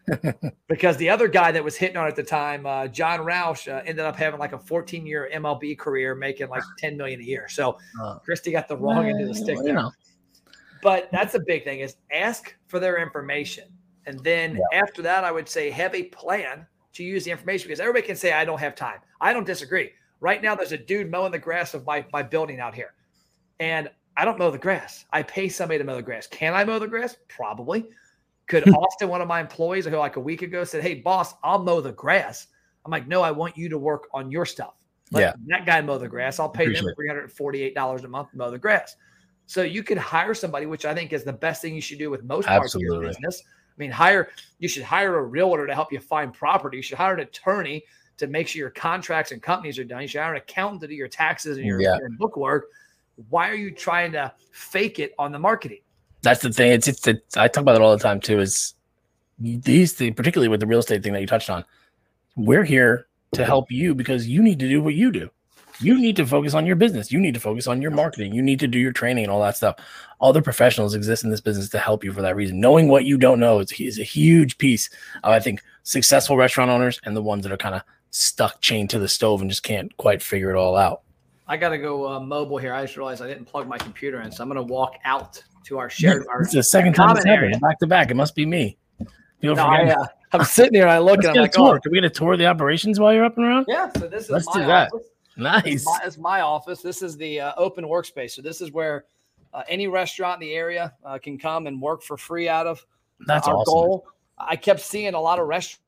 because 0.68 0.96
the 0.98 1.08
other 1.08 1.28
guy 1.28 1.50
that 1.50 1.64
was 1.64 1.76
hitting 1.76 1.96
on 1.96 2.06
at 2.06 2.16
the 2.16 2.22
time, 2.22 2.66
uh, 2.66 2.86
John 2.88 3.20
Roush, 3.20 3.72
uh, 3.72 3.82
ended 3.86 4.04
up 4.04 4.16
having 4.16 4.38
like 4.38 4.52
a 4.52 4.58
14 4.58 5.06
year 5.06 5.30
MLB 5.32 5.78
career, 5.78 6.14
making 6.14 6.48
like 6.48 6.62
10 6.78 6.96
million 6.96 7.20
a 7.20 7.24
year. 7.24 7.48
So 7.48 7.78
uh, 8.02 8.18
Christy 8.18 8.52
got 8.52 8.68
the 8.68 8.76
wrong 8.76 9.06
end 9.06 9.22
of 9.22 9.28
the 9.28 9.34
stick. 9.34 9.58
You 9.62 9.72
know, 9.72 9.90
but 10.82 11.08
that's 11.12 11.34
a 11.34 11.40
big 11.40 11.64
thing 11.64 11.80
is 11.80 11.96
ask 12.12 12.54
for 12.66 12.78
their 12.78 13.00
information. 13.00 13.64
And 14.06 14.22
then 14.22 14.56
yeah. 14.56 14.80
after 14.82 15.00
that, 15.02 15.24
I 15.24 15.32
would 15.32 15.48
say 15.48 15.70
have 15.70 15.94
a 15.94 16.04
plan 16.04 16.66
to 16.94 17.04
use 17.04 17.24
the 17.24 17.30
information 17.30 17.68
because 17.68 17.80
everybody 17.80 18.06
can 18.06 18.16
say, 18.16 18.32
I 18.32 18.44
don't 18.44 18.60
have 18.60 18.74
time. 18.74 19.00
I 19.20 19.32
don't 19.32 19.46
disagree. 19.46 19.90
Right 20.20 20.42
now, 20.42 20.54
there's 20.54 20.72
a 20.72 20.78
dude 20.78 21.10
mowing 21.10 21.32
the 21.32 21.38
grass 21.38 21.74
of 21.74 21.84
my, 21.84 22.04
my 22.12 22.22
building 22.22 22.60
out 22.60 22.74
here. 22.74 22.94
And 23.60 23.90
I 24.16 24.24
don't 24.24 24.38
mow 24.38 24.50
the 24.50 24.58
grass. 24.58 25.04
I 25.12 25.22
pay 25.22 25.48
somebody 25.48 25.78
to 25.78 25.84
mow 25.84 25.96
the 25.96 26.02
grass. 26.02 26.26
Can 26.26 26.54
I 26.54 26.64
mow 26.64 26.78
the 26.78 26.86
grass? 26.86 27.16
Probably. 27.28 27.86
Could 28.46 28.68
Austin, 28.74 29.08
one 29.08 29.20
of 29.20 29.28
my 29.28 29.40
employees, 29.40 29.86
who 29.86 29.96
like 29.96 30.16
a 30.16 30.20
week 30.20 30.42
ago 30.42 30.64
said, 30.64 30.82
Hey, 30.82 30.94
boss, 30.94 31.34
I'll 31.42 31.58
mow 31.58 31.80
the 31.80 31.92
grass. 31.92 32.46
I'm 32.84 32.90
like, 32.90 33.08
No, 33.08 33.22
I 33.22 33.30
want 33.32 33.56
you 33.56 33.68
to 33.68 33.78
work 33.78 34.08
on 34.12 34.30
your 34.30 34.46
stuff. 34.46 34.74
Let 35.10 35.20
yeah. 35.20 35.32
that 35.48 35.66
guy 35.66 35.80
mow 35.80 35.98
the 35.98 36.08
grass. 36.08 36.38
I'll 36.38 36.48
pay 36.48 36.64
Appreciate 36.64 36.94
them 36.96 37.28
$348 37.28 38.04
a 38.04 38.08
month 38.08 38.30
to 38.30 38.36
mow 38.36 38.50
the 38.50 38.58
grass. 38.58 38.96
So 39.46 39.62
you 39.62 39.82
could 39.82 39.98
hire 39.98 40.32
somebody, 40.32 40.66
which 40.66 40.84
I 40.84 40.94
think 40.94 41.12
is 41.12 41.24
the 41.24 41.32
best 41.32 41.60
thing 41.60 41.74
you 41.74 41.80
should 41.80 41.98
do 41.98 42.10
with 42.10 42.24
most 42.24 42.46
parts 42.46 42.74
of 42.74 42.80
your 42.80 43.00
business. 43.00 43.42
I 43.76 43.82
mean, 43.82 43.90
hire 43.90 44.28
you 44.58 44.68
should 44.68 44.82
hire 44.82 45.18
a 45.18 45.22
realtor 45.22 45.66
to 45.66 45.74
help 45.74 45.92
you 45.92 46.00
find 46.00 46.32
property. 46.32 46.76
You 46.76 46.82
should 46.82 46.98
hire 46.98 47.14
an 47.14 47.20
attorney 47.20 47.84
to 48.16 48.26
make 48.26 48.48
sure 48.48 48.60
your 48.60 48.70
contracts 48.70 49.32
and 49.32 49.42
companies 49.42 49.78
are 49.78 49.84
done. 49.84 50.02
You 50.02 50.08
should 50.08 50.20
hire 50.20 50.34
an 50.34 50.38
accountant 50.38 50.82
to 50.82 50.88
do 50.88 50.94
your 50.94 51.08
taxes 51.08 51.56
and 51.56 51.66
your, 51.66 51.80
yeah. 51.80 51.98
your 51.98 52.10
book 52.10 52.36
work. 52.36 52.66
Why 53.28 53.48
are 53.50 53.54
you 53.54 53.70
trying 53.70 54.12
to 54.12 54.32
fake 54.52 54.98
it 54.98 55.14
on 55.18 55.32
the 55.32 55.38
marketing? 55.38 55.80
That's 56.22 56.40
the 56.40 56.52
thing. 56.52 56.72
It's 56.72 56.88
it's 56.88 57.00
the, 57.00 57.20
I 57.36 57.48
talk 57.48 57.62
about 57.62 57.76
it 57.76 57.82
all 57.82 57.96
the 57.96 58.02
time 58.02 58.20
too. 58.20 58.40
Is 58.40 58.74
these 59.38 59.92
things, 59.92 60.14
particularly 60.14 60.48
with 60.48 60.60
the 60.60 60.66
real 60.66 60.78
estate 60.78 61.02
thing 61.02 61.12
that 61.12 61.20
you 61.20 61.26
touched 61.26 61.50
on. 61.50 61.64
We're 62.36 62.64
here 62.64 63.06
to 63.32 63.44
help 63.44 63.70
you 63.70 63.94
because 63.94 64.26
you 64.28 64.42
need 64.42 64.58
to 64.60 64.68
do 64.68 64.80
what 64.80 64.94
you 64.94 65.10
do 65.10 65.30
you 65.80 66.00
need 66.00 66.16
to 66.16 66.26
focus 66.26 66.54
on 66.54 66.66
your 66.66 66.76
business. 66.76 67.10
You 67.10 67.20
need 67.20 67.34
to 67.34 67.40
focus 67.40 67.66
on 67.66 67.82
your 67.82 67.90
marketing. 67.90 68.34
You 68.34 68.42
need 68.42 68.60
to 68.60 68.66
do 68.66 68.78
your 68.78 68.92
training 68.92 69.24
and 69.24 69.32
all 69.32 69.42
that 69.42 69.56
stuff. 69.56 69.76
Other 70.20 70.42
professionals 70.42 70.94
exist 70.94 71.24
in 71.24 71.30
this 71.30 71.40
business 71.40 71.68
to 71.70 71.78
help 71.78 72.04
you 72.04 72.12
for 72.12 72.22
that 72.22 72.36
reason. 72.36 72.60
Knowing 72.60 72.88
what 72.88 73.04
you 73.04 73.18
don't 73.18 73.40
know 73.40 73.58
is, 73.58 73.72
is 73.72 73.98
a 73.98 74.04
huge 74.04 74.58
piece 74.58 74.88
of, 75.22 75.32
I 75.32 75.40
think, 75.40 75.62
successful 75.82 76.36
restaurant 76.36 76.70
owners 76.70 77.00
and 77.04 77.16
the 77.16 77.22
ones 77.22 77.42
that 77.42 77.52
are 77.52 77.56
kind 77.56 77.74
of 77.74 77.82
stuck 78.10 78.60
chained 78.60 78.90
to 78.90 78.98
the 78.98 79.08
stove 79.08 79.40
and 79.40 79.50
just 79.50 79.64
can't 79.64 79.94
quite 79.96 80.22
figure 80.22 80.50
it 80.50 80.56
all 80.56 80.76
out. 80.76 81.02
I 81.46 81.56
got 81.56 81.70
to 81.70 81.78
go 81.78 82.08
uh, 82.08 82.20
mobile 82.20 82.56
here. 82.56 82.72
I 82.72 82.82
just 82.82 82.96
realized 82.96 83.20
I 83.20 83.26
didn't 83.26 83.44
plug 83.44 83.68
my 83.68 83.76
computer 83.76 84.22
in, 84.22 84.32
so 84.32 84.42
I'm 84.42 84.48
going 84.48 84.66
to 84.66 84.72
walk 84.72 84.94
out 85.04 85.42
to 85.64 85.78
our 85.78 85.90
shared. 85.90 86.24
It's 86.40 86.52
the 86.52 86.62
second 86.62 86.94
time 86.94 87.16
it's 87.16 87.26
happened 87.26 87.60
back 87.60 87.78
to 87.80 87.86
back. 87.86 88.10
It 88.10 88.14
must 88.14 88.34
be 88.34 88.46
me. 88.46 88.78
no, 89.42 89.54
I, 89.54 89.90
uh, 89.90 90.06
I'm 90.32 90.44
sitting 90.44 90.74
here 90.74 90.88
I 90.88 90.98
look 90.98 91.16
Let's 91.16 91.28
and 91.28 91.36
I'm 91.36 91.42
like, 91.42 91.52
tour. 91.52 91.76
Oh. 91.76 91.80
Can 91.80 91.92
we 91.92 92.00
get 92.00 92.04
a 92.04 92.10
tour 92.10 92.32
of 92.32 92.38
the 92.38 92.46
operations 92.46 92.98
while 92.98 93.12
you're 93.12 93.24
up 93.24 93.36
and 93.36 93.46
around? 93.46 93.66
Yeah. 93.68 93.90
So 93.96 94.08
this 94.08 94.24
is 94.24 94.30
Let's 94.30 94.46
do 94.52 94.60
that. 94.60 94.92
Office. 94.92 95.06
Nice. 95.36 95.64
This 95.64 95.86
is 96.06 96.18
my, 96.18 96.38
my 96.38 96.40
office. 96.42 96.80
This 96.80 97.02
is 97.02 97.16
the 97.16 97.40
uh, 97.40 97.52
open 97.56 97.84
workspace. 97.84 98.32
So 98.32 98.42
this 98.42 98.60
is 98.60 98.70
where 98.72 99.04
uh, 99.52 99.62
any 99.68 99.86
restaurant 99.86 100.42
in 100.42 100.48
the 100.48 100.54
area 100.54 100.94
uh, 101.04 101.18
can 101.18 101.38
come 101.38 101.66
and 101.66 101.80
work 101.80 102.02
for 102.02 102.16
free 102.16 102.48
out 102.48 102.66
of. 102.66 102.78
Uh, 103.20 103.24
That's 103.26 103.48
our 103.48 103.56
awesome. 103.56 103.72
goal. 103.72 104.06
I 104.38 104.56
kept 104.56 104.80
seeing 104.80 105.14
a 105.14 105.20
lot 105.20 105.38
of 105.38 105.46
restaurants. 105.46 105.80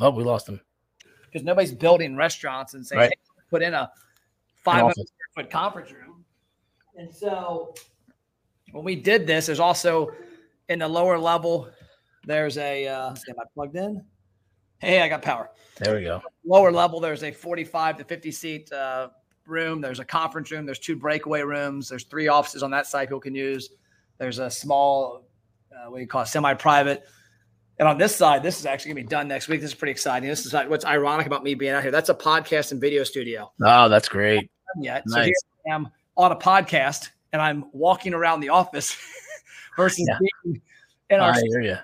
Oh, 0.00 0.10
we 0.10 0.22
lost 0.22 0.48
him 0.48 0.60
because 1.24 1.44
nobody's 1.44 1.72
building 1.72 2.16
restaurants 2.16 2.74
and 2.74 2.86
saying, 2.86 3.00
right. 3.00 3.10
hey, 3.10 3.42
put 3.50 3.62
in 3.62 3.74
a 3.74 3.90
500 4.64 4.92
square 4.92 5.08
foot 5.34 5.50
conference 5.50 5.92
room. 5.92 6.24
And 6.96 7.12
so 7.12 7.74
when 8.72 8.84
we 8.84 8.94
did 8.94 9.26
this, 9.26 9.46
there's 9.46 9.60
also 9.60 10.12
in 10.68 10.78
the 10.78 10.88
lower 10.88 11.18
level, 11.18 11.68
there's 12.24 12.58
a, 12.58 12.86
uh, 12.86 13.10
am 13.10 13.40
I 13.40 13.44
plugged 13.54 13.76
in? 13.76 14.04
Hey, 14.78 15.00
I 15.00 15.08
got 15.08 15.22
power. 15.22 15.50
There 15.78 15.96
we 15.96 16.02
go. 16.02 16.22
Lower 16.44 16.72
level, 16.72 17.00
there's 17.00 17.22
a 17.22 17.32
45 17.32 17.98
to 17.98 18.04
50 18.04 18.30
seat 18.30 18.72
uh, 18.72 19.08
room. 19.46 19.80
There's 19.80 20.00
a 20.00 20.04
conference 20.04 20.50
room. 20.50 20.66
There's 20.66 20.78
two 20.78 20.96
breakaway 20.96 21.42
rooms. 21.42 21.88
There's 21.88 22.04
three 22.04 22.28
offices 22.28 22.62
on 22.62 22.70
that 22.70 22.86
side 22.86 23.08
people 23.08 23.20
can 23.20 23.34
use. 23.34 23.70
There's 24.18 24.38
a 24.38 24.50
small, 24.50 25.24
uh, 25.72 25.90
what 25.90 25.98
do 25.98 26.02
you 26.02 26.08
call 26.08 26.22
it, 26.22 26.28
semi 26.28 26.54
private. 26.54 27.04
And 27.78 27.88
on 27.88 27.96
this 27.96 28.14
side, 28.14 28.42
this 28.42 28.58
is 28.58 28.66
actually 28.66 28.94
going 28.94 29.04
to 29.04 29.08
be 29.08 29.08
done 29.08 29.28
next 29.28 29.48
week. 29.48 29.60
This 29.60 29.70
is 29.70 29.76
pretty 29.76 29.92
exciting. 29.92 30.28
This 30.28 30.44
is 30.44 30.52
what's 30.52 30.84
ironic 30.84 31.26
about 31.26 31.44
me 31.44 31.54
being 31.54 31.72
out 31.72 31.82
here. 31.82 31.92
That's 31.92 32.08
a 32.08 32.14
podcast 32.14 32.72
and 32.72 32.80
video 32.80 33.04
studio. 33.04 33.52
Oh, 33.64 33.88
that's 33.88 34.08
great. 34.08 34.50
Yet. 34.80 35.04
Nice. 35.06 35.14
So 35.14 35.22
here 35.22 35.34
I 35.70 35.74
am 35.74 35.88
on 36.16 36.32
a 36.32 36.36
podcast 36.36 37.10
and 37.32 37.40
I'm 37.40 37.66
walking 37.72 38.14
around 38.14 38.40
the 38.40 38.48
office 38.48 38.96
versus 39.76 40.06
yeah. 40.08 40.18
being 40.44 40.60
in 41.10 41.20
our 41.20 41.32
I 41.32 41.40
hear 41.50 41.60
you. 41.60 41.76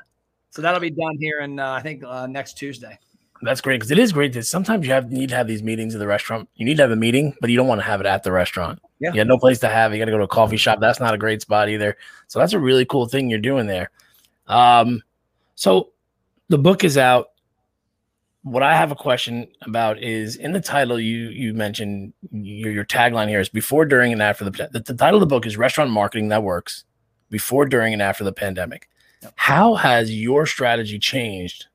So 0.54 0.62
that'll 0.62 0.80
be 0.80 0.90
done 0.90 1.16
here 1.18 1.40
and 1.40 1.58
uh, 1.58 1.72
I 1.72 1.82
think 1.82 2.04
uh, 2.04 2.28
next 2.28 2.56
Tuesday. 2.56 2.96
That's 3.42 3.60
great 3.60 3.78
because 3.78 3.90
it 3.90 3.98
is 3.98 4.12
great 4.12 4.32
that 4.34 4.44
sometimes 4.44 4.86
you 4.86 4.92
have 4.92 5.10
need 5.10 5.30
to 5.30 5.34
have 5.34 5.48
these 5.48 5.64
meetings 5.64 5.94
at 5.94 5.98
the 5.98 6.06
restaurant. 6.06 6.48
You 6.54 6.64
need 6.64 6.76
to 6.76 6.84
have 6.84 6.92
a 6.92 6.96
meeting, 6.96 7.34
but 7.40 7.50
you 7.50 7.56
don't 7.56 7.66
want 7.66 7.80
to 7.80 7.84
have 7.84 8.00
it 8.00 8.06
at 8.06 8.22
the 8.22 8.30
restaurant. 8.30 8.80
Yeah. 9.00 9.12
You 9.12 9.18
have 9.18 9.26
no 9.26 9.36
place 9.36 9.58
to 9.60 9.68
have. 9.68 9.92
it. 9.92 9.96
You 9.96 10.00
got 10.00 10.06
to 10.06 10.12
go 10.12 10.18
to 10.18 10.24
a 10.24 10.28
coffee 10.28 10.56
shop. 10.56 10.78
That's 10.80 11.00
not 11.00 11.12
a 11.12 11.18
great 11.18 11.42
spot 11.42 11.68
either. 11.68 11.96
So 12.28 12.38
that's 12.38 12.52
a 12.52 12.58
really 12.58 12.84
cool 12.84 13.06
thing 13.06 13.28
you're 13.28 13.40
doing 13.40 13.66
there. 13.66 13.90
Um, 14.46 15.02
so 15.56 15.90
the 16.48 16.58
book 16.58 16.84
is 16.84 16.96
out. 16.96 17.30
What 18.44 18.62
I 18.62 18.76
have 18.76 18.92
a 18.92 18.96
question 18.96 19.48
about 19.62 20.00
is 20.00 20.36
in 20.36 20.52
the 20.52 20.60
title 20.60 21.00
you 21.00 21.28
you 21.30 21.52
mentioned 21.52 22.12
your, 22.30 22.70
your 22.70 22.84
tagline 22.84 23.28
here 23.28 23.40
is 23.40 23.48
before, 23.48 23.84
during, 23.84 24.12
and 24.12 24.22
after 24.22 24.44
the, 24.44 24.68
the 24.70 24.80
the 24.80 24.94
title 24.94 25.16
of 25.16 25.20
the 25.20 25.34
book 25.34 25.46
is 25.46 25.56
Restaurant 25.56 25.90
Marketing 25.90 26.28
That 26.28 26.44
Works 26.44 26.84
before, 27.28 27.66
during, 27.66 27.92
and 27.92 28.00
after 28.00 28.22
the 28.22 28.32
pandemic. 28.32 28.88
How 29.36 29.74
has 29.74 30.14
your 30.14 30.46
strategy 30.46 30.98
changed 30.98 31.66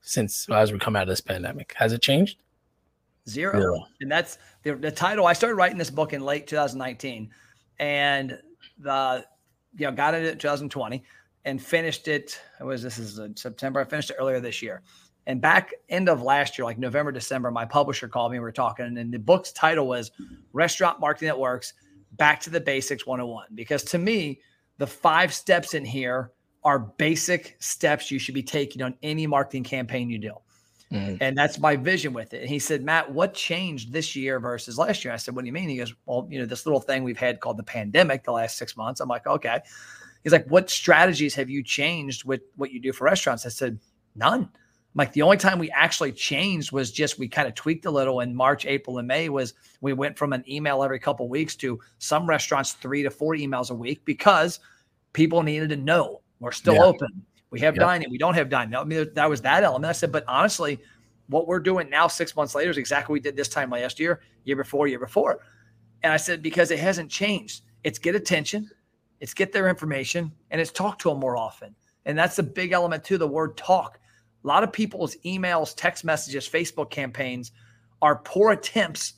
since 0.00 0.48
as 0.48 0.72
we 0.72 0.78
come 0.78 0.96
out 0.96 1.02
of 1.02 1.08
this 1.08 1.20
pandemic? 1.20 1.74
Has 1.76 1.92
it 1.92 2.02
changed? 2.02 2.38
Zero. 3.28 3.58
Zero. 3.58 3.86
And 4.00 4.10
that's 4.10 4.38
the, 4.62 4.74
the 4.74 4.90
title. 4.90 5.26
I 5.26 5.32
started 5.32 5.56
writing 5.56 5.78
this 5.78 5.90
book 5.90 6.12
in 6.12 6.22
late 6.22 6.46
2019 6.46 7.30
and 7.78 8.38
the, 8.78 9.24
you 9.76 9.86
know, 9.86 9.92
got 9.92 10.14
it 10.14 10.24
in 10.24 10.38
2020 10.38 11.02
and 11.44 11.60
finished 11.60 12.08
it. 12.08 12.40
It 12.60 12.64
was, 12.64 12.82
this 12.82 12.98
is 12.98 13.18
uh, 13.18 13.28
September. 13.34 13.80
I 13.80 13.84
finished 13.84 14.10
it 14.10 14.16
earlier 14.18 14.40
this 14.40 14.62
year. 14.62 14.82
And 15.26 15.40
back 15.40 15.74
end 15.88 16.08
of 16.08 16.22
last 16.22 16.56
year, 16.56 16.64
like 16.64 16.78
November, 16.78 17.10
December, 17.10 17.50
my 17.50 17.64
publisher 17.64 18.06
called 18.06 18.30
me. 18.30 18.36
And 18.36 18.42
we 18.42 18.46
were 18.46 18.52
talking, 18.52 18.96
and 18.96 19.12
the 19.12 19.18
book's 19.18 19.50
title 19.50 19.88
was 19.88 20.12
Restaurant 20.52 21.00
Marketing 21.00 21.26
That 21.26 21.38
Works 21.38 21.74
Back 22.12 22.40
to 22.42 22.50
the 22.50 22.60
Basics 22.60 23.06
101. 23.06 23.48
Because 23.54 23.82
to 23.84 23.98
me, 23.98 24.40
the 24.78 24.86
five 24.86 25.34
steps 25.34 25.74
in 25.74 25.84
here 25.84 26.30
are 26.66 26.80
basic 26.80 27.56
steps 27.60 28.10
you 28.10 28.18
should 28.18 28.34
be 28.34 28.42
taking 28.42 28.82
on 28.82 28.92
any 29.00 29.24
marketing 29.24 29.62
campaign 29.62 30.10
you 30.10 30.18
do. 30.18 30.32
Mhm. 30.92 31.18
And 31.20 31.38
that's 31.38 31.60
my 31.60 31.76
vision 31.76 32.12
with 32.12 32.34
it. 32.34 32.40
And 32.40 32.50
he 32.50 32.58
said, 32.58 32.82
Matt, 32.82 33.12
what 33.12 33.34
changed 33.34 33.92
this 33.92 34.16
year 34.16 34.40
versus 34.40 34.76
last 34.76 35.04
year? 35.04 35.14
I 35.14 35.16
said, 35.16 35.36
What 35.36 35.42
do 35.42 35.46
you 35.46 35.52
mean? 35.52 35.68
He 35.68 35.76
goes, 35.76 35.94
Well, 36.06 36.26
you 36.28 36.40
know, 36.40 36.44
this 36.44 36.66
little 36.66 36.80
thing 36.80 37.04
we've 37.04 37.16
had 37.16 37.38
called 37.38 37.56
the 37.56 37.62
pandemic 37.62 38.24
the 38.24 38.32
last 38.32 38.58
six 38.58 38.76
months. 38.76 39.00
I'm 39.00 39.08
like, 39.08 39.28
Okay. 39.28 39.60
He's 40.24 40.32
like, 40.32 40.46
What 40.48 40.68
strategies 40.68 41.36
have 41.36 41.48
you 41.48 41.62
changed 41.62 42.24
with 42.24 42.42
what 42.56 42.72
you 42.72 42.80
do 42.80 42.92
for 42.92 43.04
restaurants? 43.04 43.46
I 43.46 43.50
said, 43.50 43.78
None. 44.16 44.42
I'm 44.42 44.50
like, 44.94 45.12
the 45.12 45.22
only 45.22 45.36
time 45.36 45.60
we 45.60 45.70
actually 45.70 46.10
changed 46.10 46.72
was 46.72 46.90
just 46.90 47.16
we 47.16 47.28
kind 47.28 47.46
of 47.46 47.54
tweaked 47.54 47.86
a 47.86 47.90
little 47.92 48.20
in 48.20 48.34
March, 48.34 48.66
April, 48.66 48.98
and 48.98 49.06
May 49.06 49.28
was 49.28 49.54
we 49.80 49.92
went 49.92 50.18
from 50.18 50.32
an 50.32 50.42
email 50.48 50.82
every 50.82 50.98
couple 50.98 51.26
of 51.26 51.30
weeks 51.30 51.54
to 51.56 51.78
some 51.98 52.28
restaurants 52.28 52.72
three 52.72 53.04
to 53.04 53.10
four 53.10 53.34
emails 53.34 53.70
a 53.70 53.74
week 53.74 54.04
because 54.04 54.58
people 55.12 55.42
needed 55.44 55.68
to 55.68 55.76
know 55.76 56.22
we're 56.40 56.52
still 56.52 56.74
Yeah. 56.74 56.84
open. 56.84 57.24
We 57.50 57.60
have 57.60 57.74
dining. 57.74 58.10
We 58.10 58.18
don't 58.18 58.34
have 58.34 58.48
dining. 58.48 58.74
I 58.74 58.84
mean, 58.84 59.08
that 59.14 59.30
was 59.30 59.40
that 59.42 59.62
element. 59.62 59.88
I 59.88 59.92
said, 59.92 60.12
but 60.12 60.24
honestly, 60.28 60.80
what 61.28 61.46
we're 61.46 61.60
doing 61.60 61.88
now, 61.88 62.06
six 62.06 62.36
months 62.36 62.54
later, 62.54 62.70
is 62.70 62.76
exactly 62.76 63.12
what 63.12 63.14
we 63.14 63.20
did 63.20 63.36
this 63.36 63.48
time 63.48 63.70
last 63.70 63.98
year, 63.98 64.20
year 64.44 64.56
before, 64.56 64.88
year 64.88 64.98
before. 64.98 65.40
And 66.02 66.12
I 66.12 66.16
said, 66.16 66.42
because 66.42 66.70
it 66.70 66.78
hasn't 66.78 67.10
changed. 67.10 67.62
It's 67.84 67.98
get 67.98 68.14
attention, 68.14 68.68
it's 69.20 69.32
get 69.32 69.52
their 69.52 69.68
information, 69.68 70.32
and 70.50 70.60
it's 70.60 70.72
talk 70.72 70.98
to 71.00 71.08
them 71.08 71.18
more 71.18 71.36
often. 71.36 71.74
And 72.04 72.18
that's 72.18 72.38
a 72.38 72.42
big 72.42 72.72
element 72.72 73.04
too. 73.04 73.16
The 73.16 73.26
word 73.26 73.56
talk. 73.56 73.98
A 74.44 74.46
lot 74.46 74.62
of 74.62 74.72
people's 74.72 75.16
emails, 75.24 75.74
text 75.74 76.04
messages, 76.04 76.48
Facebook 76.48 76.90
campaigns 76.90 77.52
are 78.02 78.16
poor 78.16 78.52
attempts 78.52 79.14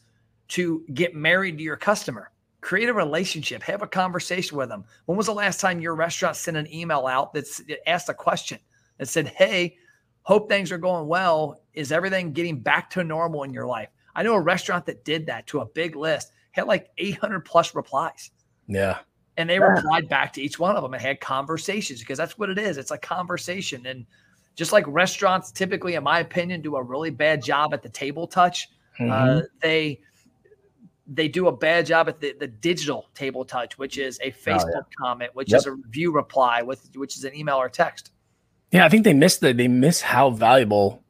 to 0.49 0.85
get 0.95 1.15
married 1.15 1.59
to 1.59 1.65
your 1.65 1.77
customer. 1.77 2.31
Create 2.61 2.89
a 2.89 2.95
relationship, 2.95 3.63
have 3.63 3.83
a 3.83 3.87
conversation 3.87 4.57
with 4.59 4.69
them. 4.69 4.85
When 5.07 5.17
was 5.17 5.27
the 5.27 5.35
last 5.35 5.61
time 5.61 5.81
your 5.81 5.95
restaurant 5.95 6.37
sent 6.37 6.57
an 6.57 6.73
email 6.73 7.07
out 7.07 7.33
that's 7.33 7.59
that 7.59 7.89
asked 7.89 8.09
a 8.09 8.15
question 8.15 8.59
that 8.99 9.07
said, 9.07 9.29
Hey, 9.29 9.77
hope 10.23 10.49
things 10.49 10.73
are 10.73 10.79
going 10.79 11.07
well. 11.07 11.63
Is 11.75 11.93
everything 11.93 12.33
getting 12.33 12.61
back 12.61 12.91
to 12.91 13.05
normal 13.05 13.45
in 13.45 13.53
your 13.53 13.67
life? 13.67 13.89
I 14.17 14.25
know 14.25 14.35
a 14.35 14.41
restaurant 14.41 14.87
that 14.87 15.05
did 15.05 15.27
that 15.27 15.47
to 15.49 15.61
a 15.61 15.67
big 15.67 15.95
list, 15.95 16.33
had 16.51 16.67
like 16.67 16.91
800 16.99 17.45
plus 17.45 17.75
replies. 17.77 18.33
Yeah. 18.67 18.99
And 19.37 19.49
they 19.49 19.55
Yeah. 19.55 19.67
replied 19.67 20.09
back 20.09 20.33
to 20.33 20.43
each 20.43 20.59
one 20.59 20.75
of 20.75 20.83
them 20.83 20.93
and 20.95 21.01
had 21.01 21.21
conversations 21.21 22.01
because 22.01 22.19
that's 22.19 22.37
what 22.37 22.51
it 22.51 22.59
is. 22.59 22.77
It's 22.77 22.91
a 22.91 22.99
conversation. 22.99 23.87
And 23.87 24.05
just 24.57 24.73
like 24.73 24.85
restaurants 24.89 25.53
typically, 25.53 25.95
in 25.95 26.03
my 26.03 26.19
opinion, 26.19 26.61
do 26.61 26.75
a 26.75 26.83
really 26.83 27.11
bad 27.11 27.41
job 27.41 27.73
at 27.73 27.83
the 27.85 27.89
table 27.89 28.27
touch, 28.27 28.69
uh, 28.99 29.05
Mhm. 29.05 29.47
they 29.61 30.01
they 31.09 31.27
do 31.29 31.49
a 31.49 31.53
bad 31.53 31.87
job 31.87 32.09
at 32.09 32.21
the, 32.21 32.35
the 32.39 32.47
digital 32.47 33.09
table 33.15 33.45
touch, 33.45 33.79
which 33.79 33.97
is 33.99 34.19
a 34.23 34.31
Facebook 34.31 34.85
comment, 35.01 35.35
which 35.35 35.51
Yep. 35.51 35.59
is 35.59 35.67
a 35.67 35.73
review 35.73 36.13
reply, 36.13 36.63
with 36.63 36.91
which 36.95 37.17
is 37.17 37.25
an 37.25 37.35
email 37.35 37.57
or 37.57 37.69
text. 37.69 38.13
Yeah, 38.71 38.85
I 38.85 38.89
think 38.91 39.05
they 39.05 39.15
miss 39.15 39.39
the 39.39 39.53
they 39.55 39.69
miss 39.69 40.03
how 40.03 40.31
valuable 40.31 41.03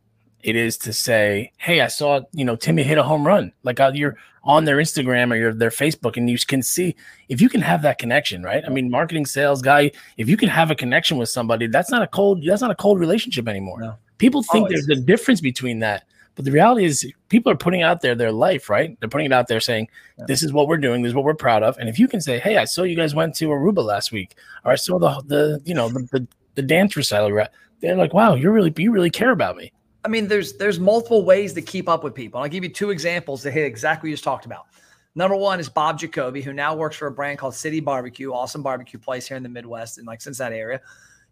it 0.45 0.55
is 0.55 0.79
to 0.79 0.93
say, 0.93 1.51
"Hey, 1.59 1.81
I 1.81 1.89
saw 1.89 2.21
you 2.33 2.45
know 2.45 2.55
Timmy 2.55 2.85
hit 2.85 2.99
a 2.99 3.03
home 3.03 3.27
run." 3.27 3.53
Like 3.65 3.81
uh, 3.81 3.91
you're 3.93 4.17
on 4.45 4.65
their 4.65 4.77
Instagram 4.77 5.33
or 5.33 5.37
your 5.37 5.53
their 5.53 5.71
Facebook, 5.71 6.17
and 6.17 6.31
you 6.31 6.39
can 6.39 6.63
see 6.63 6.95
if 7.29 7.41
you 7.41 7.49
can 7.49 7.61
have 7.61 7.83
that 7.83 7.99
connection, 7.99 8.45
right? 8.45 8.63
I 8.65 8.69
mean, 8.71 8.89
marketing 8.89 9.27
sales 9.27 9.61
guy, 9.61 9.91
if 10.17 10.29
you 10.29 10.37
can 10.37 10.49
have 10.49 10.71
a 10.71 10.77
connection 10.77 11.19
with 11.19 11.29
somebody, 11.29 11.67
that's 11.67 11.91
not 11.91 12.03
a 12.03 12.07
cold 12.07 12.45
that's 12.47 12.63
not 12.63 12.71
a 12.71 12.77
cold 12.77 13.01
relationship 13.01 13.49
anymore. 13.49 13.81
No. 13.81 13.97
People 14.19 14.43
think 14.45 14.67
Always. 14.67 14.87
there's 14.87 14.99
a 14.99 15.03
difference 15.03 15.41
between 15.41 15.81
that, 15.81 16.05
but 16.39 16.45
the 16.45 16.53
reality 16.53 16.85
is 16.85 17.05
people 17.29 17.51
are 17.51 17.57
putting 17.57 17.83
out 17.83 18.01
there 18.01 18.15
their 18.15 18.31
life, 18.31 18.71
right? 18.71 18.97
They're 19.01 19.09
putting 19.09 19.27
it 19.27 19.33
out 19.33 19.49
there 19.49 19.59
saying, 19.59 19.89
Yeah. 20.17 20.27
"This 20.29 20.45
is 20.45 20.53
what 20.53 20.69
we're 20.69 20.77
doing. 20.77 21.03
This 21.03 21.11
is 21.11 21.15
what 21.17 21.25
we're 21.25 21.35
proud 21.35 21.65
of." 21.65 21.77
And 21.79 21.89
if 21.89 21.99
you 21.99 22.07
can 22.07 22.21
say, 22.21 22.39
"Hey, 22.39 22.59
I 22.59 22.65
saw 22.65 22.85
you 22.85 22.95
guys 22.95 23.13
went 23.13 23.35
to 23.39 23.49
Aruba 23.49 23.85
last 23.85 24.13
week," 24.13 24.37
or 24.65 24.71
"I 24.71 24.77
saw 24.77 25.01
the 25.01 25.21
the 25.27 25.61
you 25.65 25.75
know 25.75 25.89
the 25.89 26.07
the, 26.13 26.29
the 26.55 26.63
dance 26.63 26.97
recital," 26.97 27.33
right? 27.33 27.49
they're 27.81 27.97
like, 27.97 28.15
"Wow, 28.15 28.35
you're 28.35 28.53
really 28.53 28.73
you 28.77 28.93
really 28.93 29.11
care 29.11 29.33
about 29.33 29.57
me." 29.57 29.73
I 30.05 30.09
mean, 30.09 30.29
there's 30.29 30.53
there's 30.53 30.79
multiple 30.79 31.25
ways 31.25 31.53
to 31.55 31.61
keep 31.61 31.89
up 31.89 32.05
with 32.05 32.15
people. 32.15 32.41
I'll 32.41 32.49
give 32.49 32.63
you 32.63 32.71
two 32.71 32.91
examples 32.91 33.43
that 33.43 33.51
hit 33.51 33.65
exactly 33.65 34.07
what 34.07 34.11
you 34.11 34.15
just 34.15 34.25
talked 34.25 34.47
about. 34.47 34.67
Number 35.15 35.35
one 35.35 35.59
is 35.59 35.69
Bob 35.69 35.99
Jacoby, 35.99 36.41
who 36.41 36.53
now 36.53 36.77
works 36.77 36.97
for 36.97 37.09
a 37.09 37.11
brand 37.11 37.41
called 37.41 37.55
City 37.55 37.81
Barbeque, 37.81 38.27
awesome 38.27 38.63
barbecue 38.63 39.01
place 39.01 39.27
here 39.27 39.37
in 39.37 39.43
the 39.43 39.49
Midwest 39.49 39.99
and 39.99 40.07
like 40.07 40.21
Cincinnati 40.21 40.57
area. 40.57 40.81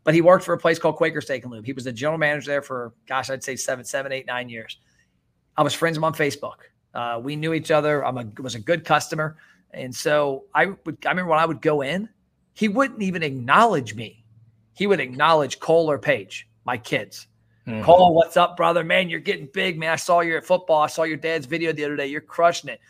But 0.02 0.14
he 0.14 0.20
worked 0.20 0.44
for 0.44 0.54
a 0.54 0.58
place 0.58 0.78
called 0.78 0.96
Quaker 0.96 1.20
Steak 1.20 1.42
and 1.44 1.52
Lube. 1.52 1.64
He 1.64 1.72
was 1.72 1.84
the 1.84 1.92
general 1.92 2.18
manager 2.18 2.50
there 2.50 2.62
for, 2.62 2.92
gosh, 3.08 3.28
I'd 3.28 3.42
say 3.42 3.56
seven, 3.56 3.84
seven, 3.84 4.12
eight, 4.12 4.26
nine 4.26 4.48
years. 4.48 4.78
I 5.56 5.62
was 5.62 5.74
friends 5.74 5.98
with 5.98 6.00
him 6.00 6.04
on 6.04 6.14
Facebook. 6.14 6.56
Uh, 6.94 7.20
we 7.22 7.36
knew 7.36 7.52
each 7.52 7.70
other. 7.70 8.04
I'm 8.04 8.18
a 8.18 8.26
was 8.40 8.54
a 8.54 8.60
good 8.60 8.84
customer, 8.84 9.36
and 9.72 9.94
so 9.94 10.44
I 10.54 10.66
would. 10.66 10.98
I 11.04 11.10
remember 11.10 11.30
when 11.30 11.38
I 11.38 11.46
would 11.46 11.60
go 11.60 11.82
in, 11.82 12.08
he 12.54 12.68
wouldn't 12.68 13.02
even 13.02 13.22
acknowledge 13.22 13.94
me. 13.94 14.24
He 14.74 14.86
would 14.86 15.00
acknowledge 15.00 15.60
Cole 15.60 15.90
or 15.90 15.98
Paige, 15.98 16.48
my 16.64 16.76
kids. 16.78 17.26
Mhm. 17.66 17.82
Cole, 17.82 18.14
what's 18.14 18.36
up, 18.36 18.56
brother? 18.56 18.84
Man, 18.84 19.10
you're 19.10 19.20
getting 19.20 19.48
big, 19.52 19.78
man. 19.78 19.90
I 19.90 19.96
saw 19.96 20.20
you 20.20 20.36
at 20.36 20.44
football. 20.44 20.82
I 20.82 20.86
saw 20.86 21.02
your 21.02 21.16
dad's 21.16 21.46
video 21.46 21.72
the 21.72 21.84
other 21.84 21.96
day. 21.96 22.06
You're 22.06 22.20
crushing 22.20 22.70
it. 22.70 22.80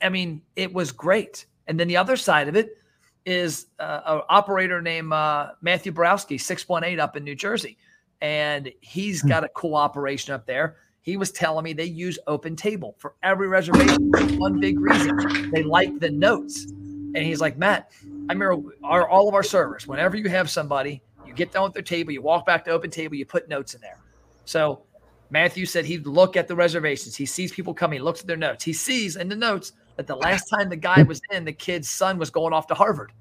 I 0.00 0.08
mean, 0.08 0.42
it 0.56 0.72
was 0.72 0.92
great. 0.92 1.46
And 1.66 1.78
then 1.78 1.88
the 1.88 1.96
other 1.96 2.16
side 2.16 2.48
of 2.48 2.56
it 2.56 2.78
is 3.26 3.66
uh, 3.78 4.00
an 4.06 4.22
operator 4.30 4.80
named 4.80 5.12
uh, 5.12 5.50
Matthew 5.60 5.92
Borowski, 5.92 6.38
618 6.38 6.98
up 6.98 7.16
in 7.16 7.24
New 7.24 7.34
Jersey. 7.34 7.76
And 8.20 8.72
he's 8.80 9.22
got 9.22 9.44
a 9.44 9.48
cool 9.50 9.76
operation 9.76 10.32
up 10.32 10.46
there. 10.46 10.76
He 11.08 11.16
was 11.16 11.32
telling 11.32 11.64
me 11.64 11.72
they 11.72 11.86
use 11.86 12.18
Open 12.26 12.54
Table 12.54 12.94
for 12.98 13.14
every 13.22 13.48
reservation. 13.48 14.12
for 14.12 14.26
One 14.36 14.60
big 14.60 14.78
reason 14.78 15.50
they 15.50 15.62
like 15.62 15.98
the 16.00 16.10
notes. 16.10 16.66
And 16.66 17.16
he's 17.16 17.40
like, 17.40 17.56
Matt, 17.56 17.90
I 18.28 18.34
remember 18.34 18.62
our, 18.84 19.08
all 19.08 19.26
of 19.26 19.34
our 19.34 19.42
servers, 19.42 19.86
whenever 19.88 20.18
you 20.18 20.28
have 20.28 20.50
somebody, 20.50 21.02
you 21.26 21.32
get 21.32 21.50
down 21.50 21.62
with 21.62 21.72
their 21.72 21.82
table, 21.82 22.12
you 22.12 22.20
walk 22.20 22.44
back 22.44 22.62
to 22.66 22.72
Open 22.72 22.90
Table, 22.90 23.14
you 23.14 23.24
put 23.24 23.48
notes 23.48 23.72
in 23.72 23.80
there. 23.80 23.96
So 24.44 24.82
Matthew 25.30 25.64
said 25.64 25.86
he'd 25.86 26.06
look 26.06 26.36
at 26.36 26.46
the 26.46 26.54
reservations. 26.54 27.16
He 27.16 27.24
sees 27.24 27.52
people 27.52 27.72
coming, 27.72 28.00
he 28.00 28.02
looks 28.02 28.20
at 28.20 28.26
their 28.26 28.36
notes. 28.36 28.62
He 28.62 28.74
sees 28.74 29.16
in 29.16 29.30
the 29.30 29.34
notes 29.34 29.72
that 29.96 30.06
the 30.06 30.14
last 30.14 30.50
time 30.50 30.68
the 30.68 30.76
guy 30.76 31.04
was 31.04 31.22
in, 31.30 31.46
the 31.46 31.54
kid's 31.54 31.88
son 31.88 32.18
was 32.18 32.28
going 32.28 32.52
off 32.52 32.66
to 32.66 32.74
Harvard. 32.74 33.12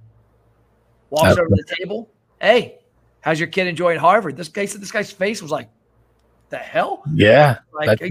Walks 1.10 1.32
Okay. 1.32 1.40
over 1.40 1.48
to 1.48 1.64
the 1.66 1.76
table. 1.78 2.12
Hey, 2.42 2.80
how's 3.22 3.40
your 3.40 3.48
kid 3.48 3.66
enjoying 3.68 3.98
Harvard? 3.98 4.36
This 4.36 4.50
guy 4.50 4.66
said 4.66 4.82
this 4.82 4.92
guy's 4.92 5.10
face 5.10 5.42
was 5.42 5.52
like, 5.52 5.70
the 6.50 6.58
hell? 6.58 7.04
Yeah, 7.14 7.60
Like 7.74 8.02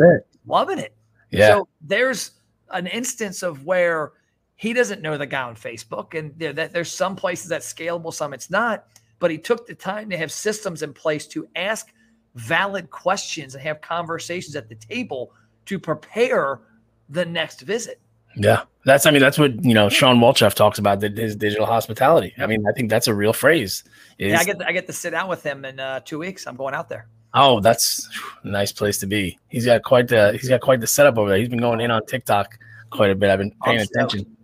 loving 0.46 0.78
it. 0.78 0.94
Yeah, 1.30 1.48
So 1.48 1.68
there's 1.80 2.32
an 2.70 2.86
instance 2.86 3.42
of 3.42 3.64
where 3.64 4.12
he 4.56 4.72
doesn't 4.72 5.02
know 5.02 5.18
the 5.18 5.26
guy 5.26 5.42
on 5.42 5.56
Facebook, 5.56 6.18
and 6.18 6.32
there, 6.38 6.52
that 6.52 6.72
there's 6.72 6.90
some 6.90 7.16
places 7.16 7.48
that's 7.48 7.72
scalable, 7.72 8.12
some 8.12 8.32
it's 8.32 8.50
not. 8.50 8.86
But 9.18 9.30
he 9.30 9.38
took 9.38 9.66
the 9.66 9.74
time 9.74 10.10
to 10.10 10.16
have 10.16 10.30
systems 10.30 10.82
in 10.82 10.92
place 10.92 11.26
to 11.28 11.48
ask 11.56 11.88
valid 12.34 12.90
questions 12.90 13.54
and 13.54 13.62
have 13.62 13.80
conversations 13.80 14.56
at 14.56 14.68
the 14.68 14.74
table 14.74 15.32
to 15.66 15.78
prepare 15.78 16.60
the 17.08 17.24
next 17.24 17.62
visit. 17.62 18.00
yeah. 18.36 18.62
That's 18.84 19.04
I 19.04 19.10
mean 19.10 19.20
that's 19.20 19.36
what 19.36 19.64
you 19.64 19.74
know 19.74 19.88
Shawn 19.88 20.18
Walchef 20.18 20.54
talks 20.54 20.78
about 20.78 21.00
that 21.00 21.16
his 21.16 21.34
digital 21.34 21.66
hospitality. 21.66 22.32
I 22.38 22.46
mean 22.46 22.64
I 22.68 22.72
think 22.72 22.88
that's 22.88 23.08
a 23.08 23.14
real 23.14 23.32
phrase. 23.32 23.82
Is, 24.18 24.30
Yeah, 24.30 24.38
I 24.38 24.44
get 24.44 24.58
to, 24.60 24.68
I 24.68 24.72
get 24.72 24.86
to 24.86 24.92
sit 24.92 25.10
down 25.10 25.28
with 25.28 25.42
him 25.42 25.64
in 25.64 25.80
uh, 25.80 26.00
two 26.00 26.20
weeks. 26.20 26.46
I'm 26.46 26.54
going 26.54 26.72
out 26.72 26.88
there. 26.88 27.08
Oh, 27.36 27.60
that's 27.60 28.08
a 28.42 28.48
nice 28.48 28.72
place 28.72 28.98
to 28.98 29.06
be. 29.06 29.38
He's 29.48 29.66
got 29.66 29.84
quite 29.84 30.08
the 30.08 30.32
he's 30.32 30.48
got 30.48 30.60
quite 30.60 30.80
the 30.80 30.86
setup 30.88 31.18
over 31.18 31.28
there. 31.28 31.38
He's 31.38 31.48
been 31.48 31.60
going 31.60 31.80
in 31.80 31.92
on 31.92 32.04
TikTok 32.06 32.58
quite 32.90 33.10
a 33.10 33.14
bit. 33.14 33.30
I've 33.30 33.38
been 33.38 33.54
paying 33.62 33.80
I'm 33.80 33.86
attention. 33.86 34.36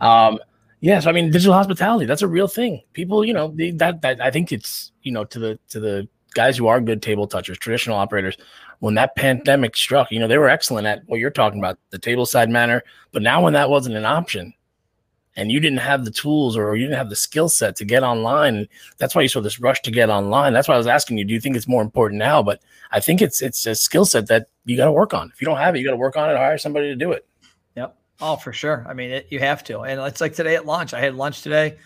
Um, 0.00 0.38
Yes, 0.80 1.06
I 1.06 1.12
mean 1.12 1.30
digital 1.30 1.54
hospitality. 1.54 2.06
That's 2.06 2.22
a 2.22 2.28
real 2.28 2.46
thing. 2.46 2.82
People, 2.92 3.24
you 3.24 3.34
know, 3.34 3.52
they, 3.54 3.72
that 3.72 4.00
that 4.02 4.20
I 4.20 4.30
think 4.30 4.52
it's 4.52 4.92
you 5.02 5.10
know 5.10 5.24
to 5.24 5.38
the 5.38 5.58
to 5.70 5.80
the 5.80 6.08
guys 6.34 6.56
who 6.56 6.68
are 6.68 6.80
good 6.80 7.02
table 7.02 7.26
touchers, 7.26 7.58
traditional 7.58 7.96
operators. 7.96 8.36
When 8.80 8.94
that 8.94 9.16
pandemic 9.16 9.76
struck, 9.76 10.12
you 10.12 10.20
know, 10.20 10.28
they 10.28 10.38
were 10.38 10.48
excellent 10.48 10.86
at 10.86 11.02
what 11.06 11.18
you're 11.18 11.30
talking 11.30 11.58
about, 11.58 11.80
the 11.90 11.98
table 11.98 12.26
side 12.26 12.48
manner. 12.48 12.84
But 13.10 13.22
now, 13.22 13.42
when 13.42 13.54
that 13.54 13.70
wasn't 13.70 13.96
an 13.96 14.04
option, 14.04 14.54
and 15.38 15.52
you 15.52 15.60
didn't 15.60 15.78
have 15.78 16.04
the 16.04 16.10
tools 16.10 16.56
or 16.56 16.74
you 16.74 16.86
didn't 16.86 16.98
have 16.98 17.10
the 17.10 17.16
skill 17.16 17.48
set 17.48 17.76
to 17.76 17.84
get 17.84 18.02
online, 18.02 18.68
that's 18.98 19.14
why 19.14 19.22
you 19.22 19.28
saw 19.28 19.40
this 19.40 19.60
rush 19.60 19.80
to 19.82 19.92
get 19.92 20.10
online. 20.10 20.52
That's 20.52 20.66
why 20.66 20.74
I 20.74 20.78
was 20.78 20.88
asking 20.88 21.16
you, 21.16 21.24
do 21.24 21.32
you 21.32 21.40
think 21.40 21.54
it's 21.54 21.68
more 21.68 21.80
important 21.80 22.18
now? 22.18 22.42
But 22.42 22.60
I 22.90 22.98
think 22.98 23.22
it's 23.22 23.40
it's 23.40 23.64
a 23.64 23.76
skill 23.76 24.04
set 24.04 24.26
that 24.26 24.48
you 24.64 24.76
got 24.76 24.86
to 24.86 24.92
work 24.92 25.14
on. 25.14 25.30
If 25.32 25.40
you 25.40 25.44
don't 25.44 25.58
have 25.58 25.76
it, 25.76 25.78
you 25.78 25.84
got 25.84 25.92
to 25.92 25.96
work 25.96 26.16
on 26.16 26.28
it. 26.28 26.36
Hire 26.36 26.58
somebody 26.58 26.88
to 26.88 26.96
do 26.96 27.12
it. 27.12 27.24
Yep. 27.76 27.96
Oh, 28.20 28.34
for 28.34 28.52
sure. 28.52 28.84
I 28.88 28.94
mean, 28.94 29.10
it, 29.12 29.28
you 29.30 29.38
have 29.38 29.62
to. 29.64 29.82
And 29.82 30.00
it's 30.00 30.20
like 30.20 30.34
today 30.34 30.56
at 30.56 30.66
lunch. 30.66 30.92
I 30.92 30.98
had 30.98 31.14
lunch 31.14 31.42
today 31.42 31.78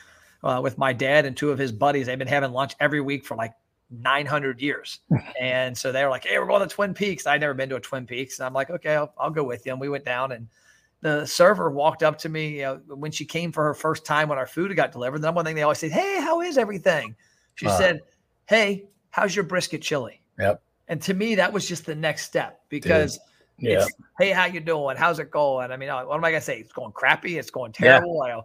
uh, 0.43 0.61
with 0.63 0.79
my 0.79 0.95
dad 0.95 1.27
and 1.27 1.37
two 1.37 1.51
of 1.51 1.59
his 1.59 1.73
buddies. 1.73 2.07
They've 2.07 2.19
been 2.19 2.29
having 2.29 2.53
lunch 2.53 2.73
every 2.81 3.03
week 3.03 3.23
for 3.23 3.37
like 3.37 3.53
900 3.91 4.63
years. 4.63 5.01
and 5.41 5.77
so 5.77 5.93
they 5.93 6.03
were 6.05 6.11
like, 6.11 6.25
hey, 6.25 6.39
we're 6.39 6.47
going 6.47 6.67
to 6.67 6.75
Twin 6.75 6.95
Peaks. 6.95 7.27
I'd 7.27 7.43
never 7.43 7.53
been 7.53 7.69
to 7.69 7.77
a 7.77 7.81
Twin 7.81 8.07
Peaks. 8.07 8.39
And 8.39 8.47
I'm 8.47 8.55
like, 8.55 8.71
okay, 8.71 8.95
I'll, 8.95 9.13
I'll 9.19 9.31
go 9.31 9.45
with 9.45 9.67
you. 9.67 9.73
And 9.73 9.81
we 9.81 9.91
went 9.91 10.07
down 10.07 10.33
and 10.33 10.49
the 11.03 11.27
server 11.27 11.71
walked 11.71 12.03
up 12.03 12.19
to 12.19 12.29
me 12.29 12.57
you 12.59 12.63
know, 12.63 12.81
when 12.89 13.13
she 13.13 13.25
came 13.25 13.53
for 13.53 13.63
her 13.65 13.75
first 13.75 14.07
time 14.07 14.29
when 14.29 14.39
our 14.39 14.47
food 14.47 14.75
got 14.75 14.93
delivered. 14.93 15.19
The 15.19 15.27
number 15.27 15.39
one 15.39 15.45
thing 15.45 15.55
they 15.55 15.63
always 15.63 15.79
say, 15.79 15.89
hey, 15.89 16.21
how 16.21 16.41
is 16.41 16.57
everything? 16.57 17.15
She 17.57 17.67
uh, 17.67 17.77
said, 17.77 18.01
hey, 18.47 18.87
how's 19.11 19.37
your 19.37 19.45
brisket 19.45 19.83
chili? 19.83 20.23
Yep. 20.39 20.63
And 20.89 21.03
to 21.03 21.15
me, 21.15 21.35
that 21.35 21.53
was 21.53 21.69
just 21.69 21.85
the 21.87 21.95
next 21.95 22.25
step 22.25 22.61
because– 22.69 23.21
yeah. 23.63 23.83
It's, 23.83 23.93
hey, 24.19 24.31
how 24.31 24.47
you 24.47 24.61
doing? 24.61 24.97
How's 24.97 25.19
it 25.21 25.31
going? 25.31 25.71
I 25.71 25.77
mean, 25.77 25.89
what 25.89 26.17
am 26.17 26.25
I 26.25 26.31
gonna 26.31 26.41
say? 26.41 26.59
It's 26.59 26.73
going 26.73 26.93
crappy. 26.93 27.39
It's 27.39 27.51
going 27.51 27.73
terrible. 27.73 28.25
Yeah. 28.27 28.39
I, 28.39 28.41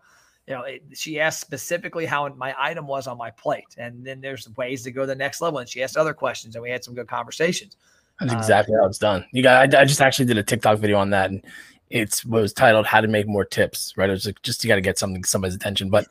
you 0.47 0.53
know, 0.53 0.61
it, 0.61 0.83
she 0.93 1.19
asked 1.19 1.41
specifically 1.41 2.05
how 2.05 2.29
my 2.29 2.55
item 2.57 2.87
was 2.87 3.07
on 3.07 3.17
my 3.17 3.31
plate, 3.31 3.75
and 3.77 4.05
then 4.05 4.21
there's 4.21 4.47
ways 4.55 4.83
to 4.83 4.91
go 4.91 5.01
to 5.01 5.07
the 5.07 5.15
next 5.15 5.41
level. 5.41 5.59
And 5.59 5.67
she 5.67 5.81
asked 5.81 5.97
other 5.97 6.13
questions, 6.13 6.55
and 6.55 6.61
we 6.61 6.69
had 6.69 6.83
some 6.83 6.93
good 6.93 7.07
conversations. 7.07 7.75
That's 8.19 8.33
uh, 8.33 8.37
exactly 8.37 8.75
uh, 8.75 8.81
how 8.81 8.87
it's 8.87 8.99
done. 8.99 9.25
You 9.31 9.43
got. 9.43 9.73
I, 9.73 9.81
I, 9.81 9.85
just 9.85 10.01
actually 10.01 10.25
did 10.25 10.37
a 10.37 10.43
TikTok 10.43 10.77
video 10.77 10.99
on 10.99 11.09
that, 11.09 11.31
and 11.31 11.43
it's 11.89 12.25
was 12.25 12.53
titled 12.53 12.85
"How 12.85 13.01
to 13.01 13.07
Make 13.07 13.27
More 13.27 13.45
Tips." 13.45 13.93
Right? 13.97 14.09
It 14.09 14.13
was 14.13 14.25
like 14.25 14.41
just 14.41 14.63
you 14.63 14.67
got 14.67 14.75
to 14.75 14.81
get 14.81 14.97
something 14.97 15.23
somebody's 15.23 15.55
attention, 15.55 15.89
but 15.89 16.07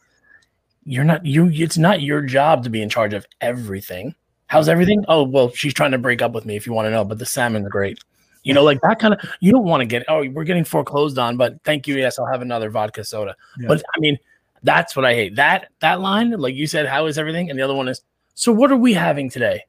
you're 0.84 1.04
not 1.04 1.24
you. 1.26 1.50
It's 1.52 1.78
not 1.78 2.02
your 2.02 2.22
job 2.22 2.64
to 2.64 2.70
be 2.70 2.82
in 2.82 2.88
charge 2.88 3.12
of 3.14 3.26
everything. 3.40 4.14
How's 4.46 4.68
everything? 4.68 5.04
Oh 5.08 5.24
well, 5.24 5.50
she's 5.50 5.74
trying 5.74 5.90
to 5.92 5.98
break 5.98 6.22
up 6.22 6.32
with 6.32 6.46
me. 6.46 6.56
If 6.56 6.66
you 6.66 6.72
want 6.72 6.86
to 6.86 6.90
know, 6.90 7.04
but 7.04 7.18
the 7.18 7.26
salmon's 7.26 7.68
great. 7.68 7.98
You 8.44 8.54
know, 8.54 8.62
like 8.62 8.80
that 8.82 9.00
kind 9.00 9.14
of 9.14 9.20
you 9.40 9.50
don't 9.50 9.64
want 9.64 9.80
to 9.80 9.86
get 9.86 10.04
oh, 10.08 10.28
we're 10.28 10.44
getting 10.44 10.64
foreclosed 10.64 11.18
on, 11.18 11.36
but 11.36 11.60
thank 11.64 11.88
you. 11.88 11.96
Yes, 11.96 12.18
I'll 12.18 12.26
have 12.26 12.42
another 12.42 12.70
vodka 12.70 13.02
soda. 13.02 13.34
Yeah. 13.58 13.68
But 13.68 13.82
I 13.94 13.98
mean, 13.98 14.16
that's 14.62 14.94
what 14.94 15.04
I 15.04 15.14
hate. 15.14 15.34
That 15.34 15.68
that 15.80 16.00
line, 16.00 16.30
like 16.30 16.54
you 16.54 16.68
said, 16.68 16.86
how 16.86 17.06
is 17.06 17.18
everything? 17.18 17.50
And 17.50 17.58
the 17.58 17.62
other 17.64 17.74
one 17.74 17.88
is, 17.88 18.02
so 18.34 18.52
what 18.52 18.70
are 18.70 18.76
we 18.76 18.92
having 18.92 19.28
today? 19.28 19.64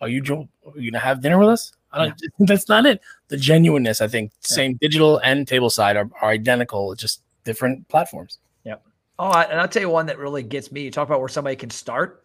Are 0.00 0.08
you 0.08 0.22
are 0.66 0.78
you 0.78 0.90
gonna 0.90 1.02
have 1.02 1.20
dinner 1.20 1.38
with 1.38 1.48
us? 1.48 1.72
I 1.92 1.98
don't, 1.98 2.14
yeah. 2.20 2.28
that's 2.46 2.68
not 2.68 2.86
it. 2.86 3.00
The 3.28 3.36
genuineness, 3.36 4.00
I 4.00 4.08
think, 4.08 4.32
yeah. 4.32 4.54
same 4.56 4.74
digital 4.74 5.18
and 5.18 5.46
table 5.46 5.70
side 5.70 5.96
are, 5.96 6.10
are 6.20 6.30
identical, 6.30 6.94
just 6.94 7.22
different 7.44 7.88
platforms. 7.88 8.38
Yep. 8.64 8.84
Oh, 9.18 9.28
I, 9.28 9.44
and 9.44 9.60
I'll 9.60 9.68
tell 9.68 9.82
you 9.82 9.88
one 9.88 10.06
that 10.06 10.18
really 10.18 10.42
gets 10.42 10.72
me. 10.72 10.82
You 10.82 10.90
talk 10.90 11.08
about 11.08 11.20
where 11.20 11.28
somebody 11.28 11.56
can 11.56 11.70
start. 11.70 12.24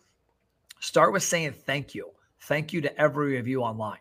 Start 0.79 1.13
with 1.13 1.23
saying 1.23 1.53
thank 1.53 1.93
you. 1.93 2.09
Thank 2.41 2.73
you 2.73 2.81
to 2.81 2.99
every 2.99 3.35
review 3.35 3.61
online. 3.61 3.99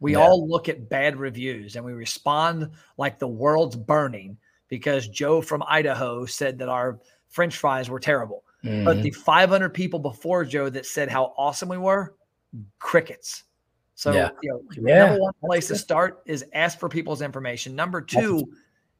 We 0.00 0.12
yeah. 0.12 0.18
all 0.18 0.48
look 0.48 0.68
at 0.68 0.88
bad 0.88 1.16
reviews 1.16 1.76
and 1.76 1.84
we 1.84 1.92
respond 1.92 2.70
like 2.98 3.18
the 3.18 3.28
world's 3.28 3.76
burning 3.76 4.36
because 4.68 5.08
Joe 5.08 5.40
from 5.40 5.62
Idaho 5.66 6.26
said 6.26 6.58
that 6.58 6.68
our 6.68 6.98
French 7.28 7.56
fries 7.56 7.88
were 7.88 8.00
terrible. 8.00 8.44
Mm-hmm. 8.64 8.84
But 8.84 9.02
the 9.02 9.10
500 9.10 9.70
people 9.70 9.98
before 9.98 10.44
Joe 10.44 10.68
that 10.68 10.86
said 10.86 11.10
how 11.10 11.34
awesome 11.36 11.68
we 11.68 11.78
were, 11.78 12.14
crickets. 12.78 13.44
So, 13.94 14.12
yeah. 14.12 14.30
you 14.42 14.50
know, 14.50 14.62
yeah. 14.88 15.06
number 15.06 15.22
one 15.22 15.32
place 15.44 15.68
to 15.68 15.76
start 15.76 16.22
is 16.26 16.44
ask 16.52 16.78
for 16.78 16.88
people's 16.88 17.22
information. 17.22 17.74
Number 17.74 18.00
two 18.00 18.44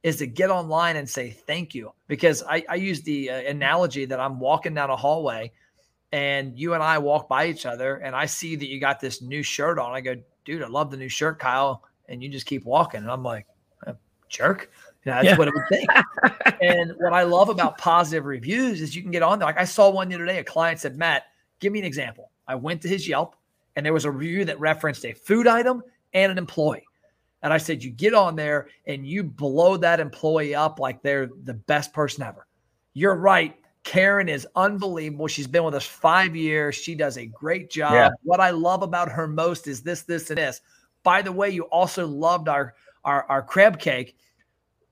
is 0.03 0.17
to 0.17 0.27
get 0.27 0.51
online 0.51 0.97
and 0.97 1.09
say 1.09 1.31
thank 1.31 1.75
you. 1.75 1.93
Because 2.09 2.43
I, 2.49 2.65
I 2.69 2.77
use 2.77 3.03
the 3.03 3.31
uh, 3.31 3.35
analogy 3.43 4.07
that 4.07 4.21
I'm 4.21 4.41
walking 4.41 4.75
down 4.75 4.89
a 4.89 4.97
hallway 4.97 5.53
and 6.13 6.59
you 6.59 6.75
and 6.75 6.83
I 6.83 6.99
walk 6.99 7.29
by 7.29 7.47
each 7.47 7.67
other 7.67 7.97
and 7.97 8.17
I 8.17 8.27
see 8.27 8.57
that 8.57 8.69
you 8.69 8.81
got 8.81 9.01
this 9.01 9.21
new 9.21 9.43
shirt 9.43 9.79
on. 9.79 9.93
I 9.93 10.01
go, 10.01 10.17
dude, 10.45 10.63
I 10.63 10.69
love 10.69 10.91
the 10.91 10.97
new 10.97 11.09
shirt, 11.09 11.39
Kyle. 11.39 11.83
And 12.09 12.23
you 12.23 12.29
just 12.29 12.47
keep 12.47 12.65
walking. 12.65 13.01
And 13.01 13.11
I'm 13.11 13.25
like, 13.25 13.47
jerk. 14.29 14.71
You 15.05 15.13
know, 15.13 15.17
that's 15.17 15.27
yeah. 15.27 15.37
what 15.37 15.49
it 15.49 15.55
would 15.55 15.69
think. 15.69 15.89
and 16.61 16.93
what 16.99 17.13
I 17.13 17.23
love 17.23 17.49
about 17.49 17.79
positive 17.79 18.25
reviews 18.25 18.81
is 18.81 18.97
you 18.97 19.03
can 19.03 19.11
get 19.11 19.23
on 19.23 19.39
there. 19.39 19.47
Like 19.47 19.59
I 19.59 19.65
saw 19.65 19.91
one 19.91 20.09
the 20.09 20.15
other 20.15 20.27
day, 20.27 20.39
a 20.39 20.45
client 20.45 20.81
said, 20.81 20.97
Matt, 20.97 21.25
give 21.61 21.73
me 21.73 21.79
an 21.79 21.85
example. 21.85 22.31
I 22.49 22.55
went 22.57 22.83
to 22.83 22.89
his 22.89 23.07
Yelp 23.09 23.37
and 23.77 23.85
there 23.85 23.93
was 23.93 24.05
a 24.05 24.11
review 24.11 24.45
that 24.47 24.59
referenced 24.59 25.05
a 25.05 25.13
food 25.13 25.47
item 25.47 25.83
and 26.13 26.33
an 26.33 26.39
employee. 26.39 26.85
And 27.43 27.53
I 27.53 27.59
said, 27.59 27.85
you 27.85 27.91
get 27.91 28.15
on 28.15 28.35
there 28.35 28.69
and 28.87 29.07
you 29.07 29.23
blow 29.23 29.77
that 29.77 30.01
employee 30.01 30.55
up 30.55 30.81
like 30.81 31.03
they're 31.03 31.29
the 31.45 31.55
best 31.55 31.93
person 31.93 32.25
ever. 32.25 32.47
You're 32.95 33.15
right. 33.15 33.55
Karen 33.85 34.29
is 34.29 34.49
unbelievable. 34.57 35.29
She's 35.29 35.47
been 35.47 35.63
with 35.63 35.75
us 35.75 35.87
five 35.87 36.35
years. 36.35 36.75
She 36.75 36.97
does 36.97 37.19
a 37.19 37.27
great 37.27 37.71
job. 37.71 37.93
Yeah. 37.93 38.11
What 38.25 38.41
I 38.41 38.51
love 38.51 38.83
about 38.83 39.13
her 39.13 39.29
most 39.29 39.69
is 39.69 39.83
this, 39.83 40.03
this, 40.03 40.31
and 40.31 40.39
this. 40.39 40.61
By 41.05 41.23
the 41.23 41.31
way, 41.31 41.51
you 41.51 41.65
also 41.65 42.05
loved 42.07 42.49
our 42.49 42.75
our, 43.05 43.25
our 43.29 43.43
crab 43.43 43.79
cake. 43.79 44.17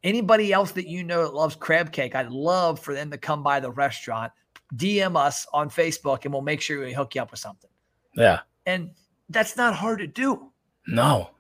Anybody 0.05 0.53
else 0.53 0.71
that 0.73 0.87
you 0.87 1.03
know 1.03 1.25
that 1.25 1.35
loves 1.35 1.57
crab 1.57 1.91
cake, 1.91 2.15
I'd 2.15 2.31
love 2.31 2.79
for 2.79 2.95
them 2.95 3.11
to 3.11 3.19
come 3.19 3.43
by 3.43 3.59
the 3.59 3.71
restaurant, 3.71 4.33
DM 4.77 5.17
us 5.17 5.47
on 5.53 5.69
Facebook, 5.69 6.25
and 6.25 6.33
we'll 6.33 6.43
make 6.43 6.61
sure 6.61 6.85
we 6.85 6.93
hook 6.93 7.15
you 7.17 7.23
up 7.23 7.33
with 7.33 7.41
something. 7.41 7.71
Yeah. 8.15 8.41
And 8.67 8.91
that's 9.29 9.57
not 9.57 9.75
hard 9.75 9.99
to 10.01 10.07
do. 10.07 10.51
No. 10.87 11.31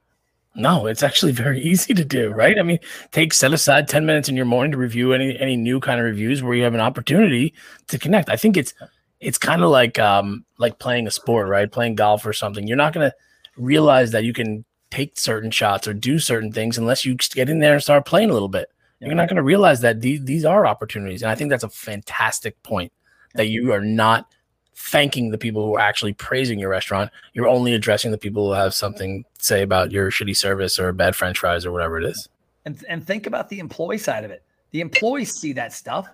No, 0.55 0.87
it's 0.87 1.03
actually 1.03 1.33
very 1.33 1.61
easy 1.62 1.95
to 1.95 2.05
do, 2.05 2.31
right? 2.31 2.59
I 2.59 2.62
mean, 2.62 2.79
take 3.11 3.33
set 3.33 3.53
aside 3.53 3.89
10 3.89 4.07
minutes 4.07 4.29
in 4.29 4.37
your 4.37 4.45
morning 4.45 4.72
to 4.72 4.79
review 4.79 5.12
any 5.12 5.39
any 5.39 5.57
new 5.57 5.81
kind 5.81 5.99
of 5.99 6.07
reviews 6.07 6.43
where 6.43 6.55
you 6.55 6.62
have 6.62 6.75
an 6.75 6.81
opportunity 6.81 7.55
to 7.89 7.99
connect. 7.99 8.31
I 8.31 8.37
think 8.37 8.57
it's 8.57 8.75
it's 9.20 9.39
kind 9.39 9.62
of 9.62 9.70
like 9.70 9.99
um 9.99 10.45
like 10.59 10.79
playing 10.79 11.07
a 11.07 11.11
sport, 11.11 11.49
right? 11.49 11.70
Playing 11.70 11.97
golf 11.97 12.25
or 12.25 12.33
something. 12.33 12.66
You're 12.66 12.77
not 12.77 12.93
going 12.93 13.11
to 13.11 13.16
realize 13.57 14.12
that 14.12 14.25
you 14.25 14.33
can 14.33 14.64
take 14.91 15.18
certain 15.18 15.51
shots 15.51 15.89
or 15.89 15.95
do 15.95 16.18
certain 16.18 16.53
things 16.53 16.79
unless 16.79 17.05
you 17.05 17.16
get 17.16 17.49
in 17.49 17.59
there 17.59 17.75
and 17.75 17.83
start 17.83 18.07
playing 18.07 18.31
a 18.31 18.33
little 18.33 18.49
bit. 18.49 18.68
You're 19.01 19.14
not 19.14 19.29
going 19.29 19.37
to 19.37 19.43
realize 19.43 19.81
that 19.83 20.01
these 20.01 20.25
these 20.25 20.45
are 20.45 20.66
opportunities. 20.66 21.22
And 21.22 21.31
I 21.31 21.35
think 21.35 21.51
that's 21.51 21.64
a 21.64 21.68
fantastic 21.68 22.62
point 22.62 22.93
that 23.35 23.49
you 23.49 23.72
are 23.72 23.81
not 23.81 24.33
thanking 24.75 25.31
the 25.31 25.39
people 25.39 25.64
who 25.64 25.77
are 25.77 25.81
actually 25.81 26.12
praising 26.12 26.59
your 26.59 26.68
restaurant. 26.68 27.11
You're 27.33 27.49
only 27.49 27.75
addressing 27.75 28.11
the 28.11 28.18
people 28.18 28.47
who 28.49 28.53
have 28.53 28.75
something 28.75 29.25
to 29.39 29.45
say 29.45 29.62
about 29.62 29.93
your 29.93 30.11
shitty 30.11 30.37
service 30.37 30.79
or 30.79 30.93
bad 30.93 31.16
French 31.16 31.39
fries 31.39 31.64
or 31.64 31.72
whatever 31.72 31.99
it 31.99 32.05
is. 32.05 32.29
And 32.64 32.83
and 32.89 33.07
think 33.07 33.27
about 33.27 33.49
the 33.49 33.59
employee 33.59 33.99
side 33.99 34.25
of 34.25 34.31
it. 34.31 34.43
The 34.70 34.81
employees 34.81 35.33
see 35.33 35.53
that 35.53 35.72
stuff, 35.72 36.09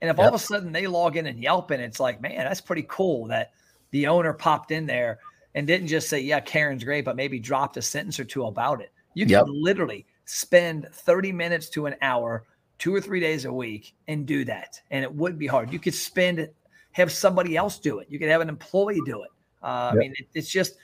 and 0.00 0.10
if 0.10 0.16
yep. 0.16 0.24
all 0.24 0.28
of 0.28 0.34
a 0.34 0.38
sudden 0.38 0.72
they 0.72 0.86
log 0.86 1.16
in 1.16 1.26
and 1.26 1.40
Yelp 1.40 1.70
and 1.70 1.82
it's 1.82 2.00
like, 2.00 2.20
man, 2.20 2.38
that's 2.38 2.60
pretty 2.60 2.84
cool 2.88 3.26
that 3.28 3.52
the 3.92 4.08
owner 4.08 4.32
popped 4.32 4.72
in 4.72 4.86
there 4.86 5.20
and 5.54 5.66
didn't 5.66 5.86
just 5.86 6.08
say, 6.08 6.18
yeah, 6.20 6.40
Karen's 6.40 6.82
great, 6.82 7.04
but 7.04 7.14
maybe 7.14 7.38
dropped 7.38 7.76
a 7.76 7.82
sentence 7.82 8.18
or 8.18 8.24
two 8.24 8.46
about 8.46 8.80
it. 8.80 8.90
You 9.14 9.26
can 9.26 9.32
yep. 9.32 9.44
literally 9.48 10.06
spend 10.24 10.88
30 10.92 11.32
minutes 11.32 11.68
to 11.70 11.86
an 11.86 11.94
hour, 12.02 12.44
two 12.78 12.94
or 12.94 13.00
three 13.00 13.20
days 13.20 13.44
a 13.44 13.52
week, 13.52 13.94
and 14.08 14.26
do 14.26 14.44
that. 14.46 14.80
And 14.90 15.04
it 15.04 15.14
would 15.14 15.38
be 15.38 15.46
hard. 15.46 15.72
You 15.72 15.78
could 15.78 15.94
spend 15.94 16.48
have 16.92 17.10
somebody 17.10 17.56
else 17.56 17.78
do 17.78 17.98
it. 17.98 18.06
You 18.10 18.18
can 18.18 18.28
have 18.28 18.40
an 18.40 18.48
employee 18.48 19.00
do 19.04 19.22
it. 19.22 19.30
Uh, 19.62 19.92
yep. 19.92 19.94
I 19.94 19.96
mean, 19.96 20.14
it, 20.18 20.26
it's 20.34 20.50
just 20.50 20.76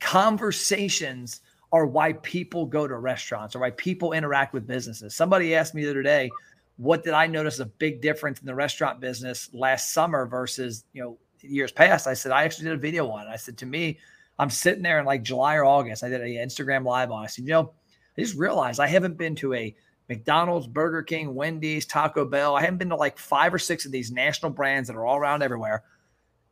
conversations 0.00 1.40
are 1.72 1.86
why 1.86 2.12
people 2.14 2.66
go 2.66 2.86
to 2.86 2.96
restaurants 2.96 3.56
or 3.56 3.60
why 3.60 3.70
people 3.70 4.12
interact 4.12 4.54
with 4.54 4.66
businesses. 4.66 5.14
Somebody 5.14 5.54
asked 5.54 5.74
me 5.74 5.84
the 5.84 5.90
other 5.90 6.02
day, 6.02 6.30
what 6.76 7.04
did 7.04 7.14
I 7.14 7.26
notice 7.26 7.58
a 7.58 7.66
big 7.66 8.00
difference 8.00 8.40
in 8.40 8.46
the 8.46 8.54
restaurant 8.54 9.00
business 9.00 9.50
last 9.52 9.92
summer 9.92 10.26
versus, 10.26 10.84
you 10.92 11.02
know, 11.02 11.18
years 11.40 11.72
past? 11.72 12.06
I 12.06 12.14
said, 12.14 12.32
I 12.32 12.44
actually 12.44 12.66
did 12.66 12.74
a 12.74 12.78
video 12.78 13.08
on 13.08 13.26
it. 13.26 13.30
I 13.30 13.36
said, 13.36 13.56
to 13.58 13.66
me, 13.66 13.98
I'm 14.38 14.50
sitting 14.50 14.82
there 14.82 14.98
in 14.98 15.04
like 15.04 15.22
July 15.22 15.56
or 15.56 15.64
August. 15.64 16.02
I 16.02 16.08
did 16.08 16.20
an 16.20 16.28
Instagram 16.28 16.84
live 16.84 17.10
on. 17.10 17.24
I 17.24 17.26
said, 17.26 17.44
you 17.44 17.50
know, 17.50 17.72
I 18.16 18.20
just 18.20 18.36
realized 18.36 18.80
I 18.80 18.86
haven't 18.86 19.16
been 19.16 19.34
to 19.36 19.54
a 19.54 19.74
McDonald's, 20.08 20.66
Burger 20.66 21.02
King, 21.02 21.34
Wendy's, 21.34 21.86
Taco 21.86 22.24
Bell. 22.24 22.56
I 22.56 22.60
haven't 22.60 22.78
been 22.78 22.90
to 22.90 22.96
like 22.96 23.18
five 23.18 23.54
or 23.54 23.58
six 23.58 23.86
of 23.86 23.92
these 23.92 24.10
national 24.10 24.52
brands 24.52 24.88
that 24.88 24.96
are 24.96 25.06
all 25.06 25.16
around 25.16 25.42
everywhere. 25.42 25.82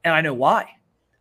And 0.05 0.15
I 0.15 0.21
know 0.21 0.35
why. 0.35 0.69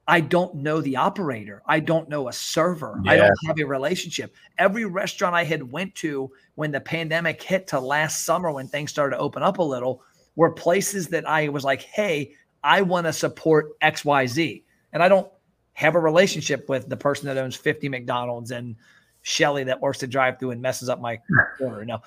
I 0.08 0.20
don't 0.20 0.56
know 0.56 0.82
the 0.82 0.98
operator. 0.98 1.62
I 1.66 1.80
don't 1.80 2.10
know 2.10 2.28
a 2.28 2.34
server. 2.34 3.00
Yeah. 3.04 3.12
I 3.12 3.16
don't 3.18 3.38
have 3.46 3.60
a 3.60 3.64
relationship. 3.64 4.36
Every 4.58 4.86
restaurant 4.86 5.36
I 5.36 5.44
had 5.44 5.72
went 5.72 5.94
to 5.96 6.32
when 6.56 6.72
the 6.72 6.82
pandemic 6.82 7.42
hit 7.42 7.68
to 7.68 7.80
last 7.80 8.26
summer 8.26 8.52
when 8.52 8.68
things 8.68 8.92
started 8.92 9.16
to 9.16 9.22
open 9.22 9.44
up 9.44 9.60
a 9.60 9.64
little 9.64 10.02
were 10.36 10.52
places 10.52 11.08
that 11.10 11.28
I 11.28 11.50
was 11.50 11.64
like, 11.64 11.84
"Hey, 11.84 12.34
I 12.64 12.82
want 12.82 13.06
to 13.06 13.14
support 13.14 13.80
XYZ." 13.82 14.64
And 14.92 15.04
I 15.04 15.08
don't 15.08 15.32
have 15.74 15.96
a 15.96 16.00
relationship 16.00 16.68
with 16.68 16.90
the 16.90 16.98
person 16.98 17.28
that 17.28 17.38
owns 17.38 17.56
50 17.56 17.88
McDonald's 17.88 18.52
and 18.52 18.76
Shelly 19.24 19.64
that 19.66 19.80
works 19.80 20.00
the 20.00 20.08
drive 20.08 20.40
through 20.40 20.52
and 20.52 20.62
messes 20.62 20.90
up 20.90 21.00
my 21.00 21.20
order. 21.60 21.86
No, 21.86 22.02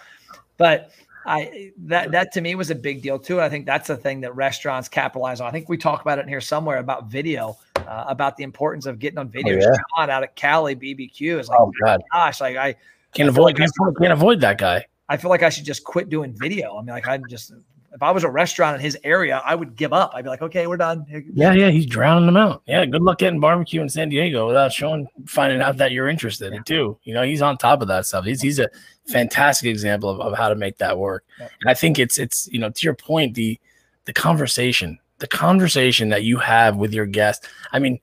but 0.56 0.90
I 1.26 1.72
that 1.84 2.10
that 2.12 2.32
to 2.32 2.40
me 2.40 2.54
was 2.54 2.70
a 2.70 2.74
big 2.74 3.02
deal 3.02 3.18
too. 3.18 3.34
And 3.34 3.44
I 3.44 3.48
think 3.48 3.66
that's 3.66 3.88
the 3.88 3.96
thing 3.96 4.20
that 4.22 4.34
restaurants 4.34 4.88
capitalize 4.88 5.40
on. 5.40 5.48
I 5.48 5.50
think 5.50 5.68
we 5.68 5.76
talk 5.76 6.02
about 6.02 6.18
it 6.18 6.22
in 6.22 6.28
here 6.28 6.40
somewhere 6.40 6.78
about 6.78 7.06
video, 7.06 7.56
uh, 7.76 8.04
about 8.08 8.36
the 8.36 8.44
importance 8.44 8.86
of 8.86 8.98
getting 8.98 9.18
on 9.18 9.28
video. 9.28 9.56
Oh, 9.56 9.60
yeah. 9.60 9.76
John 9.96 10.10
out 10.10 10.22
at 10.22 10.36
Cali 10.36 10.76
BBQ 10.76 11.40
is 11.40 11.48
like, 11.48 11.60
oh 11.60 11.72
god, 11.82 12.02
gosh, 12.12 12.40
like 12.40 12.56
I 12.56 12.74
can't 13.14 13.28
I 13.28 13.30
avoid 13.30 13.44
like 13.44 13.56
can't, 13.56 13.72
can't 13.98 14.12
avoid 14.12 14.40
that 14.40 14.58
guy. 14.58 14.84
I 15.08 15.16
feel 15.16 15.30
like 15.30 15.42
I 15.42 15.50
should 15.50 15.64
just 15.64 15.84
quit 15.84 16.08
doing 16.08 16.34
video. 16.36 16.76
I 16.76 16.82
mean, 16.82 16.94
like 16.94 17.08
I'm 17.08 17.22
just 17.28 17.52
if 17.94 18.02
I 18.02 18.10
was 18.10 18.24
a 18.24 18.28
restaurant 18.28 18.74
in 18.74 18.80
his 18.82 18.98
area, 19.04 19.40
I 19.44 19.54
would 19.54 19.76
give 19.76 19.92
up. 19.92 20.10
I'd 20.14 20.24
be 20.24 20.28
like, 20.28 20.42
okay, 20.42 20.66
we're 20.66 20.76
done. 20.76 21.06
Yeah, 21.32 21.52
yeah, 21.54 21.70
he's 21.70 21.86
drowning 21.86 22.26
them 22.26 22.36
out. 22.36 22.62
Yeah, 22.66 22.84
good 22.86 23.02
luck 23.02 23.18
getting 23.18 23.38
barbecue 23.38 23.80
in 23.80 23.88
San 23.88 24.08
Diego 24.08 24.48
without 24.48 24.72
showing, 24.72 25.06
finding 25.26 25.62
out 25.62 25.76
that 25.76 25.92
you're 25.92 26.08
interested 26.08 26.52
yeah. 26.52 26.60
too. 26.64 26.98
You 27.04 27.14
know, 27.14 27.22
he's 27.22 27.40
on 27.40 27.56
top 27.56 27.82
of 27.82 27.88
that 27.88 28.04
stuff. 28.04 28.24
He's 28.24 28.42
he's 28.42 28.58
a 28.58 28.68
fantastic 29.06 29.68
example 29.68 30.10
of, 30.10 30.20
of 30.20 30.36
how 30.36 30.48
to 30.48 30.56
make 30.56 30.78
that 30.78 30.98
work. 30.98 31.24
Yeah. 31.38 31.48
And 31.60 31.70
I 31.70 31.74
think 31.74 32.00
it's 32.00 32.18
it's 32.18 32.48
you 32.50 32.58
know 32.58 32.70
to 32.70 32.84
your 32.84 32.94
point 32.94 33.34
the 33.34 33.60
the 34.06 34.12
conversation, 34.12 34.98
the 35.18 35.28
conversation 35.28 36.08
that 36.08 36.24
you 36.24 36.38
have 36.38 36.76
with 36.76 36.92
your 36.92 37.06
guest. 37.06 37.46
I 37.72 37.78
mean, 37.78 38.00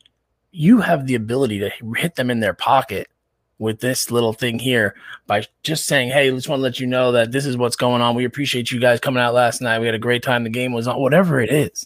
you 0.51 0.79
have 0.79 1.05
the 1.05 1.15
ability 1.15 1.59
to 1.59 1.69
hit 1.97 2.15
them 2.15 2.31
in 2.31 2.39
their 2.39 2.53
pocket 2.53 3.09
with 3.61 3.79
this 3.79 4.09
little 4.09 4.33
thing 4.33 4.57
here 4.57 4.95
by 5.27 5.45
just 5.61 5.85
saying, 5.85 6.09
Hey, 6.09 6.31
just 6.31 6.49
want 6.49 6.57
to 6.59 6.63
let 6.63 6.79
you 6.79 6.87
know 6.87 7.11
that 7.11 7.31
this 7.31 7.45
is 7.45 7.55
what's 7.55 7.75
going 7.75 8.01
on. 8.01 8.15
We 8.15 8.25
appreciate 8.25 8.71
you 8.71 8.79
guys 8.79 8.99
coming 8.99 9.21
out 9.21 9.35
last 9.35 9.61
night. 9.61 9.79
We 9.79 9.85
had 9.85 9.93
a 9.93 9.99
great 9.99 10.23
time. 10.23 10.43
The 10.43 10.49
game 10.49 10.73
was 10.73 10.87
on, 10.87 10.99
whatever 10.99 11.39
it 11.39 11.51
is. 11.51 11.85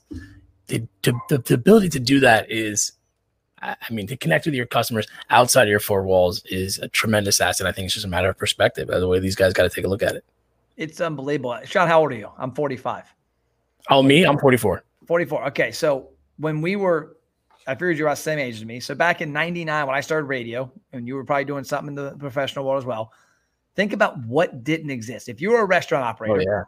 The, 0.68 0.88
the, 1.04 1.38
the 1.38 1.54
ability 1.54 1.90
to 1.90 2.00
do 2.00 2.22
that 2.22 2.50
is, 2.50 2.94
I 3.62 3.76
mean, 3.92 4.08
to 4.08 4.16
connect 4.16 4.46
with 4.46 4.56
your 4.56 4.66
customers 4.66 5.06
outside 5.30 5.64
of 5.64 5.70
your 5.70 5.82
four 5.82 6.04
walls 6.04 6.44
is 6.46 6.80
a 6.80 6.88
tremendous 6.88 7.42
asset. 7.42 7.68
I 7.68 7.74
think 7.74 7.88
it's 7.88 7.94
just 7.94 8.06
a 8.06 8.10
matter 8.10 8.30
of 8.30 8.38
perspective. 8.38 8.88
By 8.88 9.00
the 9.00 9.08
way, 9.10 9.20
these 9.20 9.36
guys 9.36 9.52
got 9.52 9.64
to 9.64 9.70
take 9.70 9.84
a 9.84 9.90
look 9.90 10.02
at 10.02 10.16
it. 10.16 10.24
It's 10.78 11.02
unbelievable. 11.02 11.60
Sean, 11.66 11.90
how 11.90 12.00
old 12.00 12.14
are 12.14 12.16
you? 12.16 12.32
I'm 12.38 12.54
45. 12.54 13.04
Oh, 13.90 14.02
me? 14.02 14.24
I'm 14.24 14.40
44. 14.40 14.82
44. 15.08 15.48
Okay. 15.48 15.72
So 15.72 16.08
when 16.38 16.62
we 16.62 16.78
were 16.78 17.15
I 17.68 17.74
figured 17.74 17.98
you're 17.98 18.08
about 18.08 18.18
the 18.18 18.24
same 18.24 18.40
age 18.40 18.56
as 18.56 18.66
me. 18.66 18.80
So 18.80 18.94
back 18.94 19.22
in 19.22 19.34
99, 19.34 19.88
when 19.88 19.96
I 19.96 20.02
started 20.02 20.26
radio, 20.26 20.72
and 20.94 21.08
you 21.08 21.16
were 21.16 21.24
probably 21.24 21.46
doing 21.46 21.64
something 21.64 21.90
in 21.90 21.96
the 21.96 22.12
professional 22.12 22.66
world 22.66 22.78
as 22.78 22.86
well, 22.86 23.12
think 23.76 23.94
about 23.94 24.18
what 24.26 24.64
didn't 24.64 24.92
exist. 24.92 25.30
If 25.30 25.42
you 25.42 25.52
were 25.52 25.62
a 25.62 25.66
restaurant 25.66 26.06
operator, 26.06 26.36
oh, 26.36 26.58
yeah. 26.60 26.64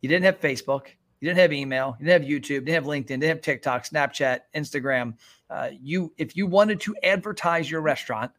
you 0.00 0.08
didn't 0.08 0.24
have 0.24 0.40
Facebook, 0.40 0.86
you 1.20 1.28
didn't 1.28 1.38
have 1.38 1.52
email, 1.52 1.96
you 1.98 2.06
didn't 2.06 2.22
have 2.22 2.30
YouTube, 2.30 2.50
you 2.50 2.60
didn't 2.60 2.74
have 2.74 2.84
LinkedIn, 2.84 3.06
didn't 3.06 3.24
have 3.24 3.40
TikTok, 3.40 3.84
Snapchat, 3.84 4.40
Instagram. 4.54 5.14
Uh, 5.50 5.70
you, 5.80 6.12
if 6.18 6.36
you 6.36 6.46
wanted 6.46 6.80
to 6.82 6.94
advertise 7.02 7.70
your 7.70 7.80
restaurant, 7.80 8.30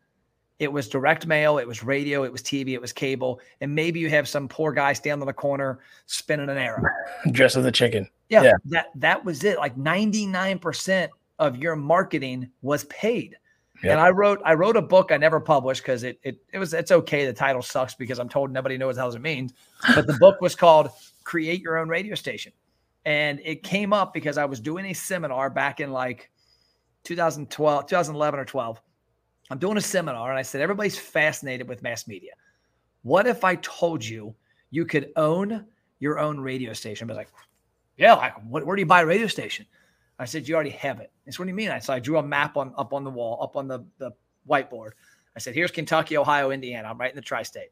it 0.60 0.72
was 0.72 0.90
direct 0.90 1.26
mail, 1.26 1.58
it 1.58 1.68
was 1.68 1.84
radio, 1.84 2.24
it 2.24 2.32
was 2.32 2.42
TV, 2.42 2.70
it 2.70 2.82
was 2.82 2.92
cable, 2.92 3.40
and 3.62 3.74
maybe 3.74 4.00
you 4.00 4.10
have 4.10 4.28
some 4.28 4.48
poor 4.48 4.74
guy 4.74 4.92
standing 4.94 5.22
on 5.22 5.28
the 5.28 5.34
corner 5.34 5.80
spinning 6.06 6.50
an 6.50 6.58
arrow, 6.58 6.84
dressed 7.32 7.56
as 7.56 7.66
a 7.66 7.72
chicken. 7.72 8.08
Yeah, 8.28 8.44
yeah, 8.44 8.54
that 8.66 8.88
that 8.96 9.24
was 9.24 9.44
it. 9.46 9.58
Like 9.58 9.78
ninety 9.78 10.26
nine 10.26 10.60
percent 10.60 11.12
of 11.40 11.58
your 11.58 11.76
marketing 11.76 12.50
was 12.62 12.84
paid. 12.86 13.38
Yep. 13.84 13.92
And 13.92 14.00
I 14.00 14.10
wrote 14.10 14.42
I 14.44 14.56
wrote 14.56 14.76
a 14.76 14.82
book 14.82 15.12
I 15.12 15.18
never 15.18 15.40
published 15.40 15.82
because 15.82 16.04
it, 16.04 16.20
it 16.22 16.38
it 16.52 16.60
was 16.60 16.74
it's 16.74 16.92
okay. 16.92 17.26
The 17.26 17.34
title 17.34 17.62
sucks 17.62 17.96
because 17.96 18.20
I'm 18.20 18.28
told 18.28 18.52
nobody 18.52 18.78
knows 18.78 18.98
how 18.98 19.10
it 19.10 19.22
means. 19.22 19.54
But 19.96 20.06
the 20.06 20.18
book 20.20 20.42
was 20.42 20.56
called 20.56 20.90
Create 21.24 21.62
Your 21.62 21.78
Own 21.78 21.88
Radio 21.88 22.16
Station. 22.16 22.52
And 23.06 23.40
it 23.44 23.64
came 23.64 23.94
up 23.94 24.14
because 24.14 24.38
I 24.38 24.46
was 24.46 24.60
doing 24.60 24.86
a 24.88 24.94
seminar 24.94 25.50
back 25.50 25.80
in 25.80 25.92
like 25.92 26.30
2012, 27.06 27.88
2011 27.88 28.40
or 28.40 28.46
12. 28.46 28.82
I'm 29.50 29.58
doing 29.58 29.78
a 29.78 29.82
seminar 29.82 30.30
and 30.30 30.38
I 30.38 30.42
said, 30.42 30.62
everybody's 30.62 30.98
fascinated 30.98 31.68
with 31.68 31.82
mass 31.82 32.08
media. 32.08 32.34
What 33.04 33.26
if 33.26 33.44
I 33.44 33.56
told 33.56 34.04
you 34.04 34.36
you 34.70 34.86
could 34.86 35.12
own 35.16 35.66
your 36.00 36.20
own 36.20 36.40
radio 36.40 36.74
station? 36.74 37.10
I 37.10 37.14
was 37.14 37.18
like, 37.18 37.30
yeah, 37.98 38.14
like, 38.14 38.34
what, 38.44 38.66
where 38.66 38.76
do 38.76 38.82
you 38.82 38.86
buy 38.86 39.02
a 39.02 39.06
radio 39.06 39.28
station? 39.28 39.66
I 40.20 40.26
said, 40.26 40.48
you 40.48 40.56
already 40.56 40.72
have 40.72 41.00
it. 41.00 41.12
Said, 41.26 41.40
what 41.40 41.46
do 41.46 41.50
you 41.50 41.56
mean? 41.56 41.70
I 41.70 41.80
said, 41.80 41.94
I 41.94 42.00
drew 42.00 42.18
a 42.18 42.24
map 42.24 42.58
on 42.58 42.74
up 42.78 42.94
on 42.94 43.04
the 43.04 43.10
wall, 43.10 43.40
up 43.42 43.56
on 43.56 43.68
the, 43.68 43.86
the 43.98 44.12
whiteboard. 44.48 44.92
I 45.36 45.40
said, 45.40 45.56
here's 45.56 45.72
Kentucky, 45.72 46.18
Ohio, 46.18 46.52
Indiana. 46.52 46.90
I'm 46.90 46.98
right 46.98 47.10
in 47.10 47.16
the 47.16 47.22
tri-state. 47.22 47.70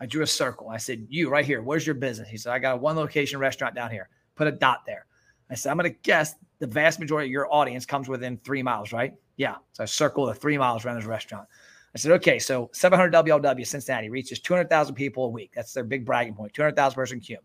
I 0.00 0.06
drew 0.06 0.22
a 0.22 0.26
circle. 0.26 0.70
I 0.70 0.78
said, 0.78 1.06
you 1.10 1.28
right 1.28 1.44
here. 1.44 1.60
Where's 1.62 1.86
your 1.86 1.94
business? 1.94 2.28
He 2.28 2.38
said, 2.38 2.52
I 2.52 2.58
got 2.58 2.74
a 2.74 2.78
one 2.78 2.96
location 2.96 3.38
restaurant 3.38 3.74
down 3.74 3.90
here. 3.90 4.08
Put 4.34 4.46
a 4.46 4.52
dot 4.52 4.80
there. 4.86 5.04
I 5.50 5.54
said, 5.54 5.70
I'm 5.70 5.76
going 5.76 5.92
to 5.92 5.98
guess 6.02 6.36
the 6.58 6.66
vast 6.66 7.00
majority 7.00 7.28
of 7.28 7.32
your 7.32 7.52
audience 7.52 7.84
comes 7.84 8.08
within 8.08 8.38
three 8.38 8.62
miles, 8.62 8.92
right? 8.92 9.12
Yeah. 9.36 9.56
So 9.72 9.82
I 9.82 9.86
circle 9.86 10.26
the 10.26 10.34
three 10.34 10.56
miles 10.56 10.84
around 10.86 10.96
this 10.96 11.04
restaurant. 11.04 11.46
I 11.94 11.98
said, 11.98 12.12
okay, 12.12 12.38
so 12.38 12.70
700 12.72 13.12
WLW 13.12 13.66
Cincinnati 13.66 14.08
reaches 14.08 14.38
200,000 14.40 14.94
people 14.94 15.24
a 15.24 15.28
week. 15.28 15.50
That's 15.54 15.72
their 15.72 15.84
big 15.84 16.06
bragging 16.06 16.34
200,000 16.34 16.94
person 16.94 17.20
cume. 17.20 17.38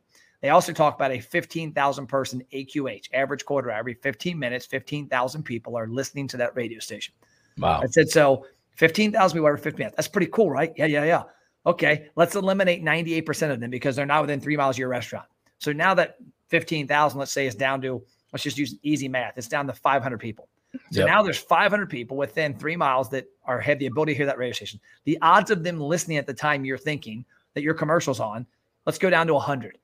They 0.46 0.50
also 0.52 0.74
talk 0.74 0.94
about 0.94 1.10
a 1.10 1.20
15,000 1.20 2.06
person 2.06 2.44
AQH, 2.54 3.08
average 3.16 3.46
quarter 3.46 3.72
every 3.72 3.96
15 3.96 4.38
minutes, 4.38 4.68
15,000 4.68 5.42
people 5.42 5.76
are 5.76 5.88
listening 5.88 6.28
to 6.28 6.38
that 6.38 6.56
radio 6.56 6.78
station. 6.78 7.16
Wow. 7.58 7.82
I 7.82 7.88
said, 7.88 8.10
so 8.10 8.46
15,000 8.76 9.36
people 9.36 9.48
every 9.48 9.60
15 9.60 9.80
minutes. 9.80 9.96
That's 9.96 10.08
pretty 10.08 10.30
cool, 10.32 10.52
right? 10.52 10.72
Yeah, 10.78 10.86
yeah, 10.86 11.04
yeah. 11.04 11.24
Okay, 11.66 12.10
let's 12.16 12.36
eliminate 12.36 12.84
98% 12.84 13.50
of 13.50 13.60
them 13.60 13.72
because 13.72 13.96
they're 13.96 14.06
not 14.06 14.22
within 14.22 14.40
three 14.40 14.56
miles 14.56 14.76
of 14.76 14.82
your 14.82 14.90
restaurant. 14.90 15.26
So 15.58 15.72
now 15.74 15.96
that 15.96 16.18
15,000, 16.50 17.18
let's 17.18 17.32
say, 17.32 17.48
is 17.48 17.56
down 17.56 17.82
to, 17.82 18.04
let's 18.32 18.44
just 18.44 18.60
use 18.60 18.76
easy 18.84 19.08
math, 19.08 19.40
it's 19.40 19.48
down 19.48 19.66
to 19.66 19.74
500 19.74 20.20
people. 20.20 20.48
So 20.92 21.00
yep. 21.00 21.08
now 21.08 21.24
there's 21.24 21.40
500 21.40 21.90
people 21.90 22.18
within 22.18 22.54
three 22.54 22.76
miles 22.76 23.10
that 23.10 23.26
are 23.46 23.60
have 23.62 23.80
the 23.80 23.88
ability 23.88 24.12
to 24.12 24.18
hear 24.18 24.26
that 24.28 24.38
radio 24.38 24.54
station. 24.54 24.80
The 25.06 25.18
odds 25.24 25.50
of 25.50 25.64
them 25.64 25.80
listening 25.80 26.18
at 26.18 26.28
the 26.28 26.36
time 26.36 26.66
you're 26.66 26.78
thinking 26.78 27.26
that 27.56 27.64
your 27.64 27.74
commercial's 27.74 28.20
on, 28.20 28.46
let's 28.86 29.00
go 29.00 29.10
down 29.10 29.26
to 29.26 29.34
100. 29.34 29.80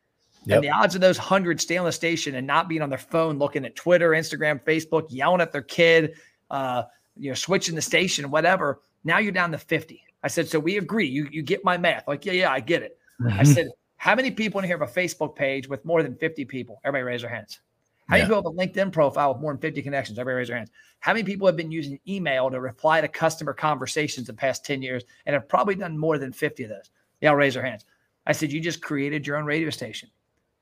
Yep. 0.46 0.56
And 0.56 0.64
the 0.64 0.70
odds 0.72 0.96
of 0.96 1.02
those 1.02 1.18
hundred 1.18 1.62
staying 1.62 1.82
on 1.82 1.86
the 1.86 1.92
station 1.92 2.36
and 2.36 2.48
not 2.48 2.68
being 2.68 2.82
on 2.82 2.90
their 2.90 2.98
phone, 2.98 3.38
looking 3.38 3.64
at 3.66 3.76
Twitter, 3.76 4.12
Instagram, 4.12 4.64
Facebook, 4.64 5.08
yelling 5.10 5.42
at 5.42 5.52
their 5.52 5.62
kid, 5.62 6.16
uh, 6.50 6.84
you 7.16 7.30
know, 7.30 7.36
switching 7.36 7.76
the 7.76 7.82
station, 7.82 8.32
whatever. 8.32 8.82
Now 9.04 9.20
you're 9.20 9.32
down 9.32 9.52
to 9.52 9.58
50. 9.58 10.04
I 10.24 10.28
said, 10.28 10.48
so 10.48 10.60
we 10.60 10.78
agree. 10.78 11.08
You 11.08 11.28
you 11.32 11.42
get 11.42 11.64
my 11.64 11.78
math. 11.78 12.08
Like, 12.08 12.26
yeah, 12.26 12.34
yeah, 12.34 12.52
I 12.52 12.60
get 12.60 12.82
it. 12.82 12.98
Mm-hmm. 13.20 13.40
I 13.40 13.44
said, 13.44 13.70
how 13.98 14.16
many 14.16 14.32
people 14.32 14.60
in 14.60 14.66
here 14.66 14.78
have 14.78 14.90
a 14.90 14.92
Facebook 14.92 15.36
page 15.36 15.68
with 15.68 15.86
more 15.86 16.02
than 16.02 16.16
50 16.16 16.46
people? 16.46 16.82
Everybody 16.84 17.04
raise 17.04 17.22
their 17.22 17.30
hands. 17.30 17.60
How 18.08 18.18
many 18.18 18.28
people 18.28 18.38
have 18.38 18.46
a 18.46 18.68
LinkedIn 18.68 18.92
profile 18.92 19.34
with 19.34 19.42
more 19.42 19.54
than 19.54 19.62
50 19.62 19.82
connections? 19.84 20.20
Everybody 20.20 20.40
raise 20.40 20.48
their 20.48 20.58
hands. 20.58 20.72
How 21.00 21.14
many 21.14 21.24
people 21.24 21.48
have 21.48 21.56
been 21.56 21.72
using 21.72 22.00
email 22.08 22.50
to 22.50 22.60
reply 22.60 23.00
to 23.00 23.08
customer 23.08 23.54
conversations 23.54 24.28
the 24.28 24.34
past 24.34 24.66
10 24.66 24.82
years 24.82 25.04
and 25.26 25.34
have 25.34 25.48
probably 25.48 25.76
done 25.76 25.98
more 25.98 26.18
than 26.18 26.34
50 26.34 26.64
of 26.64 26.70
those? 26.70 26.90
Yeah, 27.22 27.32
raise 27.32 27.54
their 27.54 27.64
hands. 27.64 27.86
I 28.26 28.34
said, 28.34 28.52
you 28.52 28.60
just 28.60 28.82
created 28.82 29.26
your 29.26 29.38
own 29.38 29.46
radio 29.46 29.70
station. 29.70 30.10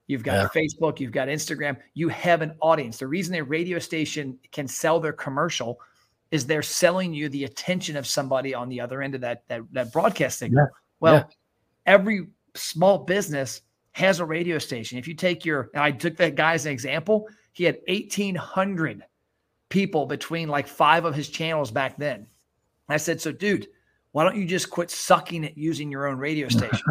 You've 0.10 0.24
got 0.24 0.51
yeah. 0.55 0.62
Facebook, 0.62 0.99
you've 0.99 1.12
got 1.12 1.28
Instagram, 1.28 1.78
you 1.93 2.10
have 2.10 2.41
an 2.41 2.55
audience. 2.62 2.97
The 2.97 3.05
reason 3.05 3.36
a 3.36 3.43
radio 3.43 3.78
station 3.78 4.39
can 4.51 4.68
sell 4.68 4.99
their 4.99 5.14
commercial 5.14 5.80
is 6.32 6.47
they're 6.47 6.64
selling 6.64 7.14
you 7.14 7.30
the 7.30 7.43
attention 7.43 7.95
of 7.95 8.07
somebody 8.07 8.55
on 8.55 8.70
the 8.70 8.82
other 8.82 9.03
end 9.03 9.14
of 9.14 9.22
that 9.22 9.43
that, 9.49 9.62
that 9.72 9.93
broadcast 9.93 10.39
signal. 10.39 10.64
Yeah. 10.64 10.78
Well, 10.99 11.14
yeah. 11.14 11.24
every 11.86 12.28
small 12.55 12.97
business 12.97 13.62
has 13.91 14.20
a 14.20 14.26
radio 14.26 14.57
station. 14.57 14.97
If 14.97 15.07
you 15.07 15.14
take 15.14 15.45
your, 15.45 15.70
I 15.76 15.91
took 15.91 16.18
that 16.18 16.34
guy 16.34 16.55
as 16.55 16.66
an 16.66 16.72
example, 16.72 17.28
he 17.53 17.64
had 17.64 17.78
1,800 17.88 19.05
people 19.70 20.07
between 20.07 20.49
like 20.49 20.68
five 20.68 21.05
of 21.05 21.14
his 21.14 21.30
channels 21.30 21.70
back 21.70 21.99
then. 21.99 22.26
I 22.88 22.97
said, 22.97 23.22
so 23.22 23.32
dude, 23.32 23.68
why 24.14 24.24
don't 24.24 24.38
you 24.38 24.47
just 24.47 24.72
quit 24.72 24.89
sucking 24.89 25.45
at 25.45 25.55
using 25.55 25.91
your 25.91 26.07
own 26.07 26.18
radio 26.18 26.47
station? 26.49 26.82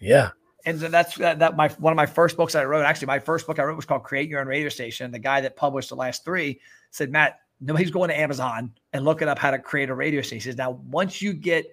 yeah 0.00 0.30
and 0.66 0.80
that's 0.80 1.16
that, 1.16 1.38
that, 1.38 1.56
my 1.56 1.68
one 1.78 1.92
of 1.92 1.96
my 1.96 2.06
first 2.06 2.36
books 2.36 2.54
I 2.54 2.64
wrote. 2.64 2.84
Actually, 2.84 3.06
my 3.06 3.18
first 3.18 3.46
book 3.46 3.58
I 3.58 3.64
wrote 3.64 3.76
was 3.76 3.84
called 3.84 4.02
Create 4.02 4.28
Your 4.28 4.40
Own 4.40 4.48
Radio 4.48 4.68
Station. 4.68 5.10
The 5.10 5.18
guy 5.18 5.40
that 5.40 5.56
published 5.56 5.88
the 5.88 5.96
last 5.96 6.24
three 6.24 6.60
said, 6.90 7.10
Matt, 7.12 7.40
nobody's 7.60 7.90
going 7.90 8.08
to 8.08 8.18
Amazon 8.18 8.72
and 8.92 9.04
looking 9.04 9.28
up 9.28 9.38
how 9.38 9.52
to 9.52 9.58
create 9.58 9.90
a 9.90 9.94
radio 9.94 10.22
station. 10.22 10.54
Now 10.56 10.72
once 10.88 11.22
you 11.22 11.32
get 11.32 11.66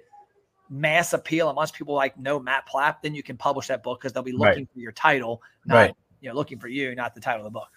mass 0.70 1.14
appeal 1.14 1.50
and 1.50 1.58
once 1.58 1.72
people 1.72 1.96
like 1.96 2.18
know 2.20 2.39
Matt 2.39 2.68
Plapp, 2.68 2.98
then 3.02 3.16
you 3.16 3.24
can 3.24 3.36
publish 3.36 3.68
that 3.68 3.84
book 3.84 4.00
because 4.00 4.14
they'll 4.14 4.24
be 4.24 4.32
looking 4.32 4.64
right. 4.64 4.68
for 4.74 4.80
your 4.80 4.91
title, 4.91 5.41
not 5.66 5.76
right. 5.76 5.96
you 6.22 6.30
know 6.30 6.36
looking 6.36 6.60
for 6.60 6.68
you, 6.68 6.94
not 6.96 7.16
the 7.16 7.22
title 7.22 7.41
of 7.41 7.52
the 7.52 7.60
book. 7.60 7.70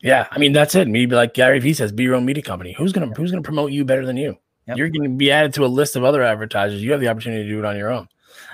Yeah, 0.00 0.28
I 0.30 0.38
mean 0.38 0.52
that's 0.52 0.74
it. 0.74 0.88
Maybe 0.88 1.14
like 1.14 1.34
Gary 1.34 1.58
Vee 1.58 1.74
says, 1.74 1.92
be 1.92 2.04
your 2.04 2.14
own 2.14 2.24
media 2.24 2.42
company. 2.42 2.74
Who's 2.76 2.92
gonna 2.92 3.12
who's 3.16 3.30
gonna 3.30 3.42
promote 3.42 3.72
you 3.72 3.84
better 3.84 4.04
than 4.04 4.16
you? 4.16 4.36
Yep. 4.70 4.78
You're 4.78 4.88
going 4.88 5.02
to 5.02 5.08
be 5.08 5.32
added 5.32 5.54
to 5.54 5.64
a 5.64 5.66
list 5.66 5.96
of 5.96 6.04
other 6.04 6.22
advertisers. 6.22 6.82
You 6.82 6.92
have 6.92 7.00
the 7.00 7.08
opportunity 7.08 7.42
to 7.42 7.48
do 7.48 7.58
it 7.58 7.64
on 7.64 7.76
your 7.76 7.90
own. 7.90 8.08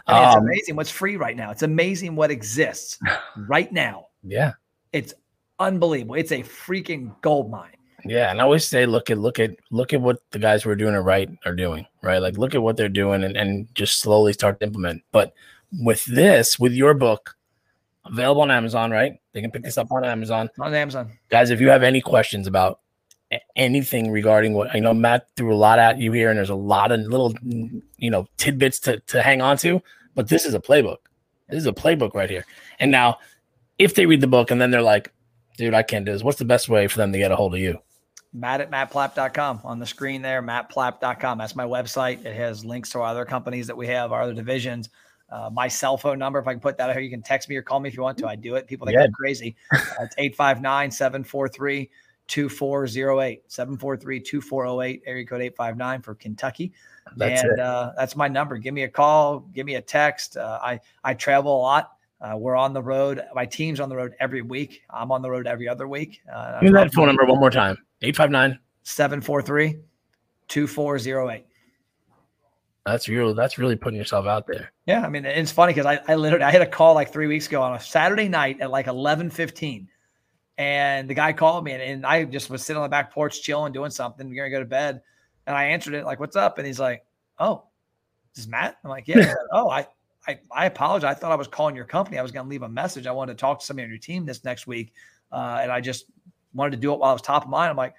I 0.07 0.14
mean, 0.14 0.29
it's 0.29 0.37
um, 0.37 0.43
amazing 0.45 0.77
what's 0.77 0.91
free 0.91 1.16
right 1.16 1.37
now. 1.37 1.51
It's 1.51 1.62
amazing 1.62 2.16
what 2.16 2.31
exists 2.31 2.99
right 3.49 3.70
now. 3.72 4.09
Yeah. 4.22 4.53
It's 4.93 5.14
unbelievable. 5.59 6.14
It's 6.14 6.33
a 6.33 6.43
freaking 6.43 7.14
gold 7.22 7.51
mine. 7.51 7.72
Yeah, 8.05 8.31
and 8.31 8.41
I 8.41 8.45
always 8.45 8.66
say, 8.66 8.87
look 8.87 9.11
at 9.11 9.18
look 9.18 9.41
at 9.41 9.57
look 9.70 9.93
at 9.93 10.01
what 10.01 10.18
the 10.31 10.39
guys 10.39 10.62
who 10.62 10.70
are 10.70 10.77
doing 10.77 10.95
it 10.95 10.99
right 10.99 11.29
are 11.45 11.55
doing, 11.55 11.87
right? 12.03 12.18
Like 12.18 12.39
look 12.39 12.55
at 12.55 12.62
what 12.62 12.77
they're 12.77 12.89
doing 12.89 13.24
and, 13.24 13.37
and 13.37 13.68
just 13.74 13.99
slowly 13.99 14.33
start 14.33 14.61
to 14.61 14.66
implement. 14.66 15.03
But 15.11 15.33
with 15.72 16.05
this, 16.05 16.59
with 16.59 16.72
your 16.72 16.95
book, 16.95 17.37
available 18.05 18.43
on 18.43 18.51
Amazon, 18.51 18.91
right? 18.91 19.14
They 19.33 19.41
can 19.41 19.51
pick 19.51 19.64
this 19.64 19.79
up 19.79 19.91
on 19.91 20.05
Amazon. 20.05 20.49
On 20.61 20.72
Amazon. 20.72 21.18
Guys, 21.31 21.51
if 21.51 21.61
you 21.61 21.68
have 21.68 21.83
any 21.83 22.01
questions 22.01 22.47
about 22.47 22.81
anything 23.57 24.11
regarding 24.11 24.55
what 24.55 24.74
I 24.74 24.78
know 24.78 24.95
Matt 24.95 25.28
threw 25.37 25.55
a 25.55 25.57
lot 25.57 25.78
at 25.78 25.99
you 25.99 26.12
here, 26.12 26.30
and 26.30 26.39
there's 26.39 26.51
a 26.51 26.55
lot 26.55 26.93
of 26.93 27.01
little 27.01 27.34
you 27.97 28.11
know 28.11 28.26
tidbits 28.37 28.80
to, 28.80 29.01
to 29.01 29.22
hang 29.22 29.41
on 29.41 29.57
to, 29.59 29.82
but 30.14 30.28
this 30.28 30.45
is 30.45 30.55
a 30.55 30.61
playbook. 30.61 30.99
This 31.49 31.59
is 31.59 31.66
a 31.66 31.72
playbook 31.72 32.14
right 32.14 32.30
here. 32.30 32.45
And 32.80 32.91
now 32.91 33.18
if 33.78 33.95
they 33.95 34.07
read 34.07 34.20
the 34.20 34.26
book 34.26 34.51
and 34.51 34.61
then 34.61 34.70
they're 34.70 34.82
like, 34.82 35.12
dude, 35.57 35.74
I 35.74 35.82
can't 35.82 36.05
do 36.05 36.12
this, 36.12 36.22
what's 36.22 36.39
the 36.39 36.45
best 36.45 36.68
way 36.68 36.89
for 36.89 36.99
them 36.99 37.12
to 37.12 37.18
get 37.18 37.32
a 37.32 37.37
hold 37.37 37.55
of 37.55 37.61
you? 37.61 37.78
Matt 38.32 38.61
at 38.61 38.70
mattplapp.com 38.70 39.61
on 39.64 39.78
the 39.78 39.87
screen 39.87 40.20
there, 40.20 40.43
mattplapp.com. 40.43 41.39
That's 41.39 41.57
my 41.57 41.64
website. 41.64 42.24
It 42.24 42.34
has 42.37 42.64
links 42.64 42.91
to 42.91 42.99
our 43.01 43.07
other 43.07 43.24
companies 43.24 43.66
that 43.66 43.76
we 43.76 43.87
have, 43.87 44.12
our 44.12 44.22
other 44.22 44.34
divisions. 44.34 44.91
Uh, 45.30 45.51
my 45.53 45.66
cell 45.66 45.97
phone 45.97 46.18
number, 46.18 46.39
if 46.39 46.47
I 46.47 46.53
can 46.53 46.61
put 46.61 46.76
that 46.78 46.91
out 46.91 46.95
here, 46.95 47.03
you 47.03 47.11
can 47.11 47.22
text 47.22 47.49
me 47.49 47.57
or 47.57 47.62
call 47.62 47.80
me 47.80 47.89
if 47.89 47.97
you 47.97 48.03
want 48.03 48.18
to. 48.18 48.26
I 48.26 48.37
do 48.37 48.55
it. 48.55 48.66
People 48.66 48.87
think 48.87 48.99
yeah. 48.99 49.05
I'm 49.05 49.12
crazy. 49.12 49.57
Uh, 49.72 49.78
it's 50.03 50.14
859 50.18 50.91
743 50.91 51.91
2408. 52.29 53.43
743 53.47 54.20
2408, 54.20 55.03
area 55.07 55.27
code 55.27 55.43
859 55.43 56.03
for 56.03 56.14
Kentucky. 56.14 56.72
That's 57.16 57.43
and 57.43 57.61
uh, 57.61 57.93
that's 57.97 58.16
my 58.16 58.29
number. 58.29 58.59
Give 58.59 58.74
me 58.74 58.83
a 58.83 58.89
call, 58.89 59.41
give 59.55 59.66
me 59.66 59.77
a 59.77 59.83
text. 59.83 60.37
Uh, 60.37 60.59
I, 60.62 60.81
I 61.05 61.14
travel 61.14 61.57
a 61.57 61.62
lot. 61.62 61.93
Uh, 62.20 62.35
we're 62.37 62.57
on 62.57 62.72
the 62.72 62.83
road. 62.83 63.22
My 63.35 63.45
team's 63.45 63.79
on 63.79 63.89
the 63.89 63.97
road 63.97 64.14
every 64.20 64.43
week. 64.43 64.83
I'm 64.91 65.12
on 65.12 65.22
the 65.22 65.31
road 65.31 65.47
every 65.47 65.68
other 65.68 65.87
week. 65.87 66.22
Uh, 66.33 66.61
Give 66.61 66.72
that 66.72 66.93
phone 66.95 67.07
number 67.07 67.24
one 67.24 67.39
more 67.39 67.51
time 67.51 67.77
859 68.03 68.59
743 68.83 69.79
2408. 70.49 71.47
That's 72.87 73.09
real. 73.09 73.35
That's 73.35 73.59
really 73.59 73.74
putting 73.74 73.99
yourself 73.99 74.27
out 74.27 74.47
there. 74.47 74.72
Yeah, 74.87 75.05
I 75.05 75.09
mean, 75.09 75.24
it's 75.24 75.51
funny 75.51 75.74
because 75.74 75.87
I, 75.87 76.01
I 76.07 76.14
literally 76.14 76.45
I 76.45 76.53
had 76.53 76.62
a 76.62 76.66
call 76.66 76.95
like 76.95 77.12
three 77.12 77.27
weeks 77.27 77.49
ago 77.49 77.61
on 77.61 77.74
a 77.74 77.81
Saturday 77.81 78.29
night 78.29 78.61
at 78.61 78.70
like 78.70 78.87
eleven 78.87 79.29
fifteen, 79.29 79.89
and 80.59 81.09
the 81.09 81.15
guy 81.15 81.33
called 81.33 81.65
me 81.65 81.73
and, 81.73 81.83
and 81.83 82.07
I 82.07 82.25
just 82.25 82.51
was 82.51 82.65
sitting 82.65 82.79
on 82.79 82.85
the 82.85 82.91
back 82.91 83.13
porch 83.13 83.43
chilling, 83.43 83.73
doing 83.73 83.91
something, 83.91 84.29
We're 84.29 84.37
gonna 84.37 84.51
go 84.51 84.61
to 84.61 84.65
bed, 84.65 85.03
and 85.47 85.57
I 85.57 85.65
answered 85.65 85.95
it 85.95 86.05
like, 86.05 86.21
"What's 86.21 86.37
up?" 86.37 86.59
And 86.59 86.67
he's 86.67 86.81
like, 86.81 87.05
"Oh, 87.39 87.65
this 88.35 88.45
is 88.45 88.51
Matt." 88.51 88.79
I'm 88.85 88.91
like, 88.91 89.09
"Yeah." 89.09 89.19
Like, 89.19 89.37
oh, 89.53 89.69
I, 89.69 89.87
I 90.27 90.39
I 90.51 90.67
apologize. 90.67 91.17
I 91.17 91.19
thought 91.19 91.33
I 91.33 91.37
was 91.37 91.49
calling 91.49 91.77
your 91.77 91.85
company. 91.85 92.19
I 92.19 92.23
was 92.23 92.33
gonna 92.33 92.49
leave 92.49 92.63
a 92.63 92.69
message. 92.69 93.07
I 93.07 93.13
wanted 93.13 93.33
to 93.33 93.41
talk 93.41 93.61
to 93.61 93.67
somebody 93.67 93.85
on 93.85 93.91
your 93.91 93.99
team 93.99 94.25
this 94.25 94.45
next 94.45 94.67
week, 94.67 94.93
uh, 95.33 95.61
and 95.63 95.71
I 95.71 95.81
just 95.81 96.07
wanted 96.55 96.73
to 96.73 96.77
do 96.79 96.93
it 96.93 96.99
while 96.99 97.11
I 97.11 97.13
was 97.13 97.23
top 97.23 97.45
of 97.45 97.51
mind. 97.51 97.71
I'm 97.71 97.77
like, 97.77 97.95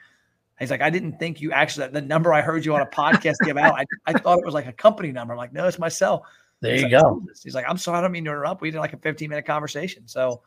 He's 0.59 0.71
like, 0.71 0.81
I 0.81 0.89
didn't 0.89 1.19
think 1.19 1.39
you 1.39 1.51
actually 1.51 1.87
the 1.89 2.01
number 2.01 2.33
I 2.33 2.41
heard 2.41 2.65
you 2.65 2.73
on 2.73 2.81
a 2.81 2.85
podcast 2.85 3.35
give 3.43 3.57
out. 3.57 3.75
I, 3.75 3.85
I 4.07 4.13
thought 4.13 4.39
it 4.39 4.45
was 4.45 4.55
like 4.55 4.65
a 4.65 4.73
company 4.73 5.11
number. 5.11 5.33
I'm 5.33 5.37
like, 5.37 5.53
no, 5.53 5.67
it's 5.67 5.77
my 5.77 5.89
cell. 5.89 6.25
There 6.61 6.73
He's 6.73 6.83
you 6.83 6.89
like, 6.89 7.03
go. 7.03 7.23
He's 7.43 7.53
like, 7.53 7.65
I'm 7.67 7.77
sorry, 7.77 7.99
I 7.99 8.01
don't 8.01 8.11
mean 8.11 8.25
to 8.25 8.31
interrupt. 8.31 8.61
We 8.61 8.71
did 8.71 8.79
like 8.79 8.93
a 8.93 8.97
15 8.97 9.29
minute 9.29 9.45
conversation. 9.45 10.07
So 10.07 10.41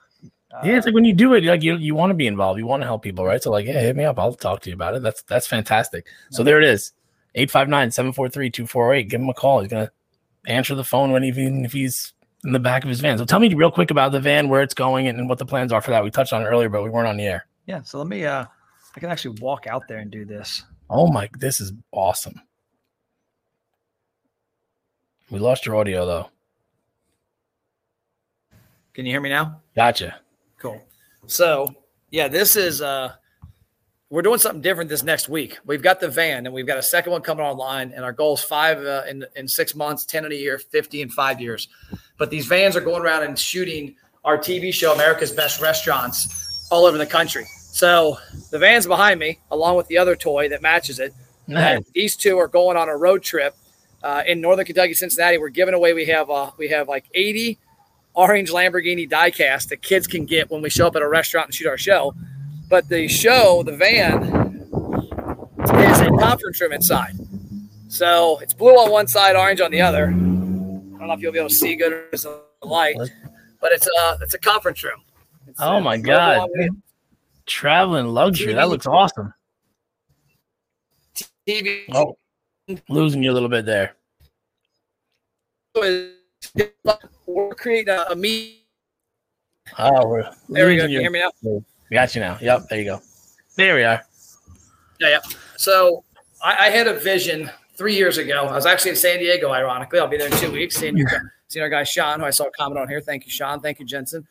uh, 0.52 0.60
yeah, 0.64 0.76
it's 0.76 0.86
like 0.86 0.94
when 0.94 1.04
you 1.04 1.14
do 1.14 1.34
it, 1.34 1.44
like 1.44 1.62
you 1.62 1.76
you 1.76 1.94
want 1.94 2.10
to 2.10 2.14
be 2.14 2.26
involved, 2.26 2.58
you 2.58 2.66
want 2.66 2.82
to 2.82 2.86
help 2.86 3.02
people, 3.02 3.24
right? 3.24 3.42
So 3.42 3.50
like, 3.50 3.66
yeah, 3.66 3.80
hit 3.80 3.96
me 3.96 4.04
up. 4.04 4.18
I'll 4.18 4.34
talk 4.34 4.60
to 4.62 4.70
you 4.70 4.74
about 4.74 4.94
it. 4.94 5.02
That's 5.02 5.22
that's 5.22 5.46
fantastic. 5.46 6.06
So 6.30 6.42
there 6.42 6.60
it 6.60 6.64
is. 6.64 6.92
859-743-2408. 7.36 9.08
Give 9.08 9.20
him 9.20 9.28
a 9.28 9.34
call. 9.34 9.60
He's 9.60 9.70
gonna 9.70 9.92
answer 10.46 10.74
the 10.74 10.82
phone 10.82 11.12
when 11.12 11.22
even 11.22 11.64
if 11.64 11.72
he's 11.72 12.12
in 12.44 12.52
the 12.52 12.58
back 12.58 12.82
of 12.82 12.88
his 12.88 13.00
van. 13.00 13.18
So 13.18 13.24
tell 13.24 13.38
me 13.38 13.54
real 13.54 13.70
quick 13.70 13.92
about 13.92 14.10
the 14.10 14.20
van, 14.20 14.48
where 14.48 14.62
it's 14.62 14.74
going, 14.74 15.06
and, 15.06 15.18
and 15.18 15.28
what 15.28 15.38
the 15.38 15.46
plans 15.46 15.72
are 15.72 15.80
for 15.80 15.92
that. 15.92 16.02
We 16.02 16.10
touched 16.10 16.32
on 16.32 16.42
it 16.42 16.46
earlier, 16.46 16.68
but 16.68 16.82
we 16.82 16.90
weren't 16.90 17.06
on 17.06 17.16
the 17.16 17.26
air. 17.26 17.46
Yeah. 17.66 17.82
So 17.82 17.98
let 17.98 18.08
me 18.08 18.24
uh 18.24 18.44
I 18.96 19.00
can 19.00 19.10
actually 19.10 19.38
walk 19.40 19.66
out 19.66 19.86
there 19.88 19.98
and 19.98 20.10
do 20.10 20.24
this. 20.24 20.64
Oh 20.88 21.06
my, 21.06 21.30
this 21.38 21.60
is 21.60 21.72
awesome. 21.92 22.40
We 25.30 25.38
lost 25.38 25.64
your 25.64 25.76
audio 25.76 26.04
though. 26.04 26.30
Can 28.94 29.06
you 29.06 29.12
hear 29.12 29.20
me 29.20 29.28
now? 29.28 29.60
Gotcha. 29.74 30.16
Cool. 30.58 30.82
So, 31.26 31.74
yeah, 32.10 32.28
this 32.28 32.56
is 32.56 32.82
uh 32.82 33.12
we're 34.10 34.22
doing 34.22 34.38
something 34.38 34.60
different 34.60 34.90
this 34.90 35.04
next 35.04 35.28
week. 35.28 35.58
We've 35.64 35.82
got 35.82 36.00
the 36.00 36.08
van 36.08 36.44
and 36.44 36.52
we've 36.52 36.66
got 36.66 36.78
a 36.78 36.82
second 36.82 37.12
one 37.12 37.22
coming 37.22 37.46
online 37.46 37.92
and 37.92 38.04
our 38.04 38.12
goal 38.12 38.34
is 38.34 38.42
5 38.42 38.84
uh, 38.84 39.02
in 39.08 39.24
in 39.36 39.46
6 39.46 39.74
months, 39.74 40.04
10 40.04 40.24
in 40.24 40.32
a 40.32 40.34
year, 40.34 40.58
50 40.58 41.02
in 41.02 41.08
5 41.08 41.40
years. 41.40 41.68
But 42.18 42.30
these 42.30 42.46
vans 42.46 42.76
are 42.76 42.80
going 42.80 43.02
around 43.02 43.22
and 43.22 43.38
shooting 43.38 43.94
our 44.24 44.36
TV 44.36 44.74
show 44.74 44.92
America's 44.92 45.30
Best 45.30 45.60
Restaurants 45.60 46.68
all 46.70 46.84
over 46.84 46.98
the 46.98 47.06
country. 47.06 47.44
So 47.72 48.18
the 48.50 48.58
van's 48.58 48.86
behind 48.86 49.20
me, 49.20 49.38
along 49.50 49.76
with 49.76 49.86
the 49.86 49.98
other 49.98 50.16
toy 50.16 50.48
that 50.48 50.60
matches 50.60 50.98
it. 50.98 51.14
Nice. 51.46 51.82
these 51.94 52.16
two 52.16 52.38
are 52.38 52.48
going 52.48 52.76
on 52.76 52.88
a 52.88 52.96
road 52.96 53.22
trip 53.22 53.56
uh, 54.02 54.22
in 54.26 54.40
Northern 54.40 54.64
Kentucky, 54.64 54.94
Cincinnati. 54.94 55.38
We're 55.38 55.48
giving 55.48 55.74
away. 55.74 55.92
We 55.94 56.06
have 56.06 56.30
uh, 56.30 56.50
we 56.58 56.68
have 56.68 56.88
like 56.88 57.04
80 57.14 57.58
orange 58.14 58.50
Lamborghini 58.50 59.08
diecast 59.08 59.68
that 59.68 59.82
kids 59.82 60.06
can 60.06 60.24
get 60.24 60.50
when 60.50 60.62
we 60.62 60.70
show 60.70 60.86
up 60.86 60.96
at 60.96 61.02
a 61.02 61.08
restaurant 61.08 61.48
and 61.48 61.54
shoot 61.54 61.68
our 61.68 61.78
show. 61.78 62.14
But 62.68 62.88
the 62.88 63.08
show, 63.08 63.62
the 63.64 63.76
van, 63.76 64.22
is 65.58 66.00
a 66.00 66.10
conference 66.18 66.60
room 66.60 66.72
inside. 66.72 67.14
So 67.88 68.38
it's 68.38 68.54
blue 68.54 68.74
on 68.74 68.90
one 68.90 69.08
side, 69.08 69.34
orange 69.34 69.60
on 69.60 69.70
the 69.70 69.80
other. 69.80 70.06
I 70.06 70.10
don't 70.10 71.06
know 71.08 71.12
if 71.12 71.20
you'll 71.20 71.32
be 71.32 71.38
able 71.38 71.48
to 71.48 71.54
see 71.54 71.74
good 71.74 72.04
as 72.12 72.24
a 72.24 72.40
light, 72.62 72.96
but 73.60 73.72
it's 73.72 73.86
a 73.86 74.18
it's 74.20 74.34
a 74.34 74.38
conference 74.38 74.84
room. 74.84 75.02
It's, 75.48 75.60
oh 75.60 75.76
uh, 75.76 75.80
my 75.80 75.96
god! 75.96 76.48
Traveling 77.46 78.06
luxury. 78.06 78.52
TV. 78.52 78.56
That 78.56 78.68
looks 78.68 78.86
awesome. 78.86 79.34
TV. 81.48 81.82
Oh, 81.92 82.16
losing 82.88 83.24
you 83.24 83.32
a 83.32 83.34
little 83.34 83.48
bit 83.48 83.66
there. 83.66 83.96
We're 87.34 87.54
creating 87.54 87.94
a, 87.94 88.06
a 88.10 88.16
meet. 88.16 88.66
Oh, 89.78 90.06
we're 90.08 90.30
there 90.48 90.66
we 90.66 90.76
go. 90.76 90.82
Can 90.82 90.90
you 90.90 91.00
hear 91.00 91.10
me 91.10 91.22
now? 91.42 91.62
got 91.92 92.14
you 92.14 92.20
now. 92.20 92.38
Yep, 92.40 92.68
there 92.68 92.78
you 92.78 92.84
go. 92.84 93.00
There 93.56 93.74
we 93.76 93.84
are. 93.84 94.02
Yeah, 94.98 95.08
yeah. 95.08 95.18
So 95.56 96.04
I, 96.42 96.66
I, 96.66 96.70
had 96.70 96.86
a 96.86 96.94
vision 96.94 97.50
three 97.76 97.94
years 97.94 98.18
ago. 98.18 98.46
I 98.46 98.54
was 98.54 98.66
actually 98.66 98.92
in 98.92 98.96
San 98.96 99.18
Diego, 99.18 99.50
ironically. 99.50 99.98
I'll 99.98 100.08
be 100.08 100.16
there 100.16 100.26
in 100.26 100.36
two 100.38 100.50
weeks. 100.50 100.76
Seeing, 100.76 100.96
your, 100.96 101.08
seeing 101.48 101.62
our 101.62 101.68
guy 101.68 101.84
Shawn, 101.84 102.20
who 102.20 102.26
I 102.26 102.30
saw 102.30 102.46
comment 102.56 102.80
on 102.80 102.88
here. 102.88 103.00
Thank 103.00 103.24
you, 103.24 103.30
Shawn. 103.30 103.60
Thank 103.60 103.78
you, 103.78 103.86
Jensen. 103.86 104.26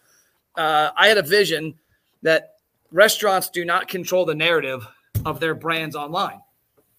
Uh, 0.56 0.90
I 0.96 1.08
had 1.08 1.18
a 1.18 1.24
vision 1.24 1.76
that 2.22 2.56
restaurants 2.92 3.50
do 3.50 3.66
not 3.66 3.88
control 3.88 4.26
the 4.26 4.36
narrative 4.36 4.86
of 5.26 5.40
their 5.40 5.56
brands 5.56 5.96
online. 5.96 6.42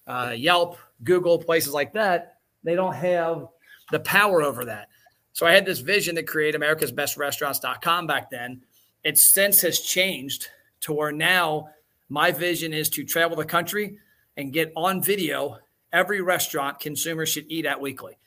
Uh, 0.06 0.34
Yelp, 0.36 0.78
Google, 1.04 1.38
places 1.38 1.72
like 1.72 1.92
that, 1.92 2.38
they 2.64 2.74
don't 2.74 2.94
have 2.94 3.48
the 3.90 4.00
power 4.00 4.42
over 4.42 4.64
that. 4.64 4.88
So 5.32 5.46
I 5.46 5.52
had 5.52 5.64
this 5.64 5.80
vision 5.80 6.16
to 6.16 6.22
create 6.22 6.54
America's 6.54 6.92
Best 6.92 7.16
Restaurants.com 7.16 8.06
back 8.06 8.30
then. 8.30 8.62
It 9.04 9.16
since 9.16 9.62
has 9.62 9.80
changed 9.80 10.48
to 10.80 10.92
where 10.92 11.12
now 11.12 11.68
my 12.08 12.32
vision 12.32 12.72
is 12.72 12.88
to 12.90 13.04
travel 13.04 13.36
the 13.36 13.44
country 13.44 13.98
and 14.36 14.52
get 14.52 14.72
on 14.76 15.02
video 15.02 15.58
every 15.92 16.20
restaurant 16.20 16.80
consumers 16.80 17.28
should 17.28 17.46
eat 17.48 17.66
at 17.66 17.80
weekly. 17.80 18.18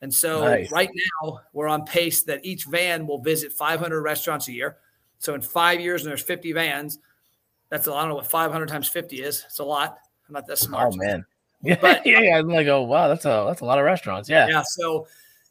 And 0.00 0.12
so 0.12 0.42
nice. 0.42 0.70
right 0.70 0.90
now 1.22 1.40
we're 1.52 1.68
on 1.68 1.84
pace 1.84 2.22
that 2.24 2.44
each 2.44 2.64
van 2.64 3.06
will 3.06 3.20
visit 3.20 3.52
500 3.52 4.02
restaurants 4.02 4.48
a 4.48 4.52
year. 4.52 4.76
So 5.18 5.34
in 5.34 5.40
five 5.40 5.80
years, 5.80 6.02
and 6.02 6.10
there's 6.10 6.22
50 6.22 6.52
vans, 6.52 6.98
that's 7.70 7.88
I 7.88 8.00
don't 8.00 8.10
know 8.10 8.16
what 8.16 8.26
500 8.26 8.68
times 8.68 8.88
50 8.88 9.22
is. 9.22 9.44
It's 9.46 9.58
a 9.58 9.64
lot. 9.64 9.98
I'm 10.28 10.34
not 10.34 10.46
that 10.46 10.58
smart. 10.58 10.92
Oh 10.92 10.96
man. 10.96 11.24
Yeah, 11.62 11.78
but, 11.80 12.06
yeah, 12.06 12.20
yeah. 12.20 12.38
I'm 12.38 12.48
like, 12.48 12.66
oh 12.66 12.82
wow, 12.82 13.08
that's 13.08 13.24
a 13.24 13.44
that's 13.46 13.62
a 13.62 13.64
lot 13.64 13.78
of 13.78 13.84
restaurants. 13.84 14.28
Yeah. 14.28 14.46
Yeah. 14.48 14.62
So, 14.66 15.06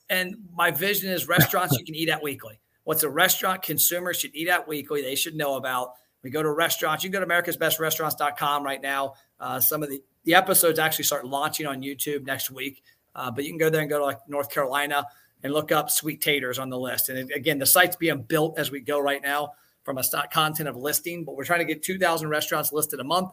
and 0.09 0.35
my 0.53 0.71
vision 0.71 1.11
is 1.11 1.27
restaurants 1.27 1.77
you 1.77 1.85
can 1.85 1.95
eat 1.95 2.09
at 2.09 2.21
weekly. 2.21 2.59
What's 2.83 3.03
a 3.03 3.09
restaurant 3.09 3.61
consumer 3.61 4.13
should 4.13 4.35
eat 4.35 4.49
at 4.49 4.67
weekly? 4.67 5.01
They 5.01 5.15
should 5.15 5.35
know 5.35 5.55
about. 5.55 5.93
We 6.21 6.29
go 6.29 6.43
to 6.43 6.51
restaurants. 6.51 7.03
You 7.03 7.09
can 7.09 7.21
go 7.21 7.25
to 7.25 7.31
americasbestrestaurants.com 7.31 8.63
right 8.63 8.81
now. 8.81 9.13
Uh, 9.39 9.59
some 9.59 9.83
of 9.83 9.89
the 9.89 10.01
the 10.23 10.35
episodes 10.35 10.79
actually 10.79 11.05
start 11.05 11.25
launching 11.25 11.65
on 11.65 11.81
YouTube 11.81 12.25
next 12.25 12.49
week. 12.49 12.83
Uh, 13.15 13.29
but 13.31 13.43
you 13.43 13.51
can 13.51 13.57
go 13.57 13.69
there 13.69 13.81
and 13.81 13.89
go 13.89 13.99
to 13.99 14.05
like 14.05 14.19
North 14.27 14.49
Carolina 14.49 15.05
and 15.43 15.53
look 15.53 15.71
up 15.71 15.89
sweet 15.89 16.21
taters 16.21 16.57
on 16.59 16.69
the 16.69 16.79
list. 16.79 17.09
And 17.09 17.31
again, 17.31 17.59
the 17.59 17.65
site's 17.65 17.95
being 17.95 18.21
built 18.21 18.57
as 18.57 18.71
we 18.71 18.79
go 18.79 18.99
right 18.99 19.21
now 19.21 19.53
from 19.83 19.97
a 19.97 20.03
stock 20.03 20.31
content 20.31 20.69
of 20.69 20.77
listing, 20.77 21.25
but 21.25 21.35
we're 21.35 21.43
trying 21.43 21.59
to 21.59 21.65
get 21.65 21.83
2,000 21.83 22.29
restaurants 22.29 22.71
listed 22.71 22.99
a 22.99 23.03
month. 23.03 23.31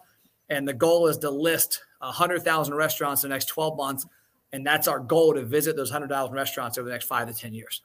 And 0.48 0.66
the 0.66 0.74
goal 0.74 1.06
is 1.06 1.18
to 1.18 1.30
list 1.30 1.80
100,000 2.00 2.74
restaurants 2.74 3.22
in 3.22 3.30
the 3.30 3.34
next 3.34 3.46
12 3.46 3.76
months. 3.76 4.06
And 4.52 4.66
that's 4.66 4.88
our 4.88 4.98
goal 4.98 5.34
to 5.34 5.44
visit 5.44 5.76
those 5.76 5.90
100,000 5.90 6.34
restaurants 6.34 6.76
over 6.78 6.86
the 6.88 6.92
next 6.92 7.06
five 7.06 7.28
to 7.28 7.34
10 7.34 7.54
years. 7.54 7.82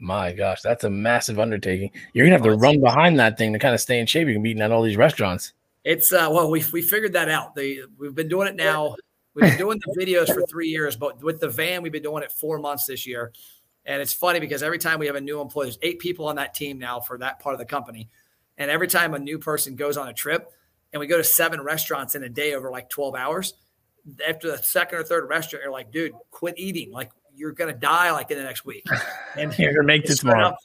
My 0.00 0.32
gosh, 0.32 0.62
that's 0.62 0.84
a 0.84 0.90
massive 0.90 1.38
undertaking. 1.38 1.90
You're 2.12 2.26
going 2.26 2.38
to 2.38 2.44
have 2.44 2.54
to 2.54 2.60
run 2.60 2.80
behind 2.80 3.18
that 3.18 3.36
thing 3.36 3.52
to 3.52 3.58
kind 3.58 3.74
of 3.74 3.80
stay 3.80 3.98
in 3.98 4.06
shape. 4.06 4.28
You 4.28 4.34
can 4.34 4.42
be 4.42 4.50
eating 4.50 4.62
at 4.62 4.70
all 4.70 4.82
these 4.82 4.96
restaurants. 4.96 5.52
It's, 5.84 6.12
uh, 6.12 6.28
well, 6.30 6.50
we, 6.50 6.64
we 6.72 6.82
figured 6.82 7.12
that 7.14 7.28
out. 7.28 7.54
They, 7.54 7.80
we've 7.98 8.14
been 8.14 8.28
doing 8.28 8.48
it 8.48 8.56
now. 8.56 8.94
We've 9.34 9.50
been 9.50 9.58
doing 9.58 9.80
the 9.84 10.04
videos 10.04 10.32
for 10.32 10.44
three 10.46 10.68
years, 10.68 10.96
but 10.96 11.22
with 11.22 11.40
the 11.40 11.48
van, 11.48 11.82
we've 11.82 11.92
been 11.92 12.02
doing 12.02 12.22
it 12.22 12.32
four 12.32 12.58
months 12.58 12.86
this 12.86 13.06
year. 13.06 13.32
And 13.86 14.02
it's 14.02 14.12
funny 14.12 14.40
because 14.40 14.62
every 14.62 14.78
time 14.78 14.98
we 14.98 15.06
have 15.06 15.16
a 15.16 15.20
new 15.20 15.40
employee, 15.40 15.66
there's 15.66 15.78
eight 15.82 15.98
people 15.98 16.26
on 16.26 16.36
that 16.36 16.54
team 16.54 16.78
now 16.78 17.00
for 17.00 17.18
that 17.18 17.40
part 17.40 17.54
of 17.54 17.58
the 17.58 17.64
company. 17.64 18.08
And 18.58 18.70
every 18.70 18.88
time 18.88 19.14
a 19.14 19.18
new 19.18 19.38
person 19.38 19.76
goes 19.76 19.96
on 19.96 20.08
a 20.08 20.12
trip 20.12 20.52
and 20.92 21.00
we 21.00 21.06
go 21.06 21.16
to 21.16 21.24
seven 21.24 21.62
restaurants 21.62 22.14
in 22.14 22.22
a 22.22 22.28
day 22.28 22.54
over 22.54 22.70
like 22.70 22.90
12 22.90 23.14
hours, 23.14 23.54
after 24.26 24.50
the 24.50 24.58
second 24.58 24.98
or 24.98 25.02
third 25.04 25.28
restaurant, 25.28 25.64
you're 25.64 25.72
like, 25.72 25.90
dude, 25.90 26.12
quit 26.30 26.54
eating. 26.58 26.92
Like 26.92 27.10
you're 27.34 27.52
going 27.52 27.72
to 27.72 27.78
die 27.78 28.10
like 28.10 28.30
in 28.30 28.38
the 28.38 28.44
next 28.44 28.64
week. 28.64 28.84
And 29.36 29.56
you're 29.56 29.72
to 29.74 29.82
make 29.84 30.04
this 30.04 30.18
tomorrow. 30.18 30.56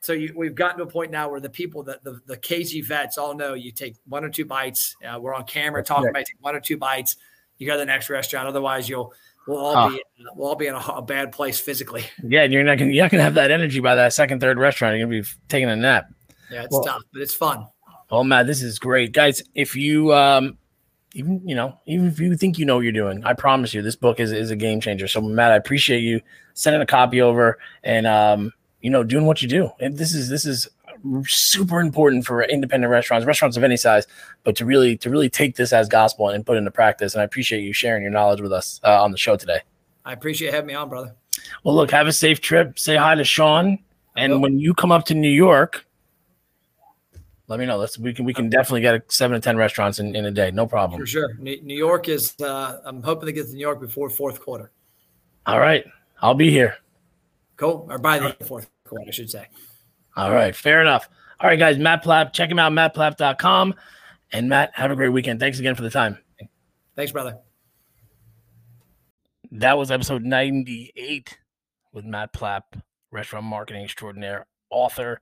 So 0.00 0.12
you, 0.12 0.32
we've 0.36 0.54
gotten 0.54 0.78
to 0.78 0.84
a 0.84 0.86
point 0.86 1.10
now 1.10 1.28
where 1.28 1.40
the 1.40 1.50
people 1.50 1.82
that 1.84 2.04
the, 2.04 2.20
the 2.26 2.36
KG 2.36 2.86
vets 2.86 3.18
all 3.18 3.34
know 3.34 3.54
you 3.54 3.72
take 3.72 3.96
one 4.06 4.24
or 4.24 4.30
two 4.30 4.44
bites. 4.44 4.94
Uh, 5.04 5.18
we're 5.18 5.34
on 5.34 5.44
camera 5.44 5.82
talking 5.82 6.08
about 6.08 6.24
take 6.24 6.36
one 6.40 6.54
or 6.54 6.60
two 6.60 6.76
bites. 6.76 7.16
You 7.58 7.66
go 7.66 7.74
to 7.74 7.78
the 7.78 7.86
next 7.86 8.08
restaurant. 8.08 8.46
Otherwise, 8.46 8.88
you'll 8.88 9.12
we'll 9.46 9.58
all 9.58 9.76
oh. 9.76 9.90
be 9.90 10.02
we'll 10.34 10.48
all 10.48 10.54
be 10.54 10.68
in 10.68 10.74
a, 10.74 10.78
a, 10.78 11.02
bad 11.02 11.32
place 11.32 11.58
physically. 11.58 12.04
Yeah, 12.22 12.42
and 12.42 12.52
you're 12.52 12.62
not 12.62 12.78
gonna 12.78 12.92
you're 12.92 13.04
not 13.04 13.10
gonna 13.10 13.24
have 13.24 13.34
that 13.34 13.50
energy 13.50 13.80
by 13.80 13.96
that 13.96 14.12
second 14.12 14.40
third 14.40 14.58
restaurant. 14.58 14.96
You're 14.96 15.06
gonna 15.06 15.22
be 15.22 15.28
taking 15.48 15.68
a 15.68 15.76
nap. 15.76 16.06
Yeah, 16.50 16.62
it's 16.62 16.72
well, 16.72 16.84
tough, 16.84 17.02
but 17.12 17.22
it's 17.22 17.34
fun. 17.34 17.66
Oh 18.10 18.22
Matt, 18.24 18.46
this 18.46 18.62
is 18.62 18.78
great, 18.78 19.12
guys. 19.12 19.42
If 19.54 19.74
you 19.76 20.14
um, 20.14 20.56
even 21.14 21.46
you 21.46 21.54
know, 21.54 21.78
even 21.86 22.06
if 22.06 22.20
you 22.20 22.36
think 22.36 22.58
you 22.58 22.64
know 22.64 22.76
what 22.76 22.82
you're 22.82 22.92
doing, 22.92 23.24
I 23.24 23.32
promise 23.34 23.74
you, 23.74 23.82
this 23.82 23.96
book 23.96 24.20
is 24.20 24.32
is 24.32 24.50
a 24.50 24.56
game 24.56 24.80
changer. 24.80 25.08
So 25.08 25.20
Matt, 25.20 25.52
I 25.52 25.56
appreciate 25.56 26.00
you 26.00 26.20
sending 26.54 26.82
a 26.82 26.86
copy 26.86 27.20
over 27.20 27.58
and 27.82 28.06
um, 28.06 28.52
you 28.80 28.90
know, 28.90 29.02
doing 29.02 29.26
what 29.26 29.42
you 29.42 29.48
do. 29.48 29.70
And 29.80 29.96
this 29.98 30.14
is 30.14 30.28
this 30.28 30.44
is 30.44 30.68
super 31.26 31.80
important 31.80 32.26
for 32.26 32.42
independent 32.42 32.90
restaurants, 32.90 33.26
restaurants 33.26 33.56
of 33.56 33.64
any 33.64 33.76
size, 33.76 34.06
but 34.44 34.54
to 34.56 34.64
really 34.64 34.96
to 34.98 35.10
really 35.10 35.30
take 35.30 35.56
this 35.56 35.72
as 35.72 35.88
gospel 35.88 36.28
and 36.28 36.44
put 36.44 36.56
into 36.56 36.70
practice. 36.70 37.14
And 37.14 37.22
I 37.22 37.24
appreciate 37.24 37.62
you 37.62 37.72
sharing 37.72 38.02
your 38.02 38.12
knowledge 38.12 38.40
with 38.40 38.52
us 38.52 38.80
uh, 38.84 39.02
on 39.02 39.10
the 39.10 39.18
show 39.18 39.36
today. 39.36 39.60
I 40.04 40.12
appreciate 40.12 40.54
having 40.54 40.68
me 40.68 40.74
on, 40.74 40.88
brother. 40.88 41.14
Well, 41.64 41.74
look, 41.74 41.90
have 41.90 42.06
a 42.06 42.12
safe 42.12 42.40
trip. 42.40 42.78
Say 42.78 42.96
hi 42.96 43.14
to 43.14 43.24
Shawn, 43.24 43.78
and 44.16 44.42
when 44.42 44.58
you 44.58 44.74
come 44.74 44.92
up 44.92 45.06
to 45.06 45.14
New 45.14 45.30
York, 45.30 45.86
let 47.50 47.58
me 47.58 47.66
know. 47.66 47.76
Let's 47.76 47.98
we 47.98 48.14
can 48.14 48.24
we 48.24 48.32
can 48.32 48.48
definitely 48.48 48.80
get 48.80 48.94
a 48.94 49.02
seven 49.08 49.34
to 49.34 49.40
ten 49.40 49.56
restaurants 49.56 49.98
in, 49.98 50.14
in 50.14 50.24
a 50.24 50.30
day, 50.30 50.52
no 50.52 50.66
problem. 50.66 51.00
For 51.00 51.06
sure. 51.06 51.34
New 51.34 51.58
York 51.74 52.08
is. 52.08 52.34
Uh, 52.40 52.80
I'm 52.84 53.02
hoping 53.02 53.26
to 53.26 53.32
get 53.32 53.48
to 53.48 53.52
New 53.52 53.60
York 53.60 53.80
before 53.80 54.08
fourth 54.08 54.40
quarter. 54.40 54.70
All 55.46 55.58
right, 55.58 55.84
I'll 56.22 56.34
be 56.34 56.50
here. 56.50 56.76
Cool. 57.56 57.88
Or 57.90 57.98
by 57.98 58.20
the 58.20 58.44
fourth 58.44 58.70
quarter, 58.84 59.04
I 59.08 59.10
should 59.10 59.28
say. 59.28 59.48
All 60.16 60.32
right, 60.32 60.54
fair 60.54 60.80
enough. 60.80 61.08
All 61.40 61.48
right, 61.48 61.58
guys, 61.58 61.76
Matt 61.76 62.04
Plapp, 62.04 62.32
check 62.32 62.50
him 62.50 62.58
out, 62.58 62.72
mattplapp.com. 62.72 63.74
And 64.32 64.48
Matt, 64.48 64.70
have 64.74 64.92
a 64.92 64.96
great 64.96 65.08
weekend. 65.08 65.40
Thanks 65.40 65.58
again 65.58 65.74
for 65.74 65.82
the 65.82 65.90
time. 65.90 66.18
Thanks, 66.94 67.10
brother. 67.10 67.38
That 69.50 69.76
was 69.76 69.90
episode 69.90 70.22
98 70.22 71.36
with 71.92 72.04
Matt 72.04 72.32
Plapp, 72.32 72.62
restaurant 73.10 73.46
marketing 73.46 73.82
extraordinaire, 73.82 74.46
author, 74.70 75.20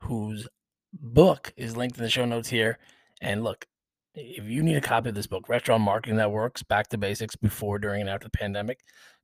whose 0.00 0.46
book 0.92 1.52
is 1.56 1.76
linked 1.76 1.96
in 1.96 2.04
the 2.04 2.10
show 2.10 2.24
notes 2.24 2.48
here. 2.48 2.78
And 3.20 3.44
look, 3.44 3.66
if 4.14 4.44
you 4.44 4.62
need 4.62 4.76
a 4.76 4.80
copy 4.80 5.08
of 5.08 5.14
this 5.14 5.26
book, 5.26 5.48
Restaurant 5.48 5.82
Marketing 5.82 6.16
That 6.16 6.32
Works, 6.32 6.62
Back 6.62 6.88
to 6.88 6.98
Basics 6.98 7.36
Before, 7.36 7.78
During, 7.78 8.00
and 8.00 8.10
After 8.10 8.24
the 8.24 8.36
Pandemic, 8.36 8.80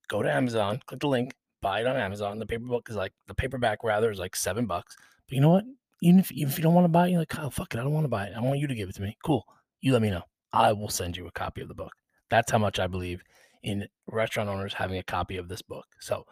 go 0.09 0.23
to 0.23 0.33
Amazon, 0.33 0.81
click 0.87 1.01
the 1.01 1.09
link, 1.09 1.35
buy 1.61 1.81
it 1.81 1.87
on 1.87 1.97
Amazon. 1.97 2.39
The 2.39 2.47
paper 2.47 2.67
book 2.67 2.89
is 2.89 2.97
like 2.97 3.13
the 3.27 3.35
paperback 3.35 3.83
rather 3.83 4.11
is 4.11 4.19
like 4.19 4.37
seven 4.37 4.67
bucks. 4.67 4.97
But 5.29 5.35
you 5.35 5.41
know 5.41 5.51
what? 5.51 5.65
Even 6.03 6.21
if, 6.21 6.31
even 6.31 6.53
if 6.53 6.59
you 6.59 6.63
don't 6.63 6.75
want 6.75 6.85
to 6.85 6.91
buy 6.91 7.09
it, 7.09 7.11
you're 7.11 7.21
like, 7.21 7.39
oh, 7.39 7.51
fuck 7.51 7.75
it, 7.75 7.81
I 7.81 7.83
don't 7.83 7.93
want 7.93 8.05
to 8.05 8.09
buy 8.09 8.27
it. 8.27 8.35
I 8.37 8.41
want 8.41 8.61
you 8.61 8.67
to 8.67 8.75
give 8.75 8.89
it 8.89 8.95
to 8.97 9.03
me. 9.03 9.17
Cool. 9.25 9.45
You 9.81 9.93
let 9.93 10.03
me 10.03 10.11
know. 10.11 10.23
I 10.53 10.73
will 10.73 10.89
send 10.89 11.17
you 11.17 11.27
a 11.27 11.33
copy 11.33 11.63
of 11.63 11.69
the 11.69 11.75
book. 11.75 11.93
That's 12.31 12.53
how 12.53 12.59
much 12.59 12.79
I 12.79 12.87
believe 12.87 13.23
in 13.63 13.87
restaurant 14.07 14.49
owners 14.49 14.75
having 14.75 14.99
a 14.99 15.03
copy 15.03 15.37
of 15.37 15.49
this 15.49 15.63
book. 15.63 15.87
So 16.01 16.25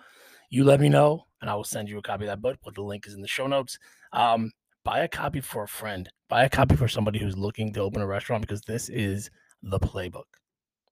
you 0.51 0.64
let 0.64 0.80
me 0.80 0.89
know, 0.89 1.26
and 1.41 1.51
I 1.51 1.55
will 1.55 1.64
send 1.64 1.89
you 1.89 1.99
a 1.99 2.03
copy 2.03 2.24
of 2.24 2.28
that 2.28 2.43
book. 2.43 2.59
But 2.64 2.74
the 2.74 2.82
link 2.82 3.07
is 3.07 3.14
in 3.14 3.22
the 3.22 3.28
show 3.28 3.47
notes. 3.47 3.78
Um, 4.12 4.53
buy 4.85 5.01
a 5.01 5.09
copy 5.09 5.41
for 5.41 5.64
a 5.64 5.68
friend. 5.68 6.09
Buy 6.28 6.45
a 6.45 6.51
copy 6.51 6.76
for 6.76 6.89
somebody 6.89 7.18
who's 7.18 7.37
looking 7.37 7.72
to 7.72 7.80
open 7.80 8.03
a 8.03 8.07
restaurant 8.07 8.43
because 8.43 8.62
this 8.62 8.89
is 8.89 9.30
the 9.62 9.80
playbook. 9.80 10.24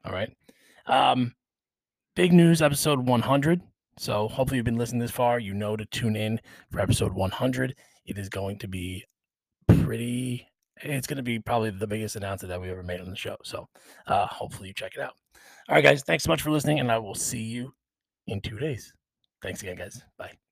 All 0.04 0.12
right. 0.12 0.34
Um, 0.86 1.34
big 2.16 2.32
news 2.32 2.62
episode 2.62 3.06
100. 3.06 3.60
So 3.98 4.28
hopefully 4.28 4.56
you've 4.56 4.64
been 4.64 4.78
listening 4.78 5.00
this 5.00 5.10
far. 5.10 5.38
You 5.38 5.54
know 5.54 5.76
to 5.76 5.84
tune 5.86 6.16
in 6.16 6.40
for 6.70 6.80
episode 6.80 7.12
100. 7.12 7.74
It 8.06 8.18
is 8.18 8.28
going 8.28 8.58
to 8.60 8.68
be 8.68 9.04
pretty. 9.68 10.48
It's 10.82 11.06
going 11.06 11.18
to 11.18 11.22
be 11.22 11.38
probably 11.38 11.70
the 11.70 11.86
biggest 11.86 12.16
announcement 12.16 12.50
that 12.50 12.60
we 12.60 12.70
ever 12.70 12.82
made 12.82 13.00
on 13.00 13.10
the 13.10 13.16
show. 13.16 13.36
So 13.44 13.68
uh, 14.06 14.26
hopefully 14.26 14.68
you 14.68 14.74
check 14.74 14.92
it 14.96 15.02
out. 15.02 15.12
All 15.68 15.76
right, 15.76 15.84
guys. 15.84 16.02
Thanks 16.02 16.24
so 16.24 16.30
much 16.30 16.42
for 16.42 16.50
listening, 16.50 16.80
and 16.80 16.90
I 16.90 16.98
will 16.98 17.14
see 17.14 17.42
you 17.42 17.72
in 18.26 18.40
two 18.40 18.58
days. 18.58 18.92
Thanks 19.42 19.62
again, 19.62 19.76
guys. 19.76 20.02
Bye. 20.18 20.42